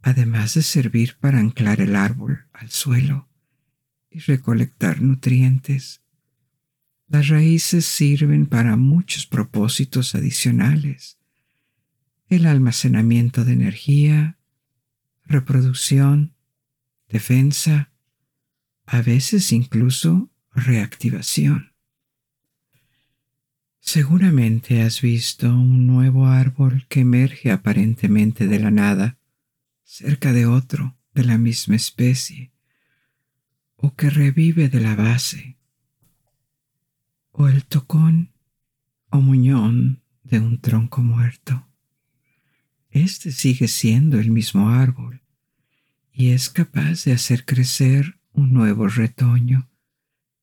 además 0.00 0.54
de 0.54 0.62
servir 0.62 1.18
para 1.20 1.40
anclar 1.40 1.82
el 1.82 1.94
árbol 1.94 2.46
al 2.54 2.70
suelo 2.70 3.28
y 4.10 4.20
recolectar 4.20 5.02
nutrientes. 5.02 6.00
Las 7.06 7.28
raíces 7.28 7.84
sirven 7.84 8.46
para 8.46 8.76
muchos 8.76 9.26
propósitos 9.26 10.14
adicionales. 10.14 11.18
El 12.30 12.46
almacenamiento 12.46 13.44
de 13.44 13.52
energía, 13.52 14.37
reproducción, 15.28 16.34
defensa, 17.08 17.92
a 18.86 19.02
veces 19.02 19.52
incluso 19.52 20.30
reactivación. 20.52 21.74
Seguramente 23.80 24.82
has 24.82 25.00
visto 25.00 25.48
un 25.48 25.86
nuevo 25.86 26.26
árbol 26.26 26.86
que 26.88 27.00
emerge 27.00 27.50
aparentemente 27.50 28.46
de 28.46 28.58
la 28.58 28.70
nada, 28.70 29.18
cerca 29.84 30.32
de 30.32 30.46
otro 30.46 30.98
de 31.14 31.24
la 31.24 31.38
misma 31.38 31.76
especie, 31.76 32.52
o 33.76 33.94
que 33.94 34.10
revive 34.10 34.68
de 34.68 34.80
la 34.80 34.94
base, 34.94 35.58
o 37.30 37.48
el 37.48 37.64
tocón 37.64 38.32
o 39.10 39.20
muñón 39.20 40.02
de 40.22 40.40
un 40.40 40.60
tronco 40.60 41.02
muerto. 41.02 41.67
Este 42.90 43.32
sigue 43.32 43.68
siendo 43.68 44.18
el 44.18 44.30
mismo 44.30 44.70
árbol 44.70 45.22
y 46.12 46.30
es 46.30 46.48
capaz 46.48 47.04
de 47.04 47.12
hacer 47.12 47.44
crecer 47.44 48.18
un 48.32 48.52
nuevo 48.52 48.88
retoño 48.88 49.68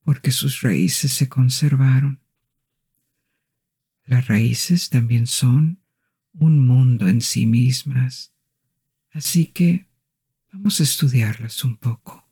porque 0.03 0.31
sus 0.31 0.61
raíces 0.61 1.11
se 1.11 1.27
conservaron. 1.27 2.21
Las 4.05 4.27
raíces 4.27 4.89
también 4.89 5.25
son 5.25 5.81
un 6.33 6.65
mundo 6.65 7.07
en 7.07 7.21
sí 7.21 7.47
mismas, 7.47 8.33
así 9.11 9.47
que 9.47 9.87
vamos 10.53 10.79
a 10.79 10.83
estudiarlas 10.83 11.63
un 11.63 11.77
poco. 11.77 12.29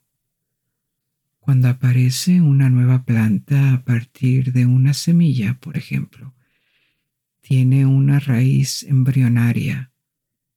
Cuando 1.39 1.67
aparece 1.67 2.41
una 2.41 2.69
nueva 2.69 3.03
planta 3.03 3.73
a 3.73 3.83
partir 3.83 4.53
de 4.53 4.65
una 4.65 4.93
semilla, 4.93 5.59
por 5.59 5.75
ejemplo, 5.75 6.33
tiene 7.41 7.85
una 7.85 8.19
raíz 8.19 8.83
embrionaria, 8.83 9.92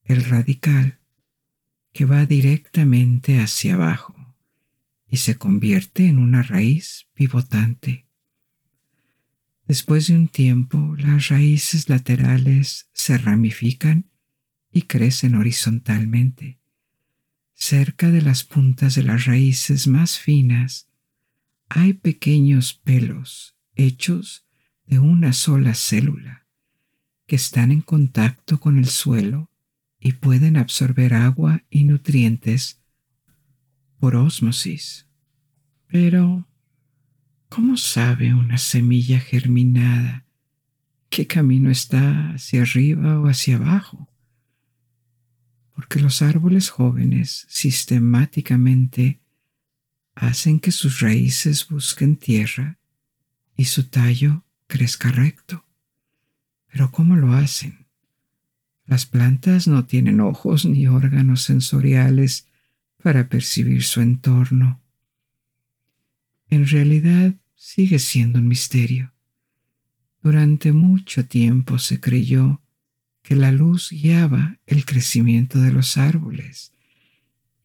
el 0.07 0.25
radical, 0.25 0.99
que 1.93 2.05
va 2.05 2.27
directamente 2.27 3.41
hacia 3.41 3.75
abajo 3.75 4.15
y 5.09 5.19
se 5.19 5.37
convierte 5.37 6.07
en 6.07 6.19
una 6.19 6.43
raíz 6.43 7.07
pivotante. 7.15 8.07
Después 9.67 10.07
de 10.07 10.15
un 10.15 10.29
tiempo, 10.29 10.95
las 10.97 11.29
raíces 11.29 11.89
laterales 11.89 12.89
se 12.93 13.19
ramifican 13.19 14.11
y 14.71 14.83
crecen 14.83 15.35
horizontalmente. 15.35 16.61
Cerca 17.55 18.11
de 18.11 18.23
las 18.23 18.45
puntas 18.45 18.95
de 18.95 19.03
las 19.03 19.25
raíces 19.25 19.87
más 19.89 20.19
finas 20.19 20.89
hay 21.69 21.95
pequeños 21.95 22.75
pelos 22.75 23.57
hechos 23.75 24.47
de 24.87 24.99
una 24.99 25.33
sola 25.33 25.75
célula 25.75 26.47
que 27.27 27.37
están 27.37 27.73
en 27.73 27.81
contacto 27.81 28.61
con 28.61 28.79
el 28.79 28.87
suelo 28.87 29.51
y 29.99 30.13
pueden 30.13 30.57
absorber 30.57 31.15
agua 31.15 31.65
y 31.71 31.85
nutrientes 31.85 32.81
por 33.99 34.17
ósmosis. 34.17 35.07
Pero 35.89 36.47
¿Cómo 37.49 37.77
sabe 37.77 38.35
una 38.35 38.59
semilla 38.59 39.21
germinada 39.21 40.27
qué 41.09 41.27
camino 41.27 41.71
está 41.71 42.33
hacia 42.35 42.63
arriba 42.63 43.21
o 43.21 43.29
hacia 43.29 43.57
abajo? 43.57 44.11
Porque 45.75 46.01
los 46.01 46.23
árboles 46.23 46.71
jóvenes 46.71 47.47
sistemáticamente 47.49 49.21
hacen 50.15 50.59
que 50.61 50.73
sus 50.73 51.01
raíces 51.01 51.69
busquen 51.69 52.17
tierra 52.17 52.79
y 53.57 53.67
su 53.67 53.85
tallo 53.85 54.45
crezca 54.67 55.11
recto. 55.11 55.65
Pero 56.67 56.91
¿cómo 56.91 57.17
lo 57.17 57.33
hacen? 57.33 57.86
Las 58.87 59.05
plantas 59.05 59.67
no 59.67 59.85
tienen 59.85 60.21
ojos 60.21 60.65
ni 60.65 60.87
órganos 60.87 61.43
sensoriales 61.43 62.47
para 63.03 63.29
percibir 63.29 63.83
su 63.83 64.01
entorno. 64.01 64.81
En 66.49 66.67
realidad, 66.67 67.35
sigue 67.57 67.99
siendo 67.99 68.39
un 68.39 68.47
misterio. 68.47 69.13
Durante 70.23 70.73
mucho 70.73 71.27
tiempo 71.27 71.79
se 71.79 72.01
creyó 72.01 72.63
que 73.23 73.35
la 73.35 73.51
luz 73.51 73.91
guiaba 73.91 74.59
el 74.67 74.85
crecimiento 74.85 75.59
de 75.59 75.73
los 75.73 75.97
árboles 75.97 76.73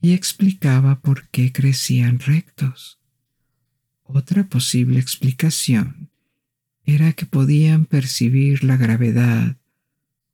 y 0.02 0.14
explicaba 0.14 1.00
por 1.02 1.30
qué 1.30 1.52
crecían 1.52 2.20
rectos. 2.20 3.00
Otra 4.04 4.50
posible 4.50 5.00
explicación 5.00 6.10
era 6.84 7.14
que 7.14 7.28
podían 7.28 7.86
percibir 7.86 8.64
la 8.64 8.76
gravedad 8.76 9.61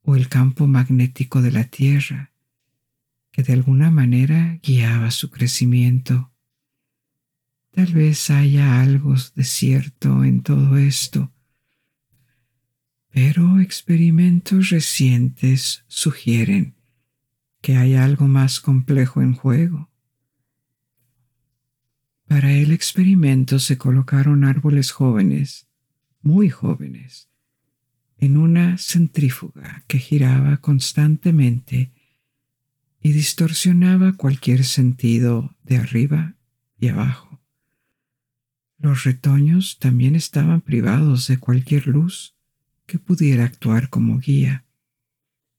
o 0.09 0.15
el 0.15 0.29
campo 0.29 0.67
magnético 0.67 1.41
de 1.41 1.51
la 1.51 1.65
Tierra, 1.65 2.31
que 3.29 3.43
de 3.43 3.51
alguna 3.51 3.91
manera 3.91 4.57
guiaba 4.63 5.11
su 5.11 5.29
crecimiento. 5.29 6.31
Tal 7.71 7.87
vez 7.87 8.29
haya 8.29 8.79
algo 8.79 9.15
de 9.35 9.43
cierto 9.43 10.23
en 10.23 10.43
todo 10.43 10.77
esto, 10.77 11.33
pero 13.09 13.59
experimentos 13.59 14.69
recientes 14.69 15.83
sugieren 15.87 16.75
que 17.59 17.75
hay 17.75 17.95
algo 17.95 18.29
más 18.29 18.61
complejo 18.61 19.21
en 19.21 19.33
juego. 19.33 19.89
Para 22.29 22.53
el 22.53 22.71
experimento 22.71 23.59
se 23.59 23.77
colocaron 23.77 24.45
árboles 24.45 24.91
jóvenes, 24.91 25.67
muy 26.21 26.49
jóvenes, 26.49 27.27
en 28.19 28.37
una 28.37 28.77
centrífuga 28.77 29.83
que 29.87 29.99
giraba 29.99 30.57
constantemente 30.57 31.91
y 33.01 33.11
distorsionaba 33.11 34.13
cualquier 34.13 34.63
sentido 34.63 35.55
de 35.63 35.77
arriba 35.77 36.35
y 36.79 36.87
abajo. 36.87 37.41
Los 38.79 39.03
retoños 39.03 39.79
también 39.79 40.15
estaban 40.15 40.61
privados 40.61 41.27
de 41.27 41.37
cualquier 41.37 41.87
luz 41.87 42.35
que 42.85 42.99
pudiera 42.99 43.43
actuar 43.43 43.89
como 43.89 44.19
guía, 44.19 44.65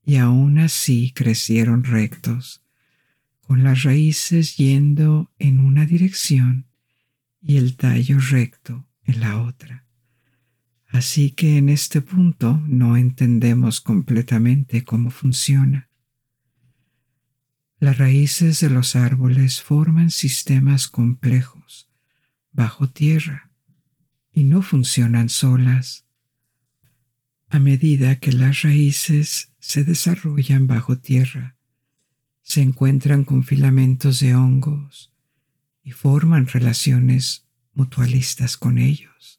y 0.05 0.15
aún 0.15 0.57
así 0.57 1.11
crecieron 1.11 1.83
rectos, 1.83 2.63
con 3.41 3.63
las 3.63 3.83
raíces 3.83 4.57
yendo 4.57 5.31
en 5.37 5.59
una 5.59 5.85
dirección 5.85 6.65
y 7.41 7.57
el 7.57 7.75
tallo 7.75 8.19
recto 8.19 8.87
en 9.03 9.19
la 9.19 9.41
otra. 9.41 9.88
Así 10.89 11.31
que 11.31 11.57
en 11.57 11.69
este 11.69 12.01
punto 12.01 12.61
no 12.67 12.97
entendemos 12.97 13.79
completamente 13.79 14.83
cómo 14.83 15.11
funciona. 15.11 15.89
Las 17.79 17.97
raíces 17.97 18.59
de 18.59 18.69
los 18.69 18.95
árboles 18.95 19.61
forman 19.61 20.09
sistemas 20.09 20.87
complejos 20.87 21.89
bajo 22.51 22.89
tierra 22.89 23.51
y 24.33 24.43
no 24.43 24.61
funcionan 24.61 25.29
solas. 25.29 26.05
A 27.49 27.59
medida 27.59 28.19
que 28.19 28.31
las 28.31 28.63
raíces 28.63 29.53
se 29.59 29.83
desarrollan 29.83 30.67
bajo 30.67 30.97
tierra, 30.97 31.55
se 32.41 32.61
encuentran 32.61 33.25
con 33.25 33.43
filamentos 33.43 34.19
de 34.19 34.35
hongos 34.35 35.13
y 35.83 35.91
forman 35.91 36.47
relaciones 36.47 37.47
mutualistas 37.73 38.57
con 38.57 38.79
ellos. 38.79 39.38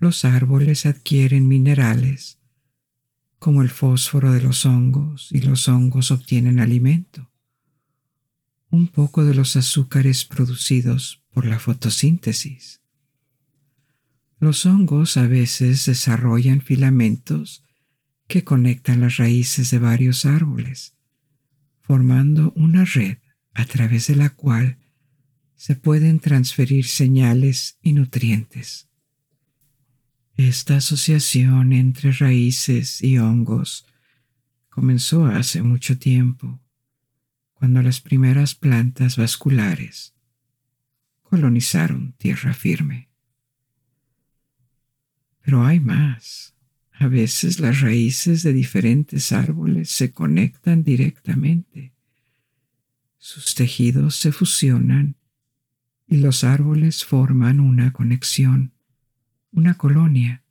Los 0.00 0.24
árboles 0.24 0.86
adquieren 0.86 1.46
minerales 1.46 2.40
como 3.38 3.62
el 3.62 3.70
fósforo 3.70 4.32
de 4.32 4.42
los 4.42 4.66
hongos 4.66 5.28
y 5.32 5.40
los 5.40 5.66
hongos 5.66 6.10
obtienen 6.10 6.60
alimento. 6.60 7.30
Un 8.70 8.88
poco 8.88 9.24
de 9.24 9.34
los 9.34 9.56
azúcares 9.56 10.26
producidos 10.26 11.22
por 11.32 11.46
la 11.46 11.58
fotosíntesis. 11.58 12.82
Los 14.38 14.66
hongos 14.66 15.16
a 15.16 15.26
veces 15.26 15.86
desarrollan 15.86 16.60
filamentos 16.60 17.64
que 18.26 18.44
conectan 18.44 19.00
las 19.00 19.16
raíces 19.16 19.70
de 19.70 19.78
varios 19.78 20.26
árboles, 20.26 20.94
formando 21.80 22.52
una 22.56 22.84
red 22.84 23.18
a 23.54 23.64
través 23.64 24.06
de 24.06 24.16
la 24.16 24.30
cual 24.30 24.78
se 25.56 25.76
pueden 25.76 26.20
transferir 26.20 26.86
señales 26.86 27.78
y 27.82 27.94
nutrientes. 27.94 28.89
Esta 30.36 30.76
asociación 30.76 31.72
entre 31.72 32.12
raíces 32.12 33.02
y 33.02 33.18
hongos 33.18 33.86
comenzó 34.68 35.26
hace 35.26 35.62
mucho 35.62 35.98
tiempo, 35.98 36.60
cuando 37.54 37.82
las 37.82 38.00
primeras 38.00 38.54
plantas 38.54 39.16
vasculares 39.16 40.14
colonizaron 41.22 42.14
tierra 42.14 42.54
firme. 42.54 43.10
Pero 45.42 45.64
hay 45.64 45.80
más. 45.80 46.54
A 46.92 47.06
veces 47.08 47.60
las 47.60 47.80
raíces 47.80 48.42
de 48.42 48.52
diferentes 48.52 49.32
árboles 49.32 49.90
se 49.90 50.12
conectan 50.12 50.82
directamente. 50.84 51.94
Sus 53.18 53.54
tejidos 53.54 54.16
se 54.16 54.32
fusionan 54.32 55.16
y 56.06 56.18
los 56.18 56.44
árboles 56.44 57.04
forman 57.04 57.60
una 57.60 57.92
conexión 57.92 58.72
una 59.52 59.76
colonia 59.76 60.42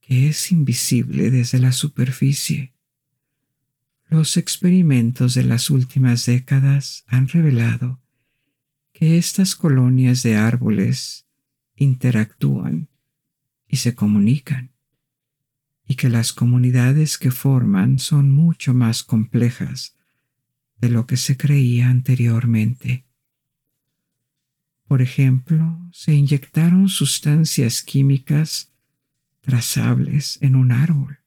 que 0.00 0.28
es 0.28 0.52
invisible 0.52 1.30
desde 1.30 1.58
la 1.58 1.72
superficie. 1.72 2.74
Los 4.08 4.36
experimentos 4.36 5.34
de 5.34 5.44
las 5.44 5.70
últimas 5.70 6.26
décadas 6.26 7.04
han 7.06 7.28
revelado 7.28 8.00
que 8.92 9.18
estas 9.18 9.56
colonias 9.56 10.22
de 10.22 10.36
árboles 10.36 11.26
interactúan 11.74 12.88
y 13.66 13.76
se 13.76 13.94
comunican, 13.94 14.72
y 15.86 15.96
que 15.96 16.08
las 16.08 16.32
comunidades 16.32 17.18
que 17.18 17.30
forman 17.30 17.98
son 17.98 18.30
mucho 18.30 18.72
más 18.72 19.02
complejas 19.02 19.96
de 20.78 20.90
lo 20.90 21.06
que 21.06 21.16
se 21.16 21.36
creía 21.36 21.88
anteriormente. 21.88 23.04
Por 24.94 25.02
ejemplo, 25.02 25.76
se 25.90 26.14
inyectaron 26.14 26.88
sustancias 26.88 27.82
químicas 27.82 28.70
trazables 29.40 30.38
en 30.40 30.54
un 30.54 30.70
árbol 30.70 31.18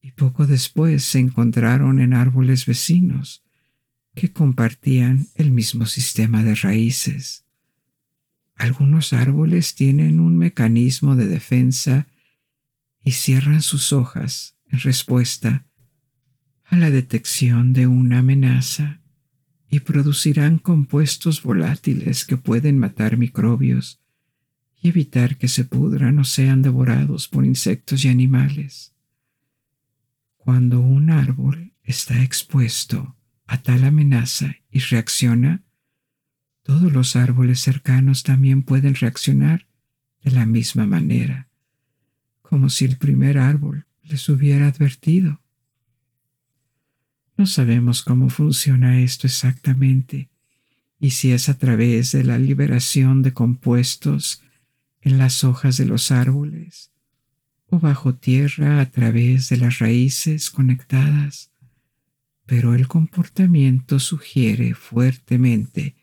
y 0.00 0.10
poco 0.10 0.48
después 0.48 1.04
se 1.04 1.20
encontraron 1.20 2.00
en 2.00 2.12
árboles 2.12 2.66
vecinos 2.66 3.44
que 4.16 4.32
compartían 4.32 5.28
el 5.36 5.52
mismo 5.52 5.86
sistema 5.86 6.42
de 6.42 6.56
raíces. 6.56 7.44
Algunos 8.56 9.12
árboles 9.12 9.76
tienen 9.76 10.18
un 10.18 10.36
mecanismo 10.36 11.14
de 11.14 11.28
defensa 11.28 12.08
y 13.04 13.12
cierran 13.12 13.62
sus 13.62 13.92
hojas 13.92 14.56
en 14.66 14.80
respuesta 14.80 15.68
a 16.64 16.76
la 16.76 16.90
detección 16.90 17.74
de 17.74 17.86
una 17.86 18.18
amenaza 18.18 19.01
y 19.72 19.80
producirán 19.80 20.58
compuestos 20.58 21.42
volátiles 21.42 22.26
que 22.26 22.36
pueden 22.36 22.78
matar 22.78 23.16
microbios 23.16 24.02
y 24.82 24.90
evitar 24.90 25.38
que 25.38 25.48
se 25.48 25.64
pudran 25.64 26.18
o 26.18 26.24
sean 26.24 26.60
devorados 26.60 27.26
por 27.26 27.46
insectos 27.46 28.04
y 28.04 28.08
animales. 28.08 28.92
Cuando 30.36 30.80
un 30.80 31.08
árbol 31.08 31.72
está 31.84 32.22
expuesto 32.22 33.16
a 33.46 33.62
tal 33.62 33.84
amenaza 33.84 34.56
y 34.70 34.80
reacciona, 34.80 35.62
todos 36.64 36.92
los 36.92 37.16
árboles 37.16 37.60
cercanos 37.60 38.24
también 38.24 38.64
pueden 38.64 38.94
reaccionar 38.94 39.66
de 40.22 40.32
la 40.32 40.44
misma 40.44 40.84
manera, 40.84 41.48
como 42.42 42.68
si 42.68 42.84
el 42.84 42.98
primer 42.98 43.38
árbol 43.38 43.86
les 44.02 44.28
hubiera 44.28 44.66
advertido. 44.66 45.41
No 47.36 47.46
sabemos 47.46 48.02
cómo 48.02 48.28
funciona 48.28 49.00
esto 49.00 49.26
exactamente 49.26 50.32
y 51.02 51.10
si 51.10 51.32
es 51.32 51.48
a 51.48 51.58
través 51.58 52.12
de 52.12 52.22
la 52.22 52.38
liberación 52.38 53.22
de 53.22 53.32
compuestos 53.32 54.40
en 55.00 55.18
las 55.18 55.42
hojas 55.42 55.76
de 55.76 55.84
los 55.84 56.12
árboles 56.12 56.92
o 57.66 57.80
bajo 57.80 58.14
tierra 58.14 58.80
a 58.80 58.88
través 58.88 59.48
de 59.48 59.56
las 59.56 59.80
raíces 59.80 60.48
conectadas, 60.48 61.50
pero 62.46 62.76
el 62.76 62.86
comportamiento 62.86 63.98
sugiere 63.98 64.74
fuertemente 64.74 65.96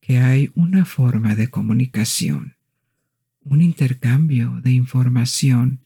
que 0.00 0.18
hay 0.18 0.50
una 0.54 0.84
forma 0.84 1.34
de 1.34 1.48
comunicación, 1.48 2.56
un 3.42 3.62
intercambio 3.62 4.60
de 4.62 4.72
información 4.72 5.80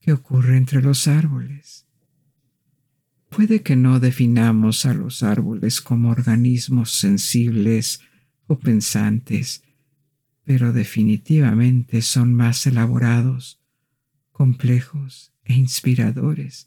que 0.00 0.14
ocurre 0.14 0.56
entre 0.56 0.80
los 0.80 1.06
árboles. 1.08 1.89
Puede 3.30 3.62
que 3.62 3.76
no 3.76 4.00
definamos 4.00 4.84
a 4.86 4.92
los 4.92 5.22
árboles 5.22 5.80
como 5.80 6.10
organismos 6.10 6.90
sensibles 6.90 8.00
o 8.48 8.58
pensantes, 8.58 9.62
pero 10.44 10.72
definitivamente 10.72 12.02
son 12.02 12.34
más 12.34 12.66
elaborados, 12.66 13.60
complejos 14.32 15.32
e 15.44 15.54
inspiradores 15.54 16.66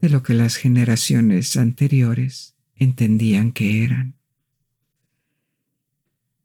de 0.00 0.10
lo 0.10 0.22
que 0.22 0.34
las 0.34 0.54
generaciones 0.54 1.56
anteriores 1.56 2.54
entendían 2.76 3.50
que 3.50 3.82
eran. 3.82 4.14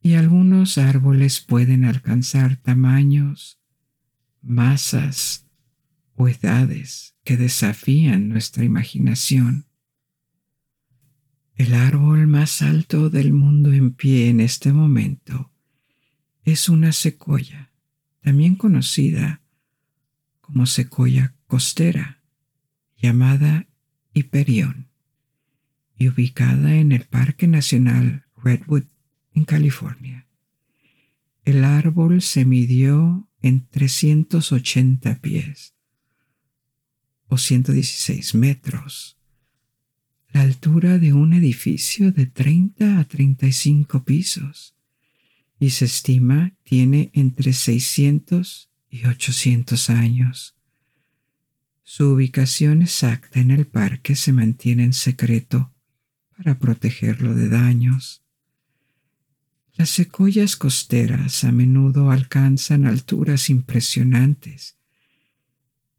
Y 0.01 0.15
algunos 0.15 0.79
árboles 0.79 1.39
pueden 1.39 1.85
alcanzar 1.85 2.55
tamaños, 2.55 3.59
masas 4.41 5.48
o 6.21 6.27
edades 6.27 7.15
que 7.23 7.37
desafían 7.37 8.27
nuestra 8.27 8.65
imaginación. 8.65 9.67
El 11.55 11.73
árbol 11.73 12.27
más 12.27 12.61
alto 12.61 13.09
del 13.09 13.31
mundo 13.31 13.71
en 13.71 13.93
pie 13.93 14.27
en 14.27 14.41
este 14.41 14.73
momento 14.73 15.49
es 16.43 16.67
una 16.67 16.91
secoya, 16.91 17.71
también 18.19 18.55
conocida 18.55 19.41
como 20.41 20.65
secoya 20.65 21.35
costera, 21.47 22.21
llamada 22.97 23.69
Hiperión, 24.13 24.89
y 25.97 26.09
ubicada 26.09 26.75
en 26.75 26.91
el 26.91 27.05
Parque 27.05 27.47
Nacional 27.47 28.25
Redwood, 28.35 28.87
en 29.33 29.45
California. 29.45 30.27
El 31.45 31.63
árbol 31.63 32.21
se 32.21 32.43
midió 32.43 33.29
en 33.41 33.65
380 33.67 35.21
pies 35.21 35.78
o 37.29 37.37
116 37.37 38.35
metros, 38.35 39.17
la 40.31 40.41
altura 40.41 40.97
de 40.97 41.13
un 41.13 41.33
edificio 41.33 42.11
de 42.11 42.25
30 42.25 42.99
a 42.99 43.03
35 43.05 44.03
pisos 44.03 44.75
y 45.59 45.71
se 45.71 45.85
estima 45.85 46.53
tiene 46.63 47.11
entre 47.13 47.53
600 47.53 48.69
y 48.89 49.05
800 49.05 49.89
años. 49.89 50.55
Su 51.83 52.09
ubicación 52.13 52.81
exacta 52.81 53.39
en 53.39 53.51
el 53.51 53.65
parque 53.65 54.15
se 54.15 54.33
mantiene 54.33 54.83
en 54.83 54.93
secreto 54.93 55.73
para 56.35 56.57
protegerlo 56.57 57.35
de 57.35 57.49
daños. 57.49 58.23
Las 59.73 59.89
secoyas 59.89 60.55
costeras 60.55 61.43
a 61.43 61.51
menudo 61.51 62.11
alcanzan 62.11 62.85
alturas 62.85 63.49
impresionantes 63.49 64.78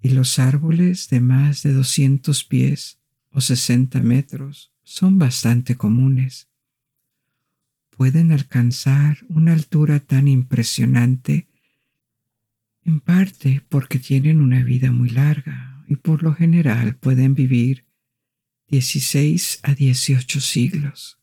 y 0.03 0.11
los 0.11 0.39
árboles 0.39 1.09
de 1.09 1.21
más 1.21 1.63
de 1.63 1.73
200 1.73 2.45
pies 2.45 2.99
o 3.31 3.41
60 3.41 4.01
metros 4.01 4.73
son 4.83 5.19
bastante 5.19 5.77
comunes. 5.77 6.49
Pueden 7.91 8.33
alcanzar 8.33 9.19
una 9.29 9.53
altura 9.53 10.01
tan 10.01 10.27
impresionante 10.27 11.49
en 12.85 13.01
parte 13.01 13.63
porque 13.69 13.99
tienen 13.99 14.41
una 14.41 14.65
vida 14.65 14.91
muy 14.91 15.11
larga 15.11 15.85
y 15.87 15.97
por 15.97 16.23
lo 16.23 16.35
general 16.35 16.97
pueden 16.97 17.35
vivir 17.35 17.85
16 18.69 19.61
a 19.63 19.75
18 19.75 20.41
siglos. 20.41 21.19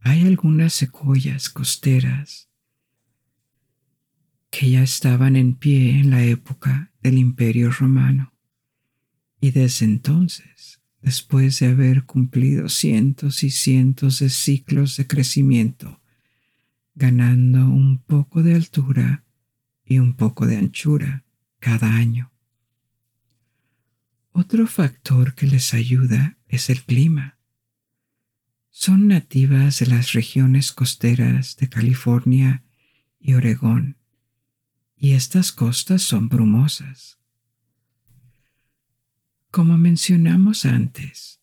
Hay 0.00 0.26
algunas 0.26 0.74
secoyas 0.74 1.48
costeras 1.48 2.50
que 4.56 4.70
ya 4.70 4.84
estaban 4.84 5.34
en 5.34 5.56
pie 5.56 5.98
en 5.98 6.10
la 6.10 6.22
época 6.22 6.92
del 7.02 7.18
Imperio 7.18 7.72
Romano 7.72 8.32
Y 9.40 9.50
desde 9.50 9.84
entonces, 9.84 10.80
después 11.02 11.58
de 11.58 11.66
haber 11.66 12.04
cumplido 12.04 12.68
cientos 12.68 13.42
y 13.42 13.50
cientos 13.50 14.20
de 14.20 14.30
ciclos 14.30 14.96
de 14.96 15.08
crecimiento, 15.08 16.00
ganando 16.94 17.68
un 17.68 17.98
poco 17.98 18.44
de 18.44 18.54
altura 18.54 19.24
y 19.84 19.98
un 19.98 20.14
poco 20.14 20.46
de 20.46 20.56
anchura 20.56 21.24
cada 21.58 21.92
año. 21.92 22.30
Otro 24.30 24.68
factor 24.68 25.34
que 25.34 25.48
les 25.48 25.74
ayuda 25.74 26.38
es 26.46 26.70
el 26.70 26.80
clima. 26.84 27.38
Son 28.70 29.08
nativas 29.08 29.80
de 29.80 29.86
las 29.86 30.12
regiones 30.12 30.70
costeras 30.70 31.56
de 31.56 31.68
California 31.68 32.62
y 33.18 33.34
Oregón, 33.34 33.96
y 35.04 35.12
estas 35.12 35.52
costas 35.52 36.00
son 36.00 36.30
brumosas. 36.30 37.18
Como 39.50 39.76
mencionamos 39.76 40.64
antes, 40.64 41.42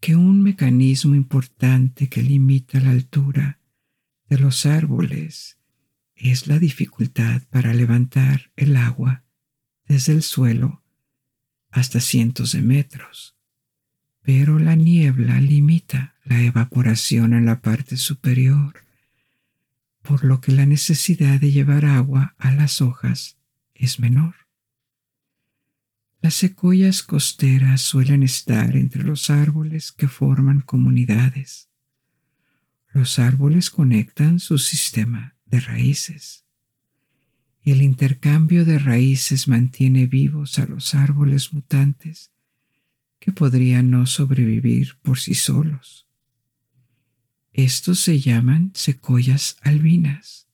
que 0.00 0.16
un 0.16 0.42
mecanismo 0.42 1.14
importante 1.14 2.08
que 2.08 2.20
limita 2.20 2.80
la 2.80 2.90
altura 2.90 3.60
de 4.28 4.38
los 4.38 4.66
árboles 4.66 5.56
es 6.16 6.48
la 6.48 6.58
dificultad 6.58 7.42
para 7.48 7.72
levantar 7.74 8.50
el 8.56 8.74
agua 8.74 9.22
desde 9.86 10.12
el 10.12 10.24
suelo 10.24 10.82
hasta 11.70 12.00
cientos 12.00 12.50
de 12.50 12.62
metros. 12.62 13.36
Pero 14.20 14.58
la 14.58 14.74
niebla 14.74 15.40
limita 15.40 16.16
la 16.24 16.42
evaporación 16.42 17.34
en 17.34 17.46
la 17.46 17.60
parte 17.60 17.96
superior, 17.96 18.84
por 20.02 20.24
lo 20.24 20.40
que 20.40 20.52
la 20.52 20.66
necesidad 20.66 21.40
de 21.40 21.52
llevar 21.52 21.84
agua 21.84 22.34
a 22.38 22.52
las 22.52 22.80
hojas 22.80 23.36
es 23.74 24.00
menor. 24.00 24.34
Las 26.22 26.34
secuoyas 26.34 27.02
costeras 27.02 27.80
suelen 27.80 28.22
estar 28.22 28.76
entre 28.76 29.02
los 29.02 29.30
árboles 29.30 29.92
que 29.92 30.08
forman 30.08 30.60
comunidades. 30.60 31.70
Los 32.92 33.18
árboles 33.18 33.70
conectan 33.70 34.38
su 34.38 34.58
sistema 34.58 35.36
de 35.46 35.60
raíces 35.60 36.44
y 37.62 37.72
el 37.72 37.82
intercambio 37.82 38.64
de 38.64 38.78
raíces 38.78 39.48
mantiene 39.48 40.06
vivos 40.06 40.58
a 40.58 40.66
los 40.66 40.94
árboles 40.94 41.52
mutantes 41.52 42.32
que 43.18 43.32
podrían 43.32 43.90
no 43.90 44.06
sobrevivir 44.06 44.96
por 45.02 45.18
sí 45.18 45.34
solos. 45.34 46.06
Estos 47.64 48.00
se 48.00 48.18
llaman 48.18 48.70
secoyas 48.72 49.58
albinas 49.60 50.48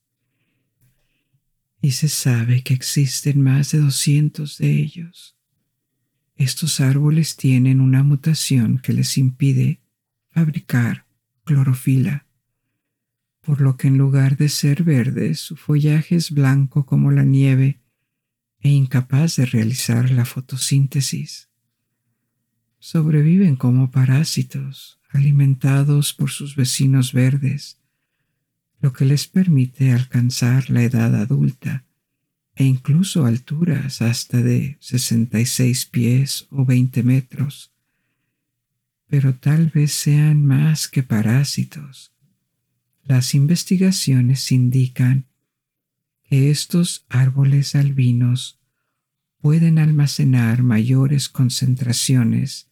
y 1.80 1.92
se 1.92 2.08
sabe 2.08 2.64
que 2.64 2.74
existen 2.74 3.42
más 3.42 3.70
de 3.70 3.78
200 3.78 4.58
de 4.58 4.72
ellos. 4.72 5.36
Estos 6.34 6.80
árboles 6.80 7.36
tienen 7.36 7.80
una 7.80 8.02
mutación 8.02 8.78
que 8.78 8.92
les 8.92 9.18
impide 9.18 9.80
fabricar 10.30 11.06
clorofila, 11.44 12.26
por 13.40 13.60
lo 13.60 13.76
que 13.76 13.86
en 13.86 13.98
lugar 13.98 14.36
de 14.36 14.48
ser 14.48 14.82
verde, 14.82 15.36
su 15.36 15.54
follaje 15.54 16.16
es 16.16 16.32
blanco 16.32 16.86
como 16.86 17.12
la 17.12 17.22
nieve 17.22 17.82
e 18.58 18.70
incapaz 18.70 19.36
de 19.36 19.46
realizar 19.46 20.10
la 20.10 20.24
fotosíntesis. 20.24 21.50
Sobreviven 22.80 23.54
como 23.54 23.92
parásitos, 23.92 24.98
alimentados 25.10 26.12
por 26.12 26.30
sus 26.30 26.56
vecinos 26.56 27.12
verdes, 27.12 27.78
lo 28.80 28.92
que 28.92 29.04
les 29.04 29.26
permite 29.26 29.92
alcanzar 29.92 30.70
la 30.70 30.82
edad 30.82 31.14
adulta 31.14 31.84
e 32.54 32.64
incluso 32.64 33.26
alturas 33.26 34.00
hasta 34.00 34.42
de 34.42 34.78
66 34.80 35.86
pies 35.86 36.46
o 36.50 36.64
20 36.64 37.02
metros. 37.02 37.72
Pero 39.08 39.34
tal 39.34 39.68
vez 39.68 39.92
sean 39.92 40.44
más 40.44 40.88
que 40.88 41.02
parásitos. 41.02 42.12
Las 43.04 43.34
investigaciones 43.34 44.50
indican 44.50 45.26
que 46.24 46.50
estos 46.50 47.04
árboles 47.08 47.74
albinos 47.74 48.58
pueden 49.40 49.78
almacenar 49.78 50.62
mayores 50.62 51.28
concentraciones 51.28 52.68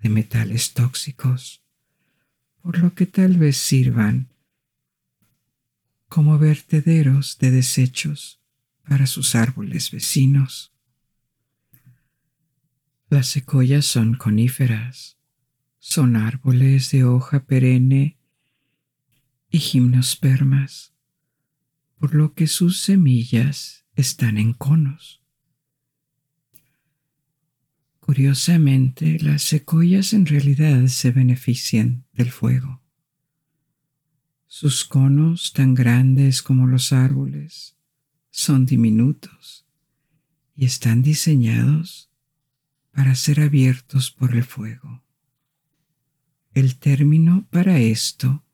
de 0.00 0.08
metales 0.08 0.72
tóxicos, 0.72 1.62
por 2.62 2.78
lo 2.78 2.94
que 2.94 3.06
tal 3.06 3.36
vez 3.36 3.56
sirvan 3.56 4.28
como 6.08 6.38
vertederos 6.38 7.38
de 7.38 7.50
desechos 7.50 8.40
para 8.88 9.06
sus 9.06 9.34
árboles 9.34 9.90
vecinos. 9.90 10.72
Las 13.08 13.28
secoyas 13.28 13.86
son 13.86 14.14
coníferas, 14.14 15.16
son 15.78 16.16
árboles 16.16 16.90
de 16.90 17.04
hoja 17.04 17.44
perenne 17.44 18.16
y 19.50 19.58
gimnospermas, 19.58 20.92
por 21.98 22.14
lo 22.14 22.34
que 22.34 22.46
sus 22.46 22.80
semillas 22.80 23.84
están 23.94 24.38
en 24.38 24.52
conos. 24.52 25.19
Curiosamente, 28.10 29.20
las 29.20 29.44
secoyas 29.44 30.14
en 30.14 30.26
realidad 30.26 30.88
se 30.88 31.12
benefician 31.12 32.06
del 32.12 32.32
fuego. 32.32 32.82
Sus 34.48 34.84
conos, 34.84 35.52
tan 35.52 35.74
grandes 35.74 36.42
como 36.42 36.66
los 36.66 36.92
árboles, 36.92 37.76
son 38.32 38.66
diminutos 38.66 39.64
y 40.56 40.64
están 40.64 41.02
diseñados 41.02 42.10
para 42.90 43.14
ser 43.14 43.42
abiertos 43.42 44.10
por 44.10 44.34
el 44.34 44.42
fuego. 44.42 45.04
El 46.52 46.80
término 46.80 47.46
para 47.48 47.78
esto 47.78 48.44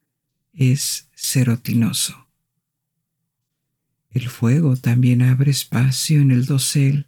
es 0.53 1.09
serotinoso. 1.15 2.29
El 4.11 4.29
fuego 4.29 4.77
también 4.77 5.23
abre 5.23 5.51
espacio 5.51 6.21
en 6.21 6.31
el 6.31 6.45
dosel 6.45 7.07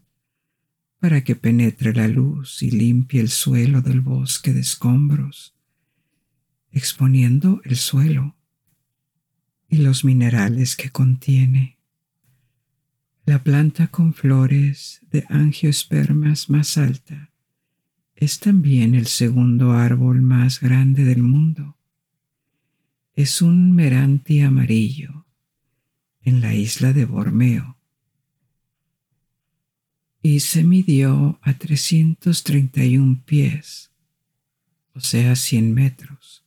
para 1.00 1.22
que 1.22 1.36
penetre 1.36 1.94
la 1.94 2.08
luz 2.08 2.62
y 2.62 2.70
limpie 2.70 3.20
el 3.20 3.28
suelo 3.28 3.82
del 3.82 4.00
bosque 4.00 4.52
de 4.52 4.60
escombros, 4.60 5.54
exponiendo 6.72 7.60
el 7.64 7.76
suelo 7.76 8.36
y 9.68 9.78
los 9.78 10.04
minerales 10.04 10.76
que 10.76 10.90
contiene. 10.90 11.78
La 13.24 13.42
planta 13.42 13.88
con 13.88 14.14
flores 14.14 15.02
de 15.10 15.24
angiospermas 15.28 16.50
más 16.50 16.78
alta 16.78 17.30
es 18.16 18.40
también 18.40 18.94
el 18.94 19.06
segundo 19.06 19.72
árbol 19.72 20.22
más 20.22 20.60
grande 20.60 21.04
del 21.04 21.22
mundo. 21.22 21.76
Es 23.14 23.42
un 23.42 23.72
meranti 23.72 24.40
amarillo 24.40 25.26
en 26.22 26.40
la 26.40 26.54
isla 26.54 26.92
de 26.92 27.04
Bormeo 27.04 27.77
y 30.22 30.40
se 30.40 30.64
midió 30.64 31.38
a 31.42 31.54
331 31.54 33.22
pies, 33.24 33.92
o 34.94 35.00
sea, 35.00 35.36
100 35.36 35.72
metros. 35.72 36.44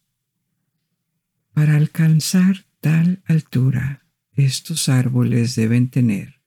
Para 1.54 1.76
alcanzar 1.76 2.66
tal 2.80 3.22
altura, 3.26 4.06
estos 4.34 4.90
árboles 4.90 5.56
deben 5.56 5.90
tener 5.90 6.42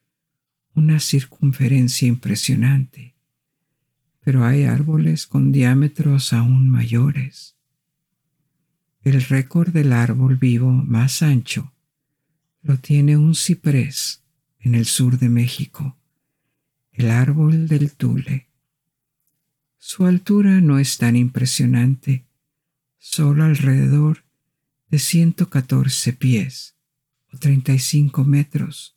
una 0.74 1.00
circunferencia 1.00 2.08
impresionante, 2.08 3.14
pero 4.20 4.44
hay 4.44 4.64
árboles 4.64 5.26
con 5.26 5.52
diámetros 5.52 6.32
aún 6.32 6.68
mayores. 6.68 7.56
El 9.02 9.22
récord 9.22 9.70
del 9.70 9.92
árbol 9.92 10.36
vivo 10.36 10.72
más 10.72 11.22
ancho 11.22 11.72
lo 12.62 12.78
tiene 12.78 13.16
un 13.16 13.34
ciprés 13.34 14.24
en 14.58 14.74
el 14.74 14.86
sur 14.86 15.18
de 15.18 15.28
México, 15.28 15.98
el 16.94 17.10
árbol 17.10 17.68
del 17.68 17.92
Tule. 17.92 18.48
Su 19.78 20.06
altura 20.06 20.60
no 20.60 20.78
es 20.78 20.96
tan 20.98 21.14
impresionante, 21.16 22.24
solo 22.98 23.44
alrededor 23.44 24.24
de 24.88 24.98
114 24.98 26.12
pies 26.14 26.74
o 27.32 27.38
35 27.38 28.24
metros 28.24 28.94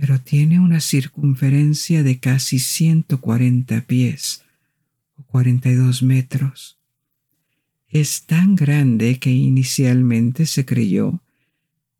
pero 0.00 0.18
tiene 0.18 0.58
una 0.58 0.80
circunferencia 0.80 2.02
de 2.02 2.18
casi 2.18 2.58
140 2.58 3.82
pies 3.82 4.42
o 5.16 5.22
42 5.24 6.02
metros. 6.02 6.78
Es 7.86 8.22
tan 8.22 8.56
grande 8.56 9.18
que 9.18 9.30
inicialmente 9.30 10.46
se 10.46 10.64
creyó 10.64 11.20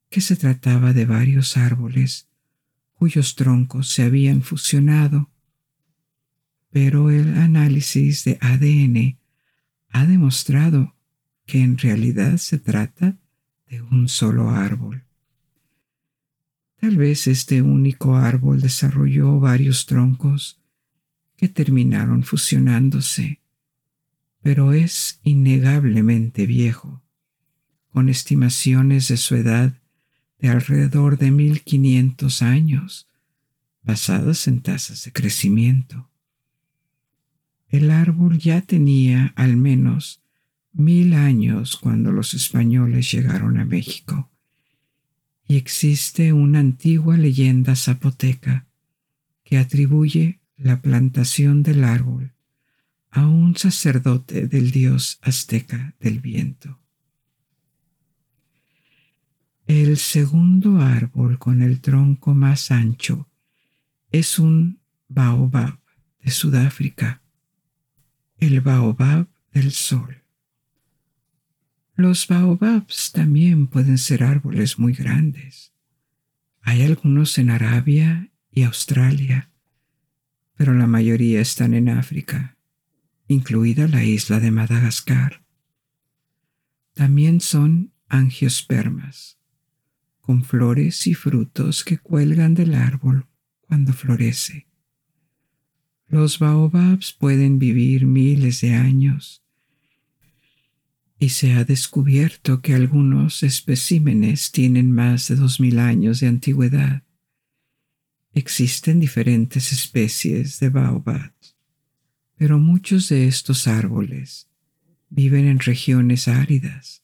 que 0.09 0.23
se 0.23 0.35
trataba 0.35 0.95
de 0.95 1.05
varios 1.05 1.59
árboles 1.59 2.27
cuyos 3.01 3.35
troncos 3.35 3.89
se 3.89 4.03
habían 4.03 4.43
fusionado, 4.43 5.31
pero 6.69 7.11
el 7.11 7.39
análisis 7.39 8.25
de 8.25 8.37
ADN 8.43 9.19
ha 9.89 10.05
demostrado 10.05 10.95
que 11.47 11.63
en 11.63 11.79
realidad 11.79 12.37
se 12.37 12.59
trata 12.59 13.17
de 13.71 13.81
un 13.81 14.07
solo 14.07 14.51
árbol. 14.51 15.07
Tal 16.79 16.99
vez 16.99 17.27
este 17.27 17.63
único 17.63 18.17
árbol 18.17 18.61
desarrolló 18.61 19.41
varios 19.41 19.87
troncos 19.87 20.61
que 21.39 21.49
terminaron 21.49 22.23
fusionándose, 22.23 23.41
pero 24.43 24.75
es 24.75 25.21
innegablemente 25.23 26.45
viejo, 26.45 27.03
con 27.89 28.11
estimaciones 28.11 29.09
de 29.09 29.17
su 29.17 29.37
edad 29.37 29.80
de 30.41 30.49
alrededor 30.49 31.19
de 31.19 31.31
1500 31.31 32.43
años, 32.43 33.09
basadas 33.83 34.47
en 34.49 34.61
tasas 34.61 35.05
de 35.05 35.13
crecimiento. 35.13 36.09
El 37.69 37.91
árbol 37.91 38.39
ya 38.39 38.63
tenía 38.63 39.33
al 39.37 39.57
menos 39.57 40.23
mil 40.73 41.15
años 41.15 41.77
cuando 41.77 42.13
los 42.13 42.35
españoles 42.35 43.11
llegaron 43.11 43.59
a 43.59 43.65
México, 43.65 44.31
y 45.47 45.57
existe 45.57 46.33
una 46.33 46.61
antigua 46.61 47.17
leyenda 47.17 47.75
zapoteca 47.75 48.67
que 49.43 49.59
atribuye 49.59 50.41
la 50.57 50.81
plantación 50.81 51.63
del 51.63 51.85
árbol 51.85 52.33
a 53.11 53.27
un 53.27 53.57
sacerdote 53.57 54.47
del 54.47 54.71
dios 54.71 55.19
azteca 55.23 55.95
del 55.99 56.21
viento. 56.21 56.80
El 59.73 59.99
segundo 59.99 60.79
árbol 60.79 61.39
con 61.39 61.63
el 61.63 61.81
tronco 61.81 62.35
más 62.35 62.73
ancho 62.73 63.29
es 64.11 64.41
un 64.41 64.81
baobab 65.07 65.79
de 66.25 66.33
Sudáfrica, 66.33 67.23
el 68.39 68.63
baobab 68.63 69.29
del 69.53 69.71
sol. 69.71 70.25
Los 71.95 72.27
baobabs 72.27 73.13
también 73.13 73.69
pueden 73.69 73.99
ser 73.99 74.25
árboles 74.25 74.77
muy 74.81 74.93
grandes. 74.93 75.73
Hay 76.63 76.83
algunos 76.83 77.39
en 77.39 77.51
Arabia 77.51 78.33
y 78.51 78.65
Australia, 78.65 79.53
pero 80.57 80.75
la 80.75 80.89
mayoría 80.89 81.41
están 81.41 81.75
en 81.75 81.91
África, 81.91 82.57
incluida 83.29 83.87
la 83.87 84.03
isla 84.03 84.41
de 84.41 84.51
Madagascar. 84.51 85.45
También 86.93 87.41
son 87.41 87.93
angiospermas, 88.09 89.40
con 90.31 90.45
flores 90.45 91.09
y 91.09 91.15
frutos 91.15 91.83
que 91.83 91.99
cuelgan 91.99 92.55
del 92.55 92.77
árbol 92.77 93.27
cuando 93.63 93.93
florece. 93.93 94.69
Los 96.07 96.39
baobabs 96.39 97.13
pueden 97.13 97.59
vivir 97.59 98.07
miles 98.07 98.61
de 98.61 98.75
años 98.75 99.43
y 101.19 101.31
se 101.31 101.55
ha 101.55 101.65
descubierto 101.65 102.63
que 102.63 102.75
algunos 102.75 103.43
especímenes 103.43 104.53
tienen 104.53 104.93
más 104.93 105.27
de 105.27 105.35
dos 105.35 105.59
mil 105.59 105.81
años 105.81 106.21
de 106.21 106.29
antigüedad. 106.29 107.03
Existen 108.33 109.01
diferentes 109.01 109.73
especies 109.73 110.61
de 110.61 110.69
baobabs, 110.69 111.57
pero 112.37 112.61
muchos 112.61 113.09
de 113.09 113.27
estos 113.27 113.67
árboles 113.67 114.49
viven 115.09 115.49
en 115.49 115.59
regiones 115.59 116.29
áridas, 116.29 117.03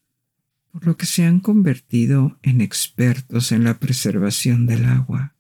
por 0.77 0.85
lo 0.85 0.99
que 0.99 1.07
se 1.07 1.25
han 1.25 1.41
convertido 1.41 2.39
en 2.43 2.61
expertos 2.61 3.51
en 3.51 3.65
la 3.65 3.79
preservación 3.79 4.67
del 4.67 4.85
agua. 4.85 5.35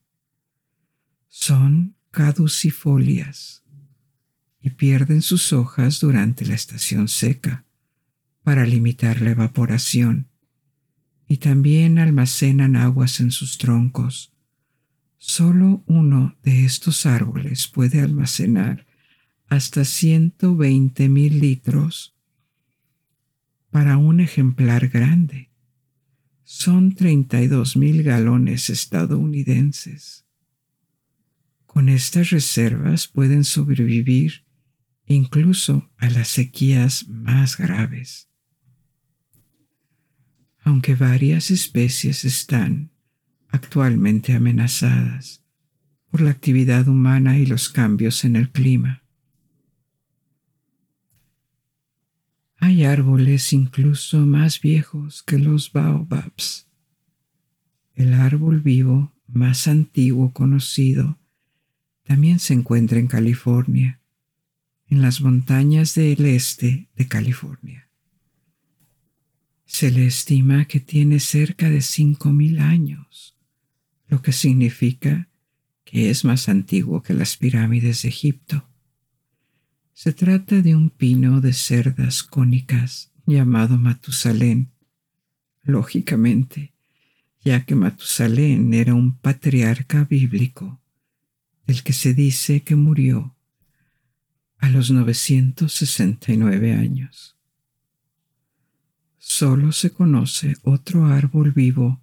Son 1.28 1.94
caducifolias 2.10 3.62
y 4.62 4.70
pierden 4.70 5.20
sus 5.20 5.52
hojas 5.52 6.00
durante 6.00 6.46
la 6.46 6.54
estación 6.54 7.08
seca 7.08 7.66
para 8.44 8.64
limitar 8.64 9.20
la 9.20 9.32
evaporación 9.32 10.30
y 11.28 11.36
también 11.36 11.98
almacenan 11.98 12.74
aguas 12.74 13.20
en 13.20 13.30
sus 13.30 13.58
troncos. 13.58 14.32
Solo 15.18 15.84
uno 15.86 16.34
de 16.44 16.64
estos 16.64 17.04
árboles 17.04 17.68
puede 17.68 18.00
almacenar 18.00 18.86
hasta 19.48 19.84
120 19.84 21.10
mil 21.10 21.40
litros 21.40 22.15
para 23.76 23.98
un 23.98 24.20
ejemplar 24.20 24.88
grande. 24.88 25.50
Son 26.44 26.94
32 26.94 27.76
mil 27.76 28.02
galones 28.02 28.70
estadounidenses. 28.70 30.24
Con 31.66 31.90
estas 31.90 32.30
reservas 32.30 33.06
pueden 33.06 33.44
sobrevivir 33.44 34.46
incluso 35.04 35.90
a 35.98 36.08
las 36.08 36.28
sequías 36.28 37.06
más 37.06 37.58
graves 37.58 38.30
aunque 40.66 40.96
varias 40.96 41.52
especies 41.52 42.24
están 42.24 42.90
actualmente 43.50 44.32
amenazadas 44.32 45.44
por 46.10 46.22
la 46.22 46.30
actividad 46.30 46.88
humana 46.88 47.38
y 47.38 47.46
los 47.46 47.68
cambios 47.68 48.24
en 48.24 48.34
el 48.34 48.50
clima. 48.50 49.05
Hay 52.66 52.82
árboles 52.82 53.52
incluso 53.52 54.26
más 54.26 54.60
viejos 54.60 55.22
que 55.22 55.38
los 55.38 55.70
baobabs. 55.70 56.66
El 57.94 58.12
árbol 58.12 58.60
vivo 58.60 59.14
más 59.28 59.68
antiguo 59.68 60.32
conocido 60.32 61.16
también 62.02 62.40
se 62.40 62.54
encuentra 62.54 62.98
en 62.98 63.06
California, 63.06 64.00
en 64.88 65.00
las 65.00 65.20
montañas 65.20 65.94
del 65.94 66.24
este 66.24 66.88
de 66.96 67.06
California. 67.06 67.88
Se 69.64 69.92
le 69.92 70.04
estima 70.04 70.64
que 70.64 70.80
tiene 70.80 71.20
cerca 71.20 71.70
de 71.70 71.82
cinco 71.82 72.32
mil 72.32 72.58
años, 72.58 73.38
lo 74.08 74.22
que 74.22 74.32
significa 74.32 75.28
que 75.84 76.10
es 76.10 76.24
más 76.24 76.48
antiguo 76.48 77.00
que 77.00 77.14
las 77.14 77.36
pirámides 77.36 78.02
de 78.02 78.08
Egipto. 78.08 78.68
Se 79.98 80.12
trata 80.12 80.60
de 80.60 80.76
un 80.76 80.90
pino 80.90 81.40
de 81.40 81.54
cerdas 81.54 82.22
cónicas 82.22 83.12
llamado 83.24 83.78
Matusalén, 83.78 84.70
lógicamente, 85.62 86.74
ya 87.42 87.64
que 87.64 87.74
Matusalén 87.74 88.74
era 88.74 88.92
un 88.94 89.16
patriarca 89.16 90.04
bíblico 90.04 90.82
del 91.66 91.82
que 91.82 91.94
se 91.94 92.12
dice 92.12 92.60
que 92.60 92.76
murió 92.76 93.36
a 94.58 94.68
los 94.68 94.90
969 94.90 96.74
años. 96.74 97.38
Solo 99.16 99.72
se 99.72 99.92
conoce 99.92 100.58
otro 100.62 101.06
árbol 101.06 101.52
vivo 101.52 102.02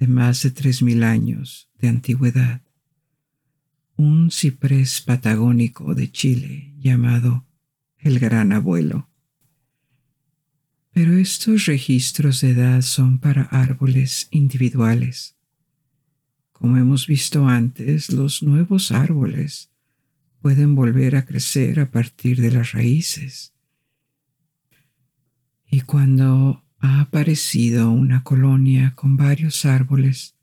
de 0.00 0.08
más 0.08 0.42
de 0.42 0.50
tres 0.50 0.82
mil 0.82 1.04
años 1.04 1.70
de 1.78 1.90
antigüedad, 1.90 2.63
un 3.96 4.30
ciprés 4.30 5.00
patagónico 5.00 5.94
de 5.94 6.10
Chile 6.10 6.74
llamado 6.78 7.46
el 7.98 8.18
Gran 8.18 8.52
Abuelo. 8.52 9.08
Pero 10.92 11.14
estos 11.14 11.66
registros 11.66 12.40
de 12.40 12.50
edad 12.50 12.82
son 12.82 13.18
para 13.18 13.42
árboles 13.42 14.28
individuales. 14.30 15.36
Como 16.52 16.76
hemos 16.76 17.06
visto 17.06 17.48
antes, 17.48 18.10
los 18.10 18.42
nuevos 18.42 18.92
árboles 18.92 19.70
pueden 20.40 20.74
volver 20.74 21.16
a 21.16 21.24
crecer 21.24 21.80
a 21.80 21.90
partir 21.90 22.40
de 22.40 22.50
las 22.50 22.72
raíces 22.72 23.54
y 25.74 25.80
cuando 25.80 26.64
ha 26.78 27.00
aparecido 27.00 27.90
una 27.90 28.22
colonia 28.22 28.92
con 28.94 29.16
varios 29.16 29.64
árboles 29.64 30.36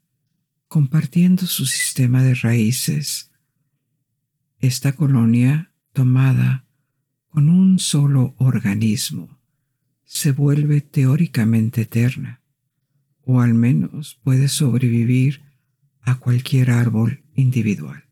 compartiendo 0.68 1.48
su 1.48 1.66
sistema 1.66 2.22
de 2.22 2.36
raíces, 2.36 3.31
esta 4.62 4.94
colonia 4.94 5.74
tomada 5.94 6.66
con 7.28 7.50
un 7.50 7.80
solo 7.80 8.36
organismo 8.38 9.40
se 10.04 10.32
vuelve 10.32 10.82
teóricamente 10.82 11.82
eterna, 11.82 12.42
o 13.24 13.42
al 13.42 13.54
menos 13.54 14.20
puede 14.24 14.48
sobrevivir 14.48 15.42
a 16.02 16.20
cualquier 16.20 16.72
árbol 16.72 17.24
individual. 17.36 18.06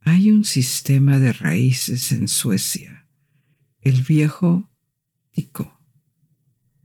Hay 0.00 0.30
un 0.30 0.44
sistema 0.44 1.18
de 1.18 1.32
raíces 1.32 2.12
en 2.12 2.28
Suecia, 2.28 3.06
el 3.80 4.02
viejo 4.02 4.68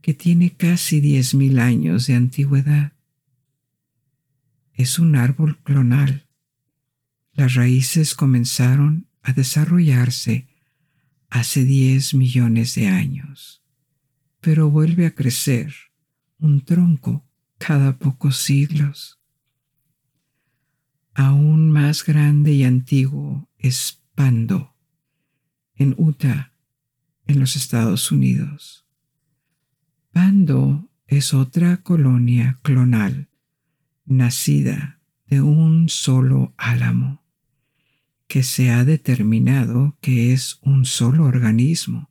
que 0.04 0.12
tiene 0.12 0.54
casi 0.54 1.00
10.000 1.00 1.58
años 1.60 2.06
de 2.06 2.14
antigüedad. 2.14 2.92
Es 4.74 4.98
un 4.98 5.16
árbol 5.16 5.58
clonal. 5.62 6.23
Las 7.34 7.54
raíces 7.54 8.14
comenzaron 8.14 9.08
a 9.22 9.32
desarrollarse 9.32 10.46
hace 11.30 11.64
10 11.64 12.14
millones 12.14 12.76
de 12.76 12.86
años, 12.86 13.60
pero 14.40 14.70
vuelve 14.70 15.06
a 15.06 15.14
crecer 15.14 15.74
un 16.38 16.64
tronco 16.64 17.26
cada 17.58 17.98
pocos 17.98 18.38
siglos. 18.38 19.18
Aún 21.12 21.70
más 21.70 22.04
grande 22.04 22.52
y 22.52 22.62
antiguo 22.62 23.48
es 23.58 24.02
Pando, 24.14 24.76
en 25.74 25.94
Utah, 25.98 26.52
en 27.26 27.40
los 27.40 27.56
Estados 27.56 28.12
Unidos. 28.12 28.86
Pando 30.12 30.88
es 31.08 31.34
otra 31.34 31.78
colonia 31.78 32.60
clonal, 32.62 33.28
nacida 34.04 35.00
de 35.26 35.40
un 35.40 35.88
solo 35.88 36.54
álamo, 36.56 37.23
que 38.26 38.42
se 38.42 38.70
ha 38.70 38.84
determinado 38.84 39.96
que 40.00 40.32
es 40.32 40.58
un 40.62 40.84
solo 40.84 41.24
organismo 41.24 42.10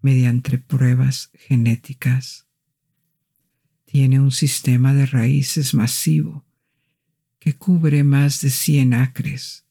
mediante 0.00 0.58
pruebas 0.58 1.30
genéticas. 1.34 2.46
Tiene 3.84 4.20
un 4.20 4.30
sistema 4.30 4.94
de 4.94 5.06
raíces 5.06 5.74
masivo 5.74 6.44
que 7.38 7.56
cubre 7.56 8.04
más 8.04 8.40
de 8.40 8.50
100 8.50 8.94
acres. 8.94 9.66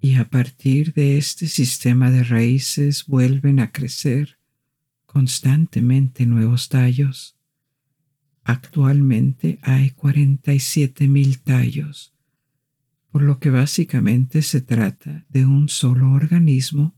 Y 0.00 0.14
a 0.14 0.28
partir 0.28 0.92
de 0.92 1.18
este 1.18 1.48
sistema 1.48 2.10
de 2.10 2.22
raíces 2.22 3.06
vuelven 3.06 3.58
a 3.58 3.72
crecer 3.72 4.38
constantemente 5.06 6.26
nuevos 6.26 6.68
tallos. 6.68 7.36
Actualmente 8.44 9.58
hay 9.62 9.90
47 9.90 11.08
mil 11.08 11.40
tallos, 11.40 12.14
por 13.10 13.22
lo 13.22 13.38
que 13.38 13.50
básicamente 13.50 14.42
se 14.42 14.60
trata 14.60 15.24
de 15.28 15.46
un 15.46 15.68
solo 15.68 16.12
organismo 16.12 16.94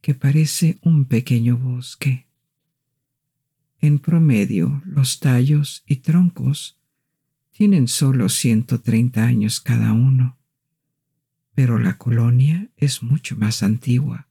que 0.00 0.14
parece 0.14 0.78
un 0.82 1.06
pequeño 1.06 1.56
bosque. 1.56 2.26
En 3.80 3.98
promedio, 3.98 4.82
los 4.84 5.20
tallos 5.20 5.82
y 5.86 5.96
troncos 5.96 6.78
tienen 7.50 7.88
solo 7.88 8.28
130 8.28 9.24
años 9.24 9.60
cada 9.60 9.92
uno, 9.92 10.38
pero 11.54 11.78
la 11.78 11.98
colonia 11.98 12.70
es 12.76 13.02
mucho 13.02 13.36
más 13.36 13.62
antigua 13.62 14.28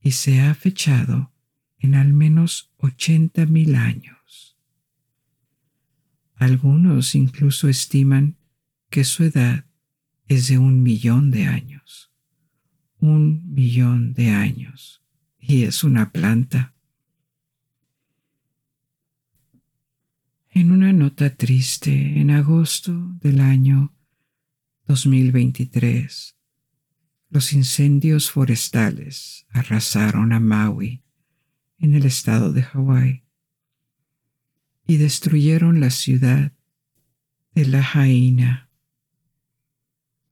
y 0.00 0.12
se 0.12 0.40
ha 0.40 0.54
fechado 0.54 1.32
en 1.78 1.94
al 1.94 2.12
menos 2.12 2.72
80 2.78 3.46
mil 3.46 3.74
años. 3.74 4.56
Algunos 6.34 7.14
incluso 7.14 7.68
estiman 7.68 8.36
que 8.90 9.04
su 9.04 9.24
edad 9.24 9.64
es 10.26 10.48
de 10.48 10.58
un 10.58 10.82
millón 10.82 11.30
de 11.30 11.46
años. 11.46 12.12
Un 12.98 13.52
millón 13.52 14.14
de 14.14 14.30
años. 14.30 15.02
Y 15.38 15.64
es 15.64 15.84
una 15.84 16.10
planta. 16.12 16.74
En 20.50 20.70
una 20.70 20.92
nota 20.92 21.34
triste, 21.34 22.20
en 22.20 22.30
agosto 22.30 22.92
del 23.20 23.40
año 23.40 23.94
2023, 24.86 26.36
los 27.30 27.54
incendios 27.54 28.30
forestales 28.30 29.46
arrasaron 29.48 30.34
a 30.34 30.40
Maui, 30.40 31.02
en 31.78 31.94
el 31.94 32.04
estado 32.04 32.52
de 32.52 32.62
Hawái, 32.62 33.24
y 34.86 34.98
destruyeron 34.98 35.80
la 35.80 35.88
ciudad 35.88 36.52
de 37.54 37.64
La 37.64 37.82
Jaina, 37.82 38.68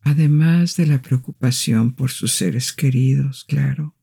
además 0.03 0.77
de 0.77 0.87
la 0.87 1.03
preocupación 1.03 1.95
por 1.95 2.11
sus 2.11 2.33
seres 2.33 2.73
queridos, 2.73 3.45
claro. 3.45 3.95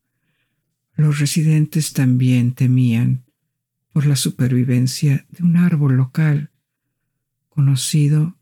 Los 0.95 1.19
residentes 1.19 1.93
también 1.93 2.53
temían 2.53 3.25
por 3.91 4.05
la 4.05 4.15
supervivencia 4.15 5.25
de 5.29 5.43
un 5.43 5.57
árbol 5.57 5.97
local 5.97 6.51
conocido 7.49 8.37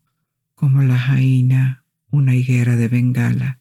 como 0.54 0.82
la 0.82 0.98
jaina, 0.98 1.84
una 2.10 2.34
higuera 2.34 2.76
de 2.76 2.88
Bengala, 2.88 3.60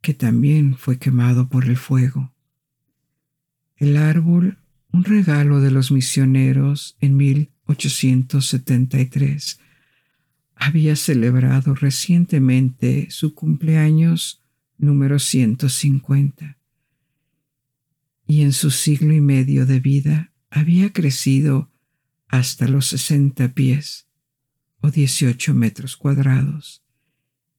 que 0.00 0.14
también 0.14 0.76
fue 0.76 0.98
quemado 0.98 1.48
por 1.48 1.64
el 1.64 1.76
fuego. 1.76 2.32
El 3.76 3.96
árbol, 3.96 4.58
un 4.92 5.04
regalo 5.04 5.60
de 5.60 5.70
los 5.70 5.90
misioneros 5.90 6.96
en 7.00 7.16
1873, 7.16 9.58
había 10.56 10.96
celebrado 10.96 11.74
recientemente 11.74 13.08
su 13.10 13.34
cumpleaños 13.34 14.42
número 14.78 15.18
150 15.18 16.58
y 18.26 18.42
en 18.42 18.52
su 18.52 18.70
siglo 18.70 19.12
y 19.12 19.20
medio 19.20 19.66
de 19.66 19.80
vida 19.80 20.32
había 20.50 20.92
crecido 20.92 21.70
hasta 22.28 22.68
los 22.68 22.86
60 22.88 23.54
pies 23.54 24.06
o 24.80 24.90
18 24.90 25.54
metros 25.54 25.96
cuadrados 25.96 26.82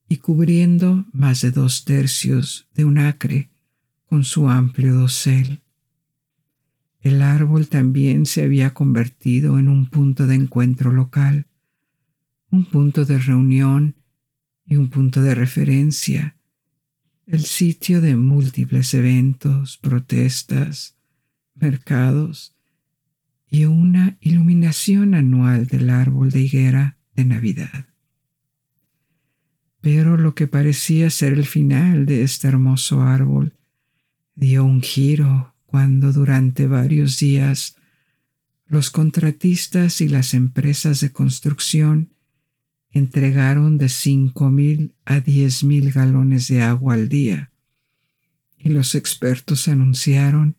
y 0.07 0.17
cubriendo 0.17 1.05
más 1.11 1.41
de 1.41 1.51
dos 1.51 1.85
tercios 1.85 2.67
de 2.73 2.85
un 2.85 2.97
acre 2.97 3.49
con 4.05 4.23
su 4.23 4.49
amplio 4.49 4.93
dosel. 4.93 5.61
El 7.01 7.21
árbol 7.21 7.67
también 7.67 8.25
se 8.25 8.43
había 8.43 8.73
convertido 8.73 9.59
en 9.59 9.67
un 9.69 9.89
punto 9.89 10.27
de 10.27 10.35
encuentro 10.35 10.91
local, 10.91 11.47
un 12.55 12.63
punto 12.63 13.03
de 13.03 13.19
reunión 13.19 13.95
y 14.65 14.77
un 14.77 14.89
punto 14.89 15.21
de 15.21 15.35
referencia, 15.35 16.37
el 17.27 17.41
sitio 17.41 17.99
de 17.99 18.15
múltiples 18.15 18.93
eventos, 18.93 19.77
protestas, 19.77 20.95
mercados 21.53 22.55
y 23.49 23.65
una 23.65 24.17
iluminación 24.21 25.15
anual 25.15 25.67
del 25.67 25.89
árbol 25.89 26.31
de 26.31 26.41
higuera 26.41 26.97
de 27.13 27.25
Navidad. 27.25 27.87
Pero 29.81 30.15
lo 30.15 30.33
que 30.33 30.47
parecía 30.47 31.09
ser 31.09 31.33
el 31.33 31.45
final 31.45 32.05
de 32.05 32.23
este 32.23 32.47
hermoso 32.47 33.01
árbol 33.01 33.57
dio 34.33 34.63
un 34.63 34.81
giro 34.81 35.53
cuando 35.65 36.13
durante 36.13 36.67
varios 36.67 37.19
días 37.19 37.75
los 38.65 38.91
contratistas 38.91 39.99
y 39.99 40.07
las 40.07 40.33
empresas 40.33 41.01
de 41.01 41.11
construcción 41.11 42.14
entregaron 42.95 43.77
de 43.77 43.89
cinco 43.89 44.49
mil 44.49 44.95
a 45.03 45.19
diez 45.19 45.65
mil 45.65 45.91
galones 45.91 46.47
de 46.47 46.61
agua 46.61 46.93
al 46.93 47.09
día 47.09 47.51
y 48.57 48.69
los 48.69 48.95
expertos 48.95 49.67
anunciaron 49.67 50.55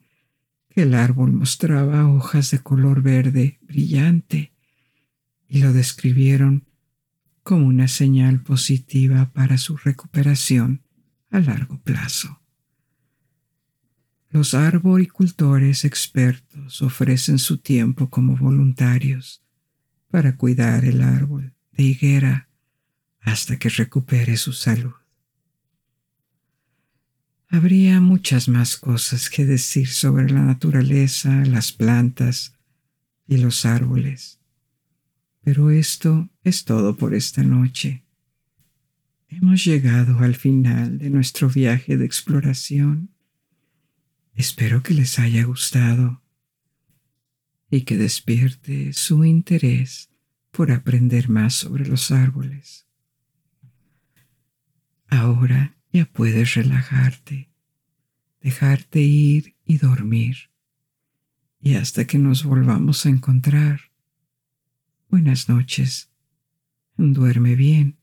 el 0.69 0.95
árbol 0.95 1.33
mostraba 1.33 2.07
hojas 2.07 2.51
de 2.51 2.59
color 2.59 3.01
verde 3.01 3.59
brillante 3.63 4.53
y 5.49 5.61
lo 5.61 5.73
describieron 5.73 6.67
como 7.43 7.67
una 7.67 7.89
señal 7.89 8.43
positiva 8.43 9.33
para 9.33 9.57
su 9.57 9.79
recuperación 9.79 10.83
a 11.31 11.41
largo 11.41 11.81
plazo. 11.81 12.43
Los 14.29 14.53
arboricultores 14.53 15.87
expertos 15.87 16.83
ofrecen 16.83 17.39
su 17.39 17.57
tiempo 17.57 18.11
como 18.11 18.37
voluntarios 18.37 19.43
para 20.11 20.37
cuidar 20.37 20.85
el 20.85 21.01
árbol 21.01 21.56
de 21.77 21.83
higuera 21.85 22.49
hasta 23.21 23.59
que 23.59 23.69
recupere 23.69 24.37
su 24.37 24.53
salud. 24.53 24.95
Habría 27.49 28.01
muchas 28.01 28.49
más 28.49 28.77
cosas 28.77 29.31
que 29.31 29.45
decir 29.45 29.89
sobre 29.89 30.31
la 30.31 30.43
naturaleza, 30.43 31.45
las 31.45 31.73
plantas 31.73 32.55
y 33.27 33.37
los 33.39 33.65
árboles. 33.65 34.41
Pero 35.43 35.71
esto 35.71 36.29
es 36.43 36.65
todo 36.65 36.97
por 36.97 37.15
esta 37.15 37.43
noche. 37.43 38.05
Hemos 39.29 39.65
llegado 39.65 40.19
al 40.19 40.35
final 40.35 40.99
de 40.99 41.11
nuestro 41.11 41.49
viaje 41.49 41.97
de 41.97 42.05
exploración. 42.05 43.11
Espero 44.35 44.83
que 44.83 44.95
les 44.95 45.19
haya 45.19 45.45
gustado 45.45 46.23
y 47.71 47.83
que 47.83 47.97
despierte 47.97 48.93
su 48.93 49.25
interés 49.25 50.11
por 50.57 50.73
aprender 50.73 51.29
más 51.29 51.53
sobre 51.53 51.87
los 51.87 52.11
árboles. 52.11 52.87
Ahora 55.07 55.77
ya 55.93 56.07
puedes 56.07 56.55
relajarte, 56.55 57.51
dejarte 58.41 59.01
ir 59.01 59.55
y 59.67 59.77
dormir. 59.77 60.51
Y 61.61 61.75
hasta 61.75 62.07
que 62.07 62.19
nos 62.19 62.43
volvamos 62.43 63.05
a 63.05 63.11
encontrar. 63.11 63.93
Buenas 65.11 65.51
noches. 65.51 66.11
Duerme 66.97 67.55
bien. 67.55 67.99